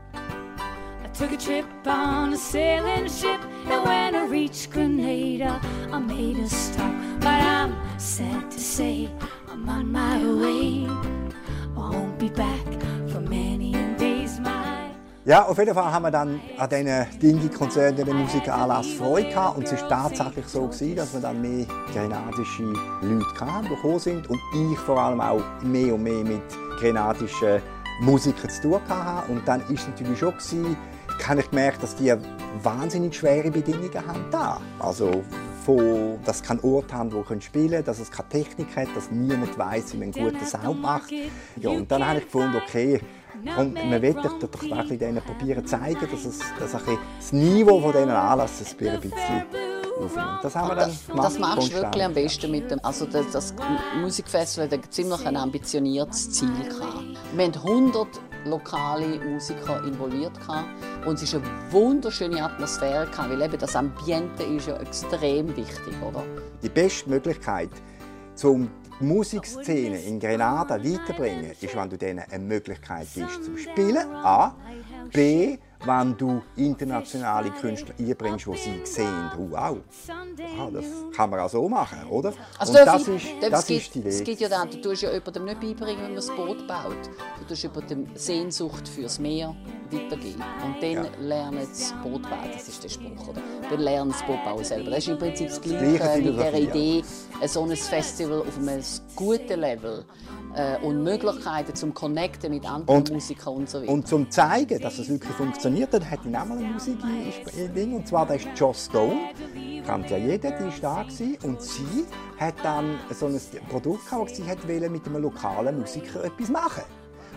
Took 1.14 1.32
a 1.32 1.36
trip 1.36 1.64
on 1.84 2.32
a 2.32 2.36
sailing 2.36 3.08
ship, 3.08 3.40
and 3.68 3.84
when 3.84 4.14
I 4.14 4.24
reached 4.28 4.70
Grenada, 4.70 5.60
I 5.90 5.98
made 5.98 6.38
a 6.38 6.46
stop. 6.48 6.92
But 7.18 7.42
I'm 7.42 7.74
sad 7.98 8.48
to 8.52 8.60
say, 8.60 9.10
I'm 9.50 9.68
on 9.68 9.90
my 9.90 10.18
way. 10.40 10.86
I 11.76 11.90
won't 11.90 12.20
be 12.20 12.28
back 12.28 12.66
for 13.10 13.20
many 13.20 13.57
Ja, 15.28 15.44
auf 15.44 15.58
jeden 15.58 15.74
Fall 15.74 15.92
haben 15.92 16.04
wir 16.04 16.10
dann 16.10 16.40
an 16.56 16.70
diesen 16.70 17.20
Dingi-Konzerten, 17.20 18.02
den 18.02 18.16
Musikanlass 18.16 18.86
Freude 18.92 19.28
gehabt. 19.28 19.58
Und 19.58 19.70
es 19.70 19.82
war 19.82 20.10
tatsächlich 20.10 20.46
so, 20.46 20.66
gewesen, 20.66 20.96
dass 20.96 21.12
wir 21.12 21.20
dann 21.20 21.42
mehr 21.42 21.66
grenadische 21.92 22.62
Leute 22.62 23.26
hatten, 23.38 23.64
die 23.64 23.68
gekommen 23.68 23.98
sind. 23.98 24.30
Und 24.30 24.40
ich 24.54 24.78
vor 24.78 24.98
allem 24.98 25.20
auch 25.20 25.42
mehr 25.62 25.92
und 25.92 26.04
mehr 26.04 26.24
mit 26.24 26.40
grenadischen 26.78 27.60
Musikern 28.00 28.48
zu 28.48 28.62
tun 28.62 28.80
hatte. 28.88 29.30
Und 29.30 29.46
dann 29.46 29.60
war 29.60 29.70
es 29.70 29.86
natürlich 29.86 30.18
schon, 30.18 30.32
gewesen, 30.32 30.76
habe 31.26 31.40
ich 31.40 31.50
gemerkt, 31.50 31.82
dass 31.82 31.94
die 31.94 32.14
wahnsinnig 32.62 33.14
schwere 33.14 33.50
Bedingungen 33.50 34.06
haben 34.06 34.24
da. 34.30 34.58
Also 34.78 35.22
von, 35.66 36.18
dass 36.24 36.38
sie 36.38 36.44
keinen 36.44 36.60
Ort 36.60 36.90
haben, 36.90 37.12
wo 37.12 37.22
sie 37.28 37.38
spielen 37.42 37.68
können, 37.68 37.84
dass 37.84 37.98
es 37.98 38.10
keine 38.10 38.30
Technik 38.30 38.74
hat, 38.74 38.88
dass 38.96 39.10
niemand 39.10 39.58
weiß, 39.58 39.92
wie 39.92 39.98
man 39.98 40.14
einen 40.14 40.30
guten 40.30 40.46
Sound 40.46 40.80
macht. 40.80 41.12
Ja, 41.60 41.68
und 41.68 41.90
dann 41.90 42.06
habe 42.06 42.20
ich 42.20 42.24
gefunden, 42.24 42.56
okay, 42.56 42.98
komm, 43.54 43.72
man 43.74 44.02
will 44.02 44.14
doch, 44.14 44.38
bisschen 44.38 44.98
denen 44.98 45.22
probieren 45.22 45.66
zeigen, 45.66 46.08
dass, 46.10 46.24
es, 46.24 46.38
dass 46.58 46.74
ein 46.74 46.80
bisschen 46.80 46.98
das 47.18 47.32
Niveau 47.32 47.80
von 47.80 47.92
diesen 47.92 48.10
Anlässen 48.10 48.66
ein 48.66 49.00
bisschen 49.00 49.42
aufnimmt. 50.02 50.42
Das 50.42 50.54
haben 50.54 50.68
wir 50.68 50.74
dann 50.76 50.90
Das, 50.90 51.06
gemacht. 51.06 51.26
das 51.26 51.38
machst 51.38 51.72
du 51.72 51.76
wirklich 51.76 52.04
am 52.04 52.14
besten 52.14 52.50
mit 52.50 52.70
dem. 52.70 52.78
Also 52.84 53.04
das, 53.06 53.30
das 53.32 53.54
Musikfestival 54.00 54.70
hat 54.70 54.92
ziemlich 54.92 55.26
ein 55.26 55.36
ambitioniertes 55.36 56.30
Ziel 56.30 56.50
gehabt. 56.68 57.02
Wir 57.34 57.46
hatten 57.46 57.58
100 57.58 58.06
lokale 58.44 59.18
Musiker 59.24 59.82
involviert 59.84 60.38
gehabt 60.38 60.68
und 61.04 61.20
es 61.20 61.32
war 61.34 61.40
eine 61.40 61.72
wunderschöne 61.72 62.42
Atmosphäre 62.42 63.06
gehabt, 63.06 63.30
weil 63.30 63.42
eben 63.42 63.58
das 63.58 63.74
Ambiente 63.74 64.44
ist 64.44 64.68
ja 64.68 64.76
extrem 64.76 65.56
wichtig, 65.56 65.94
oder? 66.06 66.22
Die 66.62 66.68
beste 66.68 67.10
Möglichkeit, 67.10 67.70
um 68.44 68.70
die 69.00 69.04
Musikszene 69.04 70.00
in 70.00 70.18
Grenada 70.18 70.82
weiterzubringen, 70.82 71.52
ist, 71.60 71.76
wenn 71.76 71.90
du 71.90 71.96
denen 71.96 72.24
eine 72.30 72.44
Möglichkeit 72.44 73.06
gibst 73.14 73.44
zum 73.44 73.56
Spielen. 73.56 74.06
A. 74.12 74.54
B. 75.12 75.58
Wenn 75.84 76.16
du 76.16 76.42
internationale 76.56 77.50
Künstler 77.50 77.94
einbringst, 77.98 78.46
die 78.46 78.56
sie 78.56 78.80
sehen, 78.84 79.30
wow, 79.50 79.76
ah, 80.58 80.68
das 80.72 80.84
kann 81.16 81.30
man 81.30 81.38
auch 81.40 81.48
so 81.48 81.68
machen, 81.68 81.98
oder? 82.10 82.32
Also 82.58 82.72
Und 82.72 82.84
das 82.86 83.02
ich- 83.08 83.14
ist, 83.14 83.26
das 83.52 83.60
es 83.60 83.66
gibt- 83.66 83.80
ist 83.80 83.94
die 83.94 84.00
Es 84.08 84.18
Weg. 84.18 84.24
gibt 84.26 84.40
ja 84.40 84.48
dann, 84.48 84.68
du 84.70 84.80
tust 84.80 85.02
ja 85.02 85.12
jemandem 85.12 85.44
nicht 85.44 85.60
beibringen, 85.60 85.98
wie 85.98 86.02
man 86.02 86.14
das 86.16 86.26
Boot 86.28 86.66
baut. 86.66 86.96
Du 87.38 87.44
tust 87.48 87.62
jemandem 87.62 88.06
Sehnsucht 88.16 88.88
fürs 88.88 89.20
Meer 89.20 89.54
weitergeben. 89.90 90.42
Und 90.64 90.82
dann 90.82 91.06
lernen 91.26 91.66
das 91.70 91.94
Boot 92.02 92.22
bauen. 92.22 92.50
Das 92.52 92.68
ist 92.68 92.82
der 92.82 92.88
Spruch, 92.88 93.28
oder? 93.28 93.40
Dann 93.70 93.80
lernen 93.80 94.10
das 94.10 94.22
Boot 94.26 94.44
bauen 94.44 94.64
selber. 94.64 94.90
Das 94.90 94.98
ist 94.98 95.08
im 95.08 95.18
Prinzip 95.18 95.48
das 95.48 95.60
Gleiche 95.60 95.96
gleiche 95.96 96.22
mit 96.22 96.38
der 96.38 96.54
Idee, 96.54 97.04
ein 97.40 97.48
so 97.48 97.62
ein 97.62 97.76
Festival 97.76 98.40
auf 98.40 98.58
einem 98.58 98.82
guten 99.14 99.60
Level 99.60 100.04
äh, 100.54 100.78
und 100.84 101.02
Möglichkeiten 101.04 101.74
zum 101.74 101.94
Connecten 101.94 102.50
mit 102.50 102.68
anderen 102.68 102.98
Und- 102.98 103.12
Musikern 103.12 103.54
und 103.54 103.70
so 103.70 103.80
weiter. 103.80 103.92
Und 103.92 104.08
zum 104.08 104.28
zeigen, 104.30 104.80
dass 104.80 104.98
es 104.98 105.08
wirklich 105.08 105.32
funktioniert, 105.34 105.67
dann 105.68 106.10
hat 106.10 106.20
ich 106.24 106.30
noch 106.30 106.44
mal 106.44 106.58
eine 106.58 106.68
Musik 106.68 106.98
in 107.56 107.74
Ding 107.74 107.94
und 107.94 108.06
zwar 108.06 108.26
das 108.26 108.38
ist 108.38 108.48
Joss 108.56 108.86
Stone. 108.86 109.30
Kennt 109.84 110.10
ja 110.10 110.16
jeder, 110.16 110.50
die 110.52 110.82
war 110.82 110.96
da 110.96 111.02
gewesen. 111.02 111.38
und 111.42 111.62
sie 111.62 112.06
hat 112.38 112.54
dann 112.62 112.98
so 113.14 113.26
ein 113.26 113.40
Produkt 113.68 114.08
gehabt, 114.08 114.36
sie 114.36 114.44
hat 114.44 114.64
mit 114.66 115.06
einem 115.06 115.22
lokalen 115.22 115.80
Musiker 115.80 116.24
etwas 116.24 116.48
machen. 116.48 116.84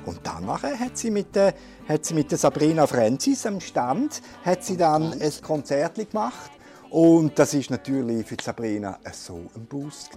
Und 0.06 0.20
dann 0.24 0.48
hat 0.48 0.98
sie 0.98 1.12
mit 1.12 1.36
der, 1.36 1.54
hat 1.88 2.06
sie 2.06 2.14
mit 2.14 2.32
der 2.32 2.38
Sabrina 2.38 2.88
Francis 2.88 3.46
am 3.46 3.60
Stand 3.60 4.22
hat 4.44 4.64
sie 4.64 4.76
dann 4.76 5.14
ein 5.14 5.32
Konzert 5.42 5.96
gemacht 6.10 6.52
und 6.90 7.38
das 7.38 7.54
ist 7.54 7.70
natürlich 7.70 8.26
für 8.28 8.38
Sabrina 8.42 9.00
so 9.14 9.40
ein 9.56 9.66
Boost. 9.66 10.12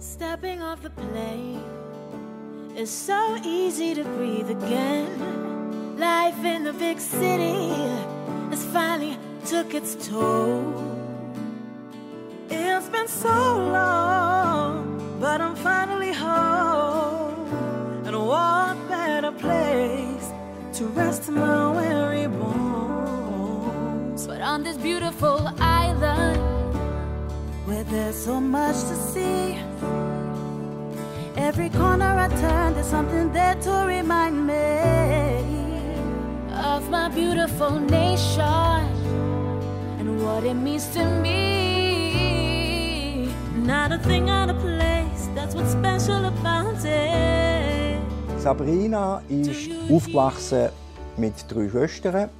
Stepping 0.00 0.62
off 0.62 0.80
the 0.82 0.90
plane 0.90 1.77
is 2.78 2.90
so 2.90 3.36
easy 3.42 3.92
to 3.92 4.04
breathe 4.04 4.48
again. 4.50 5.98
Life 5.98 6.44
in 6.44 6.62
the 6.62 6.72
big 6.72 7.00
city 7.00 7.70
has 8.50 8.64
finally 8.66 9.18
took 9.44 9.74
its 9.74 9.96
toll. 10.08 10.62
It's 12.48 12.88
been 12.88 13.08
so 13.08 13.28
long, 13.28 15.18
but 15.18 15.40
I'm 15.40 15.56
finally 15.56 16.12
home. 16.12 17.50
And 18.06 18.16
what 18.16 18.76
better 18.88 19.32
place 19.32 20.30
to 20.74 20.84
rest 20.86 21.28
my 21.30 21.72
weary 21.72 22.28
bones? 22.28 24.24
But 24.28 24.40
on 24.40 24.62
this 24.62 24.76
beautiful 24.76 25.50
island, 25.58 26.38
where 27.66 27.82
there's 27.82 28.24
so 28.24 28.40
much 28.40 28.76
to 28.76 28.94
see. 28.94 29.58
Every 31.40 31.70
corner 31.70 32.18
I 32.18 32.26
turn, 32.40 32.74
there's 32.74 32.88
something 32.88 33.30
there 33.32 33.54
to 33.54 33.84
remind 33.86 34.44
me 34.44 34.80
of 36.52 36.90
my 36.90 37.08
beautiful 37.08 37.78
nation 37.78 38.42
and 40.00 40.20
what 40.20 40.42
it 40.42 40.54
means 40.54 40.88
to 40.94 41.04
me. 41.22 42.48
Not 43.54 43.92
a 43.92 43.98
thing 43.98 44.28
out 44.30 44.50
of 44.50 44.58
place, 44.58 45.28
that's 45.36 45.54
what's 45.54 45.70
special 45.70 46.24
about 46.24 46.84
it. 46.84 48.00
Sabrina 48.40 49.22
ist 49.28 49.70
aufgewachsen 49.88 50.70
mit 51.16 51.34
drei 51.48 51.68
Schwestern 51.68 52.30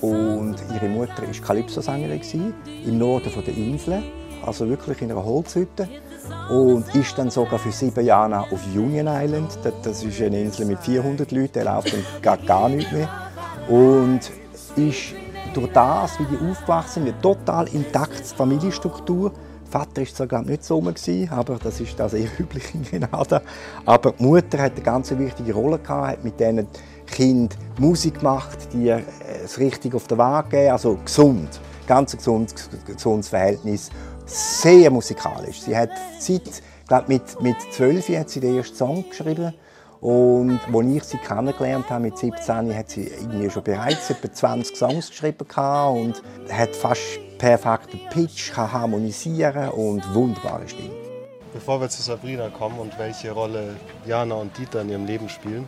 und 0.00 0.56
ihre 0.74 0.88
Mutter 0.88 1.22
war 1.22 1.32
Kalypso-Sängerin 1.46 2.52
im 2.84 2.98
Norden 2.98 3.44
der 3.46 3.56
Insel, 3.56 4.02
also 4.44 4.68
wirklich 4.68 5.02
in 5.02 5.12
einer 5.12 5.24
Holzhütte. 5.24 5.88
Und 6.50 6.94
ist 6.94 7.16
dann 7.18 7.30
sogar 7.30 7.58
für 7.58 7.72
sieben 7.72 8.04
Jahre 8.04 8.40
auf 8.40 8.60
Union 8.74 9.06
Island. 9.08 9.58
Das- 9.62 9.72
Das 9.82 10.02
ist 10.02 10.20
eine 10.22 10.40
Insel 10.40 10.66
mit 10.66 10.78
400 10.80 11.30
Leuten, 11.32 11.62
da 11.64 11.74
läuft 11.74 11.92
dann 11.92 12.04
gar, 12.22 12.36
gar 12.38 12.68
nichts 12.68 12.90
mehr. 12.92 13.08
Und 13.68 14.20
ist 14.76 15.14
durch 15.54 15.72
das, 15.72 16.18
wie 16.20 16.24
die 16.24 16.50
aufgewachsen 16.50 17.04
sind, 17.04 17.12
eine 17.14 17.20
total 17.20 17.68
intakte 17.68 18.22
Familienstruktur. 18.36 19.30
Der 19.30 19.80
Vater 19.80 20.00
war 20.00 20.28
zwar 20.28 20.42
nicht 20.42 20.64
so 20.64 20.76
rum, 20.76 20.94
aber 21.30 21.58
das 21.62 21.80
ist 21.80 21.98
da 22.00 22.08
sehr 22.08 22.26
üblich 22.38 22.74
in 22.74 22.82
Grenada. 22.84 23.42
Aber 23.84 24.12
die 24.12 24.22
Mutter 24.22 24.58
hat 24.58 24.72
eine 24.72 24.82
ganz 24.82 25.10
wichtige 25.10 25.52
Rolle 25.52 25.78
gehabt, 25.78 26.08
hat 26.08 26.24
mit 26.24 26.38
diesen 26.40 26.66
Kind 27.06 27.56
Musik 27.78 28.18
gemacht, 28.18 28.68
die 28.72 28.88
äh, 28.88 29.02
es 29.44 29.58
richtig 29.58 29.94
auf 29.94 30.06
der 30.06 30.16
Waage 30.18 30.48
gegeben, 30.50 30.72
also 30.72 30.98
gesund, 31.04 31.48
ganz 31.86 32.16
gesundes, 32.16 32.68
gesundes 32.86 33.28
Verhältnis, 33.28 33.90
sehr 34.28 34.90
musikalisch. 34.90 35.60
Sie 35.62 35.76
hat 35.76 35.90
seit, 36.18 36.62
glaub, 36.86 37.08
mit 37.08 37.40
mit 37.40 37.56
zwölf 37.72 38.08
hat 38.10 38.30
sie 38.30 38.40
den 38.40 38.56
ersten 38.56 38.76
Song 38.76 39.04
geschrieben 39.08 39.54
und 40.00 40.60
als 40.72 40.86
ich 40.86 41.04
sie 41.04 41.18
kennengelernt 41.18 41.90
habe, 41.90 42.04
mit 42.04 42.18
17, 42.18 42.74
hat 42.76 42.90
sie 42.90 43.08
irgendwie 43.08 43.50
schon 43.50 43.64
bereits 43.64 44.10
etwa 44.10 44.32
20 44.32 44.76
Songs 44.76 45.10
geschrieben 45.10 45.46
und 45.48 46.22
hat 46.50 46.76
fast 46.76 47.18
perfekten 47.38 48.00
Pitch, 48.10 48.52
kann 48.52 48.72
harmonisieren 48.72 49.70
und 49.70 50.14
wunderbare 50.14 50.68
Stimme. 50.68 50.90
Bevor 51.52 51.80
wir 51.80 51.88
zu 51.88 52.02
Sabrina 52.02 52.48
kommen 52.50 52.78
und 52.78 52.96
welche 52.98 53.32
Rolle 53.32 53.74
Jana 54.06 54.36
und 54.36 54.56
Dieter 54.56 54.82
in 54.82 54.90
ihrem 54.90 55.06
Leben 55.06 55.28
spielen, 55.28 55.66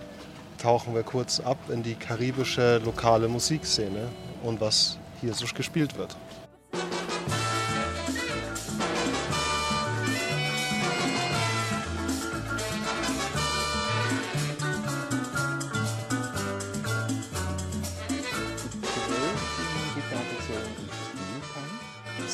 tauchen 0.58 0.94
wir 0.94 1.02
kurz 1.02 1.40
ab 1.40 1.58
in 1.68 1.82
die 1.82 1.94
karibische 1.94 2.78
lokale 2.84 3.26
Musikszene 3.26 4.08
und 4.44 4.60
was 4.60 4.98
hier 5.20 5.34
so 5.34 5.46
gespielt 5.52 5.96
wird. 5.96 6.16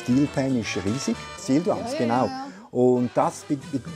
Steelpan 0.07 0.57
ist 0.57 0.77
riesig, 0.85 1.17
Steeldrums, 1.37 1.97
genau. 1.97 2.29
Und 2.71 3.11
das, 3.13 3.43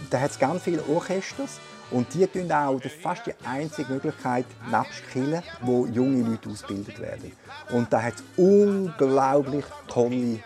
da 0.10 0.20
hat 0.20 0.32
es 0.32 0.38
ganz 0.38 0.64
viele 0.64 0.84
Orchesters 0.90 1.62
und 1.90 2.14
die 2.14 2.28
tun 2.28 2.52
auch, 2.52 2.82
das 2.82 2.92
ist 2.92 3.02
fast 3.02 3.28
die 3.28 3.34
einzige 3.46 3.94
Möglichkeit, 3.94 4.46
nebst 4.70 5.10
Kirche, 5.10 5.42
wo 5.62 5.86
junge 5.86 6.30
Leute 6.30 6.50
ausgebildet 6.50 7.00
werden. 7.00 7.32
Und 7.72 7.94
da 7.94 8.02
hat 8.02 8.16
es 8.16 8.24
unglaublich 8.36 9.64
tolle 9.88 10.40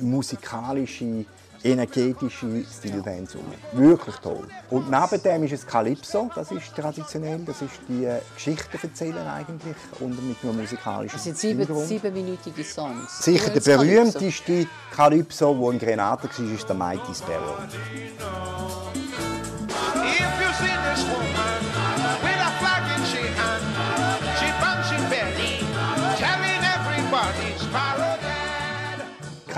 musikalische 0.00 1.24
energetische 1.62 2.64
Stilband 2.64 3.30
zusammen. 3.30 3.54
Wirklich 3.72 4.16
toll. 4.16 4.46
Und 4.70 4.90
neben 4.90 5.22
dem 5.22 5.44
ist 5.44 5.52
es 5.52 5.66
Calypso, 5.66 6.30
das 6.34 6.50
ist 6.50 6.74
traditionell, 6.74 7.40
das 7.44 7.62
ist 7.62 7.72
die 7.88 8.04
äh, 8.04 8.20
Geschichten 8.34 8.78
erzählen 8.80 9.26
eigentlich 9.26 9.76
und 10.00 10.28
mit 10.28 10.36
einem 10.42 10.60
musikalischen 10.60 11.16
Das 11.16 11.24
sind 11.24 11.38
sieben, 11.38 11.86
siebenminütige 11.86 12.64
Songs. 12.64 13.22
Sicher 13.22 13.50
der 13.50 13.60
berühmteste 13.60 14.66
Calypso, 14.94 15.54
der 15.54 15.72
in 15.72 15.78
Grenada 15.78 16.24
war, 16.24 16.54
ist 16.54 16.68
der 16.68 16.76
Mighty 16.76 17.14
Sparrow. 17.14 17.58
If 19.94 20.20
you 20.20 20.52
see 20.54 20.74
this 20.84 21.04
woman 21.08 21.37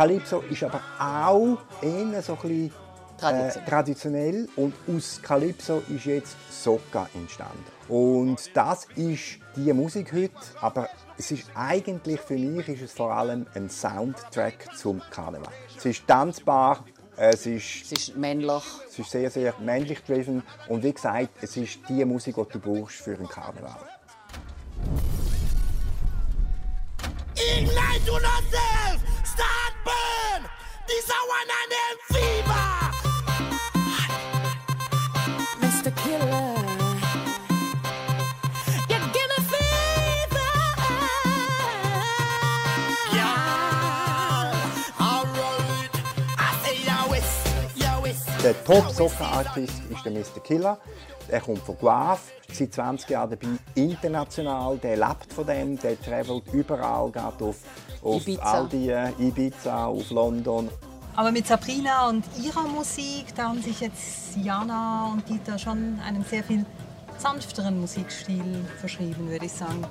Calypso 0.00 0.40
ist 0.48 0.62
aber 0.62 0.80
auch 0.98 1.58
eher 1.82 2.22
so 2.22 2.32
ein 2.32 2.38
bisschen 2.40 2.72
Traditionell. 3.18 3.50
Äh, 3.50 3.68
traditionell 3.68 4.48
und 4.56 4.74
aus 4.88 5.20
Calypso 5.22 5.82
ist 5.90 6.06
jetzt 6.06 6.36
Soca 6.50 7.06
entstanden. 7.12 7.66
Und 7.86 8.38
das 8.56 8.86
ist 8.96 9.40
die 9.56 9.70
Musik 9.74 10.10
heute, 10.14 10.32
aber 10.62 10.88
es 11.18 11.30
ist 11.32 11.50
eigentlich 11.54 12.18
für 12.18 12.38
mich 12.38 12.66
ist 12.70 12.80
es 12.80 12.92
vor 12.92 13.12
allem 13.12 13.46
ein 13.54 13.68
Soundtrack 13.68 14.74
zum 14.74 15.02
Karneval. 15.10 15.52
Es 15.76 15.84
ist 15.84 16.06
tanzbar, 16.06 16.82
es 17.18 17.44
ist, 17.44 17.82
Es 17.82 17.92
ist 17.92 18.16
männlich. 18.16 18.62
es 18.88 18.98
ist 18.98 19.10
sehr, 19.10 19.30
sehr 19.30 19.52
männlich 19.60 20.02
driven 20.02 20.42
und 20.68 20.82
wie 20.82 20.94
gesagt, 20.94 21.28
es 21.42 21.58
ist 21.58 21.78
die 21.90 22.06
Musik, 22.06 22.36
die 22.36 22.52
du 22.52 22.58
brauchst 22.58 23.02
für 23.02 23.16
einen 23.16 23.28
Karneval. 23.28 23.76
Ignite 27.36 28.04
to 28.06 28.12
yourself, 28.12 28.98
start 29.24 29.74
burn. 29.84 30.42
This 30.88 31.10
a 31.10 31.20
one 31.28 31.50
and 31.60 31.98
fever. 32.10 32.68
Mr. 35.60 35.90
Killer. 35.96 36.59
Der 48.42 48.64
Top-Soca-Artist 48.64 49.82
ist 49.90 50.02
der 50.02 50.12
Mr. 50.12 50.40
Killer. 50.42 50.78
Er 51.28 51.42
kommt 51.42 51.58
von 51.58 51.76
Guave, 51.76 52.20
seit 52.50 52.72
20 52.72 53.10
Jahren 53.10 53.30
dabei, 53.30 53.48
international. 53.74 54.78
Der 54.78 54.96
lebt 54.96 55.30
von 55.30 55.46
dem, 55.46 55.78
der 55.78 56.00
travelt 56.00 56.44
überall, 56.50 57.10
geht 57.10 57.42
auf, 57.42 57.56
auf 58.02 58.22
Ibiza. 58.22 58.42
all 58.42 58.66
die 58.68 58.88
äh, 58.88 59.10
Ibiza, 59.18 59.84
auf 59.84 60.10
London. 60.10 60.70
Aber 61.16 61.30
mit 61.30 61.46
Sabrina 61.46 62.08
und 62.08 62.24
ihrer 62.42 62.62
Musik, 62.62 63.26
da 63.36 63.48
haben 63.48 63.60
sich 63.60 63.78
jetzt 63.80 64.34
Jana 64.36 65.10
und 65.12 65.28
Dieter 65.28 65.58
schon 65.58 66.00
einen 66.02 66.24
sehr 66.24 66.42
viel 66.42 66.64
sanfteren 67.18 67.78
Musikstil 67.78 68.64
verschrieben, 68.80 69.28
würde 69.28 69.44
ich 69.44 69.52
sagen. 69.52 69.84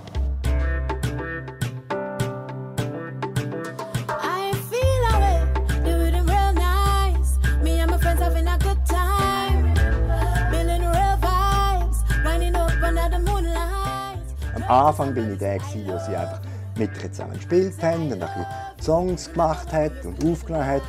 Anfang 14.69 15.15
bin 15.15 15.33
ich 15.33 15.39
der, 15.39 15.59
wo 15.59 15.97
sie 15.97 16.15
einfach 16.15 16.41
mit 16.77 16.91
zusammen 16.95 17.33
gespielt 17.33 17.73
haben 17.81 18.11
und 18.11 18.13
ein 18.13 18.19
bisschen 18.19 18.45
Songs 18.79 19.31
gemacht 19.31 19.73
hat 19.73 20.05
und 20.05 20.23
aufgenommen 20.23 20.67
hat. 20.67 20.83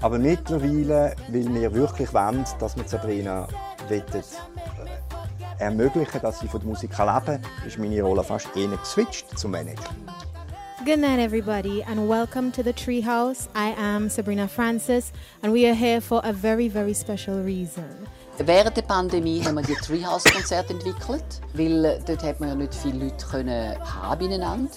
Aber 0.00 0.18
mittlerweile, 0.18 1.14
weil 1.28 1.54
wir 1.54 1.74
wirklich 1.74 2.14
wollen, 2.14 2.42
dass 2.58 2.74
wir 2.74 2.88
Sabrina 2.88 3.46
wettet, 3.88 4.24
äh, 5.58 5.62
ermöglichen, 5.62 6.22
dass 6.22 6.40
sie 6.40 6.48
von 6.48 6.60
der 6.60 6.70
Musik 6.70 6.96
leben 6.96 7.42
ist 7.66 7.78
meine 7.78 8.00
Rolle 8.00 8.24
fast 8.24 8.48
eher 8.56 8.68
geswitcht 8.68 9.38
zum 9.38 9.50
Manager. 9.50 9.90
Good 10.86 11.00
night, 11.00 11.18
everybody, 11.18 11.82
and 11.82 12.08
welcome 12.08 12.50
to 12.52 12.62
the 12.62 12.72
Treehouse. 12.72 13.50
I 13.54 13.74
am 13.78 14.08
Sabrina 14.08 14.48
Francis, 14.48 15.12
and 15.42 15.52
we 15.52 15.66
are 15.66 15.74
here 15.74 16.00
for 16.00 16.22
a 16.24 16.32
very, 16.32 16.68
very 16.70 16.94
special 16.94 17.42
reason. 17.42 18.08
Während 18.40 18.76
der 18.76 18.82
Pandemie 18.82 19.44
haben 19.44 19.56
wir 19.56 19.62
die 19.62 19.74
Treehouse-Konzerte 19.74 20.72
entwickelt, 20.72 21.24
weil 21.54 21.84
äh, 21.84 22.00
dort 22.06 22.22
hat 22.22 22.38
man 22.38 22.50
ja 22.50 22.54
nicht 22.54 22.72
viele 22.72 23.06
Leute 23.06 23.26
können 23.26 23.76
haben 23.80 24.28
beieinander. 24.28 24.70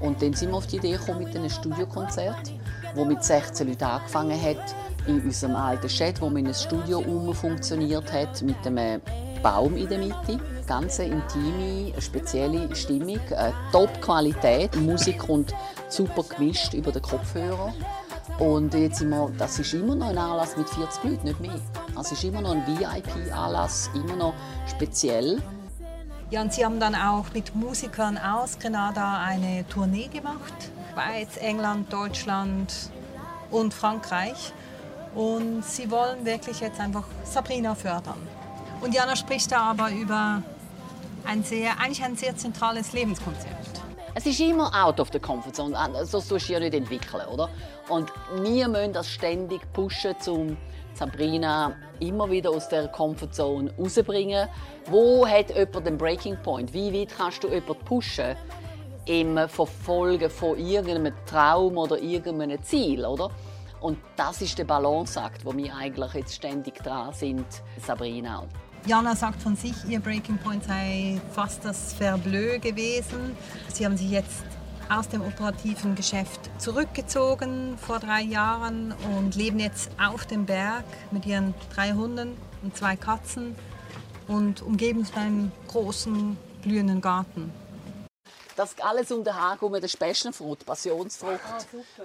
Und 0.00 0.20
dann 0.20 0.34
sind 0.34 0.50
wir 0.50 0.58
auf 0.58 0.66
die 0.66 0.76
Idee 0.76 0.92
gekommen 0.92 1.24
mit 1.24 1.34
einem 1.34 1.48
Studiokonzert, 1.48 2.52
wo 2.94 3.06
mit 3.06 3.24
16 3.24 3.66
Leuten 3.66 3.84
angefangen 3.84 4.40
hat, 4.40 4.74
in 5.06 5.22
unserem 5.22 5.56
alten 5.56 5.88
Shed, 5.88 6.20
wo 6.20 6.26
man 6.26 6.38
in 6.38 6.46
einem 6.46 6.54
Studio 6.54 6.98
umfunktioniert 6.98 8.12
hat, 8.12 8.42
mit 8.42 8.66
einem 8.66 9.00
Baum 9.42 9.74
in 9.78 9.88
der 9.88 9.98
Mitte. 9.98 10.38
Ganz 10.66 10.98
intime, 10.98 11.94
spezielle 12.00 12.76
Stimmung, 12.76 13.20
eine 13.34 13.54
Top-Qualität. 13.72 14.76
Musik 14.76 15.18
kommt 15.20 15.54
super 15.88 16.24
gemischt 16.24 16.74
über 16.74 16.92
den 16.92 17.00
Kopfhörer. 17.00 17.72
Und 18.38 18.72
jetzt 18.74 18.98
sind 18.98 19.10
wir, 19.10 19.32
das 19.36 19.58
ist 19.58 19.74
immer 19.74 19.96
noch 19.96 20.10
ein 20.10 20.18
Anlass 20.18 20.56
mit 20.56 20.68
40 20.70 21.04
Leuten, 21.04 21.26
nicht 21.26 21.40
mehr. 21.40 21.58
Es 22.00 22.12
ist 22.12 22.22
immer 22.22 22.40
noch 22.40 22.52
ein 22.52 22.64
VIP-Anlass, 22.66 23.90
immer 23.94 24.14
noch 24.14 24.34
speziell. 24.68 25.42
Ja, 26.30 26.42
und 26.42 26.52
sie 26.52 26.64
haben 26.64 26.78
dann 26.78 26.94
auch 26.94 27.24
mit 27.34 27.54
Musikern 27.56 28.16
aus 28.16 28.58
Grenada 28.58 29.18
eine 29.24 29.66
Tournee 29.68 30.06
gemacht. 30.06 30.54
Schweiz, 30.92 31.36
England, 31.38 31.92
Deutschland 31.92 32.72
und 33.50 33.74
Frankreich. 33.74 34.52
Und 35.16 35.64
sie 35.64 35.90
wollen 35.90 36.24
wirklich 36.24 36.60
jetzt 36.60 36.78
einfach 36.78 37.04
Sabrina 37.24 37.74
fördern. 37.74 38.18
Und 38.80 38.94
Jana 38.94 39.16
spricht 39.16 39.50
da 39.50 39.70
aber 39.70 39.90
über 39.90 40.42
ein 41.26 41.42
sehr, 41.42 41.80
eigentlich 41.80 42.04
ein 42.04 42.16
sehr 42.16 42.36
zentrales 42.36 42.92
Lebenskonzept. 42.92 43.77
Es 44.18 44.26
ist 44.26 44.40
immer 44.40 44.68
out 44.74 44.98
of 44.98 45.10
the 45.12 45.20
comfort 45.20 45.54
zone. 45.54 45.76
So 46.04 46.20
tust 46.20 46.48
du 46.48 46.54
ja 46.54 46.58
nicht 46.58 46.74
entwickeln, 46.74 47.24
oder? 47.28 47.48
Und 47.88 48.12
wir 48.42 48.66
müssen 48.66 48.92
das 48.92 49.08
ständig 49.08 49.60
pushen, 49.72 50.16
um 50.26 50.56
Sabrina 50.92 51.76
immer 52.00 52.28
wieder 52.28 52.50
aus 52.50 52.68
der 52.68 52.88
Comfortzone 52.88 53.72
rauszubringen. 53.78 54.48
Wo 54.86 55.24
hat 55.24 55.54
jemand 55.54 55.86
den 55.86 55.96
Breaking 55.96 56.36
Point? 56.42 56.74
Wie 56.74 56.92
weit 56.92 57.16
kannst 57.16 57.44
du 57.44 57.48
jemanden 57.48 57.76
pushen 57.84 58.34
im 59.06 59.38
Verfolgen 59.48 60.28
von 60.28 60.58
irgendeinem 60.58 61.14
Traum 61.24 61.78
oder 61.78 61.96
irgendeinem 61.96 62.60
Ziel, 62.64 63.06
oder? 63.06 63.30
Und 63.80 63.98
das 64.16 64.42
ist 64.42 64.58
der 64.58 64.64
Balanceakt, 64.64 65.44
wo 65.44 65.56
wir 65.56 65.72
eigentlich 65.76 66.12
jetzt 66.14 66.34
ständig 66.34 66.74
dran 66.82 67.12
sind, 67.12 67.46
Sabrina. 67.80 68.48
Jana 68.86 69.14
sagt 69.16 69.42
von 69.42 69.56
sich, 69.56 69.74
ihr 69.88 70.00
Breaking 70.00 70.38
Point 70.38 70.64
sei 70.64 71.20
fast 71.32 71.64
das 71.64 71.92
Verbleu 71.92 72.58
gewesen. 72.58 73.36
Sie 73.72 73.84
haben 73.84 73.96
sich 73.96 74.10
jetzt 74.10 74.44
aus 74.88 75.08
dem 75.08 75.20
operativen 75.22 75.94
Geschäft 75.94 76.50
zurückgezogen 76.58 77.76
vor 77.76 77.98
drei 77.98 78.22
Jahren 78.22 78.94
und 79.14 79.34
leben 79.36 79.58
jetzt 79.58 79.90
auf 80.00 80.24
dem 80.26 80.46
Berg 80.46 80.84
mit 81.10 81.26
ihren 81.26 81.54
drei 81.74 81.92
Hunden 81.92 82.36
und 82.62 82.76
zwei 82.76 82.96
Katzen 82.96 83.54
und 84.26 84.62
umgeben 84.62 85.04
von 85.04 85.22
einem 85.22 85.52
großen 85.68 86.36
blühenden 86.62 87.00
Garten. 87.00 87.52
Das 88.56 88.74
alles 88.80 89.12
um 89.12 89.22
den 89.22 89.34
Haken 89.34 89.72
der 89.72 89.88
Passionfrucht, 89.88 90.64
Passionsfrucht. 90.64 91.40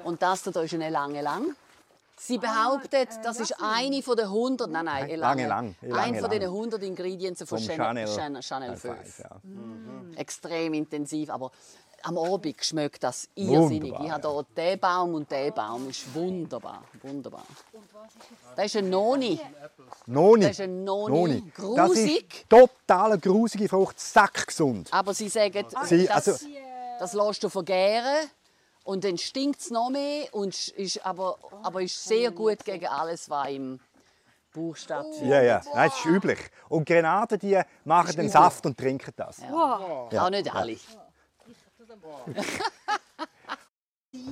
und 0.03 0.21
das 0.21 0.43
da 0.43 0.61
ist 0.61 0.73
eine 0.73 0.89
lange 0.89 1.21
lang. 1.21 1.55
Sie 2.25 2.37
behauptet, 2.37 3.09
das 3.21 3.37
ist 3.41 3.53
eine 3.61 4.01
von 4.01 4.15
den 4.15 4.27
100, 4.27 4.69
nein, 4.71 4.85
nein, 4.85 5.03
eine 5.03 5.15
Lange 5.17 5.45
lange 5.45 5.75
Eine 5.93 6.19
von 6.21 6.29
den 6.29 6.43
100 6.43 6.81
Ingredienzen 6.81 7.45
von 7.45 7.59
Chanel, 7.59 8.07
Chanel 8.07 8.07
Chanel, 8.07 8.41
Chanel 8.41 8.77
5. 8.77 8.97
Five, 8.97 9.19
ja. 9.19 9.41
Extrem 10.15 10.73
intensiv, 10.73 11.29
aber 11.29 11.51
am 12.03 12.17
Abend 12.17 12.63
schmeckt 12.63 13.03
das 13.03 13.27
irrsinnig. 13.35 13.91
Wunderbar, 13.91 14.05
ich 14.05 14.11
habe 14.11 14.27
hier 14.29 14.45
den 14.55 14.79
Baum 14.79 15.13
und 15.15 15.29
den 15.31 15.53
Baum, 15.53 15.89
ist 15.89 16.15
wunderbar, 16.15 16.83
wunderbar. 17.01 17.43
Das 18.55 18.65
ist 18.67 18.77
ein 18.77 18.89
Noni. 18.89 19.37
Noni. 20.05 20.41
Das 20.43 20.51
ist 20.51 20.61
ein 20.61 20.83
Noni. 20.85 21.43
Das 21.57 21.65
Grusig. 21.65 22.33
ist 22.35 22.49
total 22.49 23.19
grusige 23.19 23.67
Frucht, 23.67 23.99
sackgesund. 23.99 24.87
Aber 24.93 25.13
sie 25.13 25.27
sagen, 25.27 25.65
Sie- 25.83 26.05
das, 26.07 26.27
also- 26.29 26.45
das 26.99 27.13
lässt 27.13 27.43
du 27.43 27.49
vergären 27.49 28.29
und 28.83 29.03
dann 29.03 29.17
stinkt 29.17 29.61
es 29.61 29.71
noch 29.71 29.89
mehr 29.89 30.33
und 30.33 30.67
ist 30.69 31.05
aber, 31.05 31.37
aber 31.63 31.81
ist 31.81 32.03
sehr 32.03 32.31
gut 32.31 32.63
gegen 32.65 32.87
alles, 32.87 33.29
was 33.29 33.49
im 33.49 33.79
Bauch 34.53 34.75
stattfindet. 34.75 35.29
Ja, 35.29 35.41
ja, 35.41 35.61
Nein, 35.73 35.89
das 35.89 35.99
ist 35.99 36.05
üblich. 36.05 36.39
Und 36.69 36.85
Granaten, 36.85 37.39
die 37.39 37.59
machen 37.85 38.15
den. 38.15 38.29
Saft 38.29 38.65
und 38.65 38.77
trinken 38.77 39.13
das. 39.15 39.39
Ja. 39.39 40.09
Auch 40.11 40.29
nicht 40.29 40.53
alle. 40.53 40.77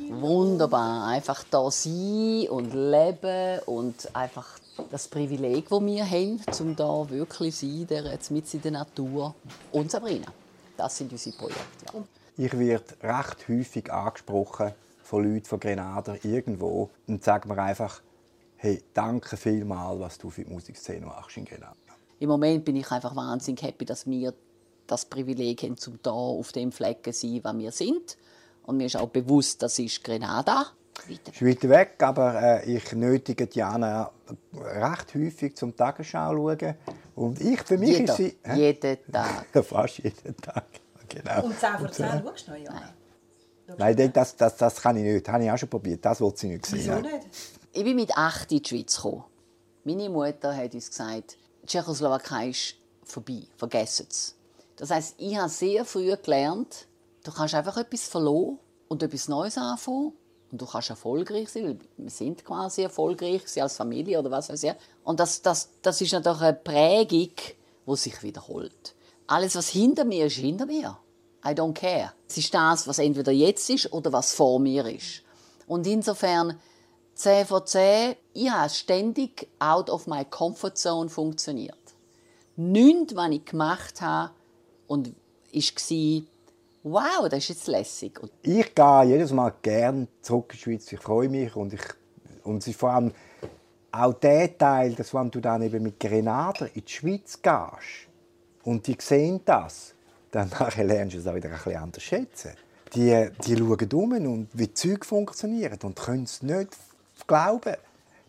Wunderbar, 0.10 1.08
einfach 1.08 1.44
da 1.50 1.72
sein 1.72 2.48
und 2.50 2.72
leben 2.74 3.60
und 3.66 4.16
einfach 4.16 4.60
das 4.92 5.08
Privileg, 5.08 5.70
das 5.70 5.82
wir 5.82 6.06
haben, 6.06 6.40
um 6.60 6.76
da 6.76 7.10
wirklich 7.10 7.56
sein, 7.56 7.88
der 7.90 8.04
jetzt 8.06 8.30
mit 8.30 8.54
in 8.54 8.62
der 8.62 8.72
Natur 8.72 9.34
und 9.72 9.90
Sabrina. 9.90 10.28
Das 10.78 10.98
sind 10.98 11.12
unsere 11.12 11.36
Projekte. 11.36 11.64
Ja. 11.94 12.04
Ich 12.38 12.58
werde 12.58 12.86
recht 13.02 13.48
häufig 13.50 13.92
angesprochen 13.92 14.72
von 15.04 15.24
Leuten 15.24 15.46
von 15.46 15.60
Grenada 15.60 16.16
irgendwo 16.24 16.90
und 17.08 17.24
sagen 17.24 17.50
mir 17.50 17.62
einfach, 17.62 18.02
hey, 18.56 18.82
danke 18.94 19.36
vielmals, 19.36 20.00
was 20.00 20.18
du 20.18 20.30
für 20.30 20.44
die 20.44 20.52
Musikszene 20.52 21.06
machst 21.06 21.38
in 21.38 21.46
Grenada. 21.46 21.76
Im 22.20 22.30
Moment 22.30 22.64
bin 22.64 22.76
ich 22.76 22.90
einfach 22.92 23.16
wahnsinnig 23.16 23.64
happy, 23.64 23.86
dass 23.86 24.08
wir 24.08 24.34
das 24.88 25.06
Privileg 25.06 25.64
haben, 25.64 25.78
zum 25.78 26.00
da 26.04 26.12
auf 26.12 26.52
dem 26.52 26.72
Flecken 26.72 27.14
zu 27.14 27.28
sein, 27.28 27.42
wo 27.44 27.58
wir 27.58 27.72
sind. 27.72 28.18
Und 28.64 28.78
mir 28.78 28.86
ist 28.86 28.96
auch 28.96 29.10
bewusst, 29.10 29.62
das 29.64 29.80
ist 29.80 30.04
Grenada. 30.04 30.68
Es 31.10 31.42
ist 31.42 31.46
weit 31.46 31.68
weg, 31.68 31.96
aber 32.00 32.64
äh, 32.64 32.76
ich 32.76 32.92
nötige 32.94 33.48
Diana 33.48 34.12
recht 34.54 35.16
häufig 35.16 35.56
zum 35.56 35.76
Tagesschau 35.76 36.36
schauen. 36.36 36.76
Und 37.16 37.42
ich, 37.42 37.62
für 37.62 37.78
mich 37.78 37.98
Jeder, 37.98 38.14
ist 38.14 38.18
sie... 38.18 38.38
Jeden 38.56 38.98
Tag. 39.12 39.48
Fast 39.66 39.98
jeden 39.98 40.38
Tag. 40.38 40.66
Genau. 41.12 41.44
Und 41.44 41.60
10 41.60 41.78
vor 41.78 41.92
10 41.92 42.06
äh, 42.06 42.22
schaust 42.24 42.48
du 42.48 42.52
noch, 42.52 42.58
ja? 42.58 42.82
Nein, 43.78 44.12
das, 44.14 44.36
das, 44.36 44.58
das 44.58 44.82
kann 44.82 44.98
ich 44.98 45.04
nicht. 45.04 45.28
Das 45.28 45.34
habe 45.34 45.44
ich 45.44 45.52
auch 45.52 45.58
schon 45.58 45.70
probiert. 45.70 46.04
Das 46.04 46.20
wollte 46.20 46.40
sie 46.40 46.48
nicht 46.48 46.66
sehen. 46.66 46.80
Wieso 46.80 47.00
nicht? 47.00 47.28
Ich 47.74 47.84
bin 47.84 47.96
mit 47.96 48.16
8 48.16 48.52
in 48.52 48.62
die 48.62 48.70
Schweiz 48.70 48.96
gekommen. 48.96 49.24
Meine 49.84 50.10
Mutter 50.10 50.56
hat 50.56 50.74
uns 50.74 50.90
gesagt, 50.90 51.38
die 51.64 51.68
Tschechoslowakei 51.68 52.50
ist 52.50 52.76
vorbei, 53.04 53.44
vergessen 53.58 54.08
es. 54.10 54.36
Das 54.76 54.90
heisst, 54.90 55.16
ich 55.18 55.38
habe 55.38 55.50
sehr 55.50 55.86
früh 55.86 56.16
gelernt, 56.18 56.88
du 57.24 57.32
kannst 57.32 57.56
einfach 57.56 57.78
etwas 57.78 58.08
verloren 58.08 58.60
und 58.88 59.04
etwas 59.04 59.28
Neues 59.28 59.58
anfangen. 59.58 60.14
Und 60.52 60.62
du 60.62 60.66
kannst 60.66 60.90
erfolgreich 60.90 61.50
sein, 61.50 61.64
weil 61.64 61.80
wir 61.96 62.10
sind 62.10 62.44
quasi 62.44 62.82
erfolgreich 62.82 63.44
als 63.62 63.78
Familie 63.78 64.20
oder 64.20 64.32
was 64.32 64.50
weiß 64.50 64.64
ich. 64.64 64.74
Und 65.04 65.20
das, 65.20 65.42
das, 65.42 65.70
das 65.82 66.02
ist 66.02 66.12
natürlich 66.12 66.42
eine 66.42 66.54
Prägung, 66.54 67.32
die 67.88 67.96
sich 67.96 68.22
wiederholt. 68.22 68.94
Alles, 69.32 69.56
was 69.56 69.70
hinter 69.70 70.04
mir 70.04 70.26
ist, 70.26 70.36
hinter 70.36 70.66
mir. 70.66 70.98
I 71.46 71.52
don't 71.52 71.72
care. 71.74 72.12
Es 72.28 72.38
ist 72.38 72.54
das, 72.54 72.86
was 72.86 73.00
entweder 73.00 73.32
jetzt 73.32 73.70
ist 73.70 73.94
oder 73.94 74.12
was 74.12 74.34
vor 74.34 74.60
mir 74.60 74.86
ist. 74.86 75.24
Und 75.68 75.88
insofern, 75.88 76.60
10 77.16 77.46
von 77.46 77.66
10, 77.66 78.18
ich 78.34 78.50
habe 78.52 78.70
ständig 78.70 79.48
out 79.58 79.90
of 79.90 80.06
my 80.06 80.26
comfort 80.26 80.76
zone 80.76 81.08
funktioniert. 81.08 81.78
Nichts, 82.58 83.16
was 83.16 83.30
ich 83.30 83.46
gemacht 83.46 84.02
habe, 84.02 84.32
und 84.88 85.08
war, 85.54 86.24
wow, 86.84 87.30
das 87.30 87.40
ist 87.40 87.50
jetzt 87.50 87.68
lässig. 87.68 88.20
Ich 88.42 88.76
gehe 88.76 89.04
jedes 89.06 89.32
Mal 89.32 89.54
gerne 89.62 90.10
zurück 90.22 90.48
in 90.52 90.58
die 90.58 90.62
Schweiz. 90.62 90.92
Ich 90.92 91.00
freue 91.00 91.30
mich 91.30 91.56
und 91.56 91.72
ich 91.72 91.82
und 92.44 92.66
vor 92.76 92.90
allem 92.92 93.14
auch 93.94 94.14
der 94.14 94.58
Teil, 94.58 94.94
dass 94.94 95.14
wenn 95.14 95.32
du 95.32 95.40
dann 95.40 95.62
eben 95.62 95.84
mit 95.84 96.02
Grenadier 96.02 96.70
in 96.74 96.84
die 96.84 96.92
Schweiz 96.92 97.42
gehst 97.42 98.11
und 98.64 98.88
die 98.88 98.98
sehen 99.00 99.42
das, 99.46 99.94
dann 100.32 100.50
nachher 100.60 100.84
lernst 100.84 101.16
du 101.16 101.20
es 101.20 101.28
auch 101.28 101.36
wieder 101.36 101.50
ein 101.50 101.56
bisschen 101.56 101.76
anders 101.78 102.04
schätzen. 102.04 102.52
Die, 102.94 103.30
die 103.46 103.58
schauen 103.58 103.94
um 103.94 104.12
und 104.12 104.50
wie 104.54 104.68
die 104.68 104.74
Zeug 104.74 105.06
funktionieren 105.06 105.80
und 105.84 105.96
können 105.96 106.24
es 106.24 106.42
nicht 106.42 106.76
glauben. 107.26 107.76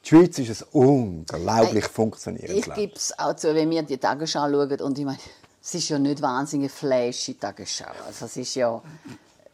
Die 0.05 0.09
Schweiz 0.09 0.39
ist 0.39 0.63
ein 0.63 0.69
unglaublich 0.73 1.85
funktionierendes 1.87 2.59
Ich 2.59 2.67
Land. 2.67 2.81
gebe 2.81 2.95
es 2.95 3.17
auch 3.19 3.35
zu, 3.35 3.55
wenn 3.55 3.71
wir 3.71 3.83
die 3.83 3.99
Tagesschau 3.99 4.49
schauen 4.51 4.81
und 4.81 4.99
ich 4.99 5.05
meine, 5.05 5.19
es 5.63 5.75
ist 5.75 5.89
ja 5.89 5.99
nicht 5.99 6.23
wahnsinnig 6.23 6.71
flashy 6.71 7.35
Tagesschau. 7.35 7.91
Also 8.07 8.27
es 8.27 8.37
ist 8.37 8.55
ja, 8.55 8.81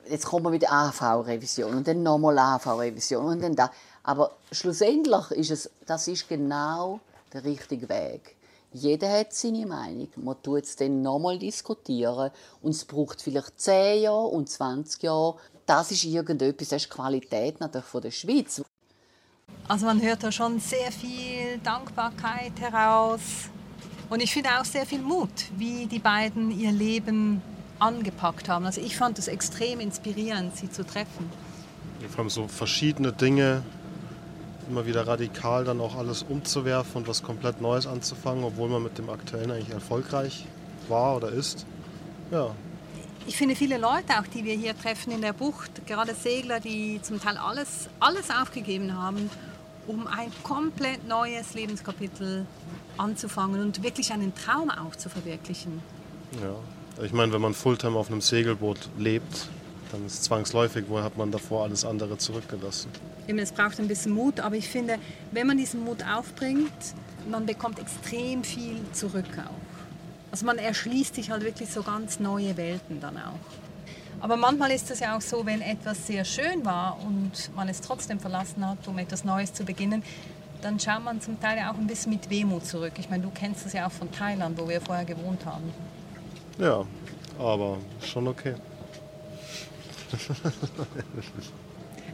jetzt 0.08 0.26
kommt 0.26 0.44
man 0.44 0.52
mit 0.52 0.62
der 0.62 0.72
AV-Revision 0.72 1.74
und 1.74 1.86
dann 1.88 2.02
nochmal 2.02 2.38
AV-Revision 2.38 3.24
und 3.26 3.42
dann 3.42 3.54
da. 3.54 3.70
Aber 4.02 4.32
schlussendlich 4.52 5.30
ist 5.32 5.50
es, 5.50 5.70
das 5.86 6.08
ist 6.08 6.28
genau 6.28 7.00
der 7.32 7.44
richtige 7.44 7.88
Weg. 7.88 8.36
Jeder 8.72 9.10
hat 9.10 9.32
seine 9.32 9.66
Meinung. 9.66 10.08
Man 10.16 10.42
tut 10.42 10.64
es 10.64 10.76
dann 10.76 11.00
nochmal 11.00 11.38
diskutieren 11.38 12.30
und 12.60 12.72
es 12.72 12.84
braucht 12.84 13.22
vielleicht 13.22 13.58
10 13.58 14.02
Jahre 14.02 14.26
und 14.26 14.50
20 14.50 15.02
Jahre. 15.02 15.36
Das 15.64 15.90
ist 15.90 16.04
irgendetwas, 16.04 16.68
das 16.68 16.82
ist 16.82 16.90
die 16.92 16.94
Qualität 16.94 17.60
natürlich 17.60 17.86
von 17.86 18.02
der 18.02 18.10
Schweiz. 18.10 18.62
Also 19.66 19.86
man 19.86 20.00
hört 20.02 20.22
da 20.22 20.32
schon 20.32 20.60
sehr 20.60 20.92
viel 20.92 21.58
Dankbarkeit 21.62 22.58
heraus. 22.60 23.20
Und 24.10 24.22
ich 24.22 24.32
finde 24.32 24.50
auch 24.58 24.64
sehr 24.64 24.86
viel 24.86 25.00
Mut, 25.02 25.28
wie 25.56 25.86
die 25.86 25.98
beiden 25.98 26.50
ihr 26.50 26.72
Leben 26.72 27.42
angepackt 27.78 28.48
haben. 28.48 28.64
Also 28.64 28.80
ich 28.80 28.96
fand 28.96 29.18
es 29.18 29.28
extrem 29.28 29.80
inspirierend, 29.80 30.56
sie 30.56 30.70
zu 30.70 30.84
treffen. 30.84 31.30
Vor 32.08 32.20
allem 32.20 32.30
so 32.30 32.48
verschiedene 32.48 33.12
Dinge 33.12 33.62
immer 34.68 34.86
wieder 34.86 35.06
radikal 35.06 35.64
dann 35.64 35.80
auch 35.80 35.96
alles 35.96 36.22
umzuwerfen 36.22 36.96
und 36.96 37.08
was 37.08 37.22
komplett 37.22 37.60
Neues 37.60 37.86
anzufangen, 37.86 38.44
obwohl 38.44 38.68
man 38.68 38.82
mit 38.82 38.98
dem 38.98 39.10
aktuellen 39.10 39.50
eigentlich 39.50 39.70
erfolgreich 39.70 40.44
war 40.88 41.16
oder 41.16 41.30
ist. 41.30 41.66
Ja, 42.30 42.50
Ich 43.26 43.36
finde 43.36 43.56
viele 43.56 43.78
Leute, 43.78 44.18
auch 44.18 44.26
die 44.26 44.44
wir 44.44 44.54
hier 44.54 44.78
treffen 44.78 45.12
in 45.12 45.20
der 45.20 45.32
Bucht, 45.32 45.86
gerade 45.86 46.14
Segler, 46.14 46.60
die 46.60 47.00
zum 47.02 47.20
Teil 47.20 47.36
alles, 47.36 47.88
alles 48.00 48.30
aufgegeben 48.30 48.94
haben, 48.94 49.30
um 49.86 50.06
ein 50.06 50.32
komplett 50.42 51.06
neues 51.06 51.54
Lebenskapitel 51.54 52.46
anzufangen 52.96 53.60
und 53.62 53.82
wirklich 53.82 54.12
einen 54.12 54.34
Traum 54.34 54.70
auch 54.70 54.96
zu 54.96 55.08
verwirklichen. 55.08 55.82
ja. 56.42 56.54
Ich 57.04 57.12
meine, 57.12 57.32
wenn 57.32 57.40
man 57.40 57.54
Fulltime 57.54 57.96
auf 57.96 58.10
einem 58.10 58.20
Segelboot 58.20 58.88
lebt, 58.98 59.48
dann 59.92 60.06
ist 60.06 60.24
zwangsläufig, 60.24 60.84
wo 60.88 61.00
hat 61.00 61.16
man 61.16 61.30
davor 61.30 61.64
alles 61.64 61.84
andere 61.84 62.18
zurückgelassen. 62.18 62.90
Eben, 63.26 63.38
es 63.38 63.52
braucht 63.52 63.78
ein 63.78 63.88
bisschen 63.88 64.12
Mut, 64.12 64.40
aber 64.40 64.56
ich 64.56 64.68
finde, 64.68 64.98
wenn 65.32 65.46
man 65.46 65.56
diesen 65.56 65.84
Mut 65.84 66.04
aufbringt, 66.04 66.72
man 67.28 67.46
bekommt 67.46 67.78
extrem 67.78 68.44
viel 68.44 68.80
zurück 68.92 69.26
auch. 69.38 70.30
Also 70.30 70.44
man 70.46 70.58
erschließt 70.58 71.14
sich 71.14 71.30
halt 71.30 71.42
wirklich 71.42 71.70
so 71.70 71.82
ganz 71.82 72.20
neue 72.20 72.56
Welten 72.56 73.00
dann 73.00 73.16
auch. 73.16 73.38
Aber 74.20 74.36
manchmal 74.36 74.72
ist 74.72 74.90
es 74.90 75.00
ja 75.00 75.16
auch 75.16 75.20
so, 75.20 75.46
wenn 75.46 75.60
etwas 75.60 76.06
sehr 76.06 76.24
schön 76.24 76.64
war 76.64 76.98
und 77.06 77.54
man 77.54 77.68
es 77.68 77.80
trotzdem 77.80 78.18
verlassen 78.18 78.66
hat, 78.66 78.86
um 78.88 78.98
etwas 78.98 79.24
Neues 79.24 79.54
zu 79.54 79.64
beginnen, 79.64 80.02
dann 80.60 80.80
schaut 80.80 81.04
man 81.04 81.20
zum 81.20 81.40
Teil 81.40 81.58
ja 81.58 81.70
auch 81.70 81.76
ein 81.76 81.86
bisschen 81.86 82.12
mit 82.12 82.28
Wehmut 82.28 82.66
zurück. 82.66 82.94
Ich 82.98 83.08
meine, 83.08 83.22
du 83.22 83.30
kennst 83.30 83.64
das 83.64 83.72
ja 83.74 83.86
auch 83.86 83.92
von 83.92 84.10
Thailand, 84.10 84.58
wo 84.58 84.68
wir 84.68 84.80
vorher 84.80 85.04
gewohnt 85.04 85.46
haben. 85.46 85.72
Ja, 86.58 86.84
aber 87.38 87.78
schon 88.02 88.26
okay. 88.26 88.54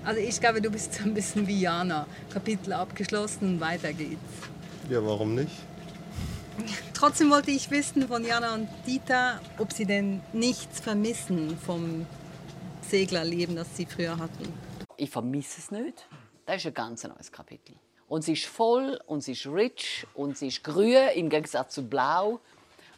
Also 0.05 0.21
ich 0.21 0.39
glaube, 0.39 0.61
du 0.61 0.71
bist 0.71 0.93
so 0.93 1.05
ein 1.05 1.15
bisschen 1.15 1.47
wie 1.47 1.61
Jana. 1.61 2.07
Kapitel 2.31 2.75
abgeschlossen, 2.75 3.59
weiter 3.59 3.91
geht's. 3.95 4.19
ja, 4.91 5.03
warum 5.03 5.35
nicht? 5.35 5.51
Trotzdem 6.93 7.31
wollte 7.31 7.51
ich 7.51 7.71
wissen 7.71 8.07
von 8.07 8.23
Jana 8.23 8.55
und 8.55 8.69
Dieter, 8.87 9.41
ob 9.59 9.73
sie 9.73 9.87
denn 9.87 10.21
nichts 10.35 10.81
vermissen 10.81 11.57
vom 11.59 12.07
Seglerleben, 12.83 13.57
das 13.57 13.75
sie 13.77 13.87
früher 13.87 14.19
hatten. 14.19 14.53
Ich 14.99 15.09
vermisse 15.11 15.61
es 15.61 15.71
nicht. 15.71 16.07
Das 16.47 16.57
ist 16.57 16.67
ein 16.67 16.75
ganz 16.75 17.05
neues 17.05 17.33
Kapitel. 17.33 17.75
Und 18.07 18.23
sie 18.23 18.35
ist 18.35 18.45
voll 18.45 19.01
und 19.07 19.23
sie 19.25 19.33
ist 19.33 19.47
rich 19.47 20.07
und 20.13 20.37
sie 20.37 20.49
ist 20.49 20.63
grün 20.63 21.09
im 21.15 21.31
Gegensatz 21.31 21.75
zu 21.75 21.83
blau. 21.83 22.41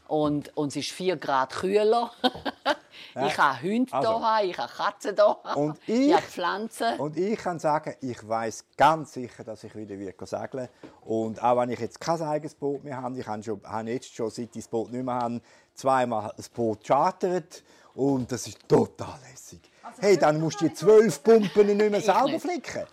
Und, 0.08 0.56
und 0.56 0.70
sie 0.70 0.80
ist 0.80 0.90
4 0.92 1.16
Grad 1.16 1.52
kühler. 1.52 2.10
ich 3.26 3.38
habe 3.38 3.62
Hunde 3.62 3.92
Also. 3.92 4.18
hier, 4.18 4.50
ich 4.50 4.58
habe 4.58 4.72
Katzen 4.72 5.14
hier, 5.16 5.56
Und 5.56 5.78
ich 5.86 5.94
ich, 6.08 6.12
habe 6.14 6.22
Pflanzen. 6.22 6.98
und 6.98 7.16
ich 7.16 7.38
kann 7.38 7.58
sagen, 7.58 7.94
ich 8.00 8.26
weiß 8.28 8.64
ganz 8.76 9.12
sicher, 9.12 9.42
dass 9.44 9.64
ich 9.64 9.74
wieder 9.74 9.98
wieder 9.98 10.12
segeln 10.26 10.68
Und 11.02 11.42
auch 11.42 11.56
wenn 11.58 11.70
ich 11.70 11.80
jetzt 11.80 12.00
kein 12.00 12.20
eigenes 12.22 12.54
Boot 12.54 12.84
mehr 12.84 13.00
habe, 13.02 13.18
ich 13.18 13.26
habe, 13.26 13.42
schon, 13.42 13.60
habe 13.64 13.90
jetzt 13.90 14.14
schon, 14.14 14.30
seit 14.30 14.46
ich 14.56 14.62
das 14.62 14.68
Boot 14.68 14.92
nicht 14.92 15.04
mehr 15.04 15.14
habe, 15.14 15.40
zweimal 15.74 16.32
das 16.36 16.48
Boot 16.48 16.84
chartert. 16.84 17.62
Und 17.94 18.30
das 18.30 18.46
ist 18.46 18.68
total 18.68 19.18
lässig. 19.30 19.60
Hey, 20.00 20.18
dann 20.18 20.38
musst 20.40 20.60
du 20.60 20.68
die 20.68 20.74
zwölf 20.74 21.22
Pumpen 21.22 21.66
nicht 21.66 21.90
mehr 21.90 22.00
selber 22.02 22.26
nicht. 22.26 22.42
flicken. 22.42 22.84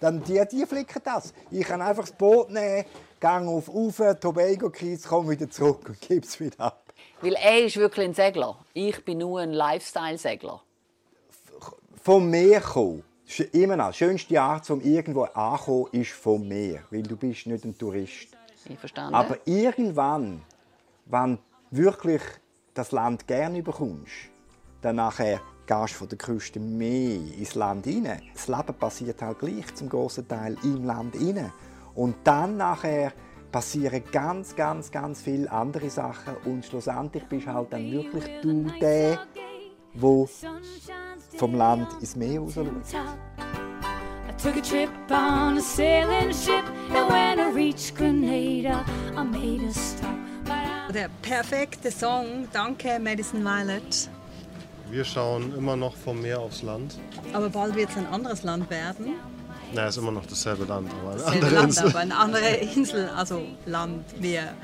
Dann 0.00 0.22
die, 0.22 0.42
die 0.50 0.64
flicken 0.66 1.00
das. 1.04 1.32
Ich 1.50 1.66
kann 1.66 1.80
einfach 1.82 2.02
das 2.04 2.12
Boot 2.12 2.50
nehmen, 2.50 2.84
gehe 3.20 3.30
auf 3.30 3.68
Ufer, 3.68 4.18
Tobago 4.18 4.70
Keys, 4.70 5.06
komme 5.06 5.30
wieder 5.30 5.48
zurück 5.50 5.88
und 5.88 6.00
gebe 6.00 6.26
es 6.26 6.40
wieder 6.40 6.60
ab. 6.60 6.92
Weil 7.20 7.34
er 7.34 7.64
ist 7.64 7.76
wirklich 7.76 8.06
ein 8.06 8.14
Segler. 8.14 8.56
Ich 8.72 9.04
bin 9.04 9.18
nur 9.18 9.40
ein 9.40 9.52
Lifestyle-Segler. 9.52 10.62
vom 12.02 12.30
Meer 12.30 12.60
kommen. 12.62 13.04
Immer 13.52 13.76
noch. 13.76 13.90
Die 13.92 13.98
schönste 13.98 14.40
Art, 14.40 14.68
um 14.70 14.80
irgendwo 14.80 15.22
anzukommen, 15.22 15.86
ist 15.92 16.10
vom 16.10 16.48
Meer. 16.48 16.82
Weil 16.90 17.02
du 17.02 17.16
bist 17.16 17.46
nicht 17.46 17.64
ein 17.64 17.76
Tourist. 17.76 18.28
Ich 18.68 18.78
verstanden. 18.78 19.14
Aber 19.14 19.36
irgendwann, 19.44 20.42
wenn 21.06 21.36
du 21.70 21.76
wirklich 21.78 22.22
das 22.74 22.90
Land 22.90 23.26
gerne 23.26 23.62
bekommst, 23.62 24.30
dann 24.80 24.96
nachher 24.96 25.40
gehst 25.66 25.94
du 25.94 25.98
von 25.98 26.08
der 26.08 26.18
Küste 26.18 26.58
mehr 26.58 27.16
ins 27.38 27.54
Land 27.54 27.84
hinein. 27.84 28.22
Das 28.34 28.48
Leben 28.48 28.74
passiert 28.74 29.22
halt 29.22 29.38
gleich 29.38 29.72
zum 29.74 29.88
großen 29.88 30.26
Teil 30.26 30.56
im 30.64 30.84
Land 30.84 31.14
hinein. 31.14 31.52
Und 31.94 32.16
dann 32.24 32.56
nachher 32.56 33.12
passieren 33.50 34.02
ganz, 34.12 34.54
ganz, 34.54 34.90
ganz 34.90 35.22
viele 35.22 35.50
andere 35.50 35.90
Sachen 35.90 36.36
und 36.44 36.64
schlussendlich 36.64 37.24
bist 37.24 37.46
halt 37.46 37.72
dann 37.72 37.90
wirklich 37.90 38.24
du 38.42 38.66
der, 38.80 39.18
wo 39.94 40.28
vom 41.36 41.54
Land 41.54 41.88
ins 42.00 42.14
Meer 42.14 42.40
raus 42.40 42.54
took 44.42 44.56
a 44.56 44.62
trip 44.62 44.90
on 45.10 45.58
a 45.58 45.60
sailing 45.60 46.32
ship, 46.32 46.64
and 46.94 47.10
when 47.10 47.38
I 47.38 47.50
reached 47.50 47.94
Grenada, 47.94 48.84
I 49.14 49.22
made 49.22 49.62
a 49.62 49.72
stop. 49.72 50.16
Der 50.94 51.08
perfekte 51.22 51.90
Song, 51.90 52.48
danke 52.52 52.98
Madison 52.98 53.44
Violet. 53.44 54.08
Wir 54.90 55.04
schauen 55.04 55.54
immer 55.56 55.76
noch 55.76 55.94
vom 55.94 56.20
Meer 56.20 56.40
aufs 56.40 56.62
Land. 56.62 56.98
Aber 57.32 57.48
bald 57.48 57.76
wird 57.76 57.90
es 57.90 57.96
ein 57.96 58.06
anderes 58.06 58.42
Land 58.42 58.68
werden. 58.70 59.14
Na, 59.72 59.86
ist 59.86 59.96
immer 59.98 60.10
noch 60.12 60.26
dasselbe 60.26 60.64
Land, 60.64 60.90
aber 60.90 61.10
eine 61.12 61.18
Dasselbe 61.20 61.46
andere 61.46 61.54
Land, 61.54 61.68
Insel. 61.68 61.88
aber 61.88 61.98
eine 61.98 62.16
andere 62.16 62.50
Insel, 62.56 63.08
also 63.16 63.42
Land 63.66 64.20
mehr. 64.20 64.54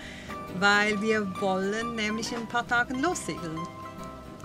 Weil 0.59 1.01
wir 1.01 1.27
wollen 1.41 1.95
nämlich 1.95 2.33
in 2.33 2.39
ein 2.39 2.49
paar 2.49 2.67
Tagen 2.67 3.03
lossegeln. 3.03 3.59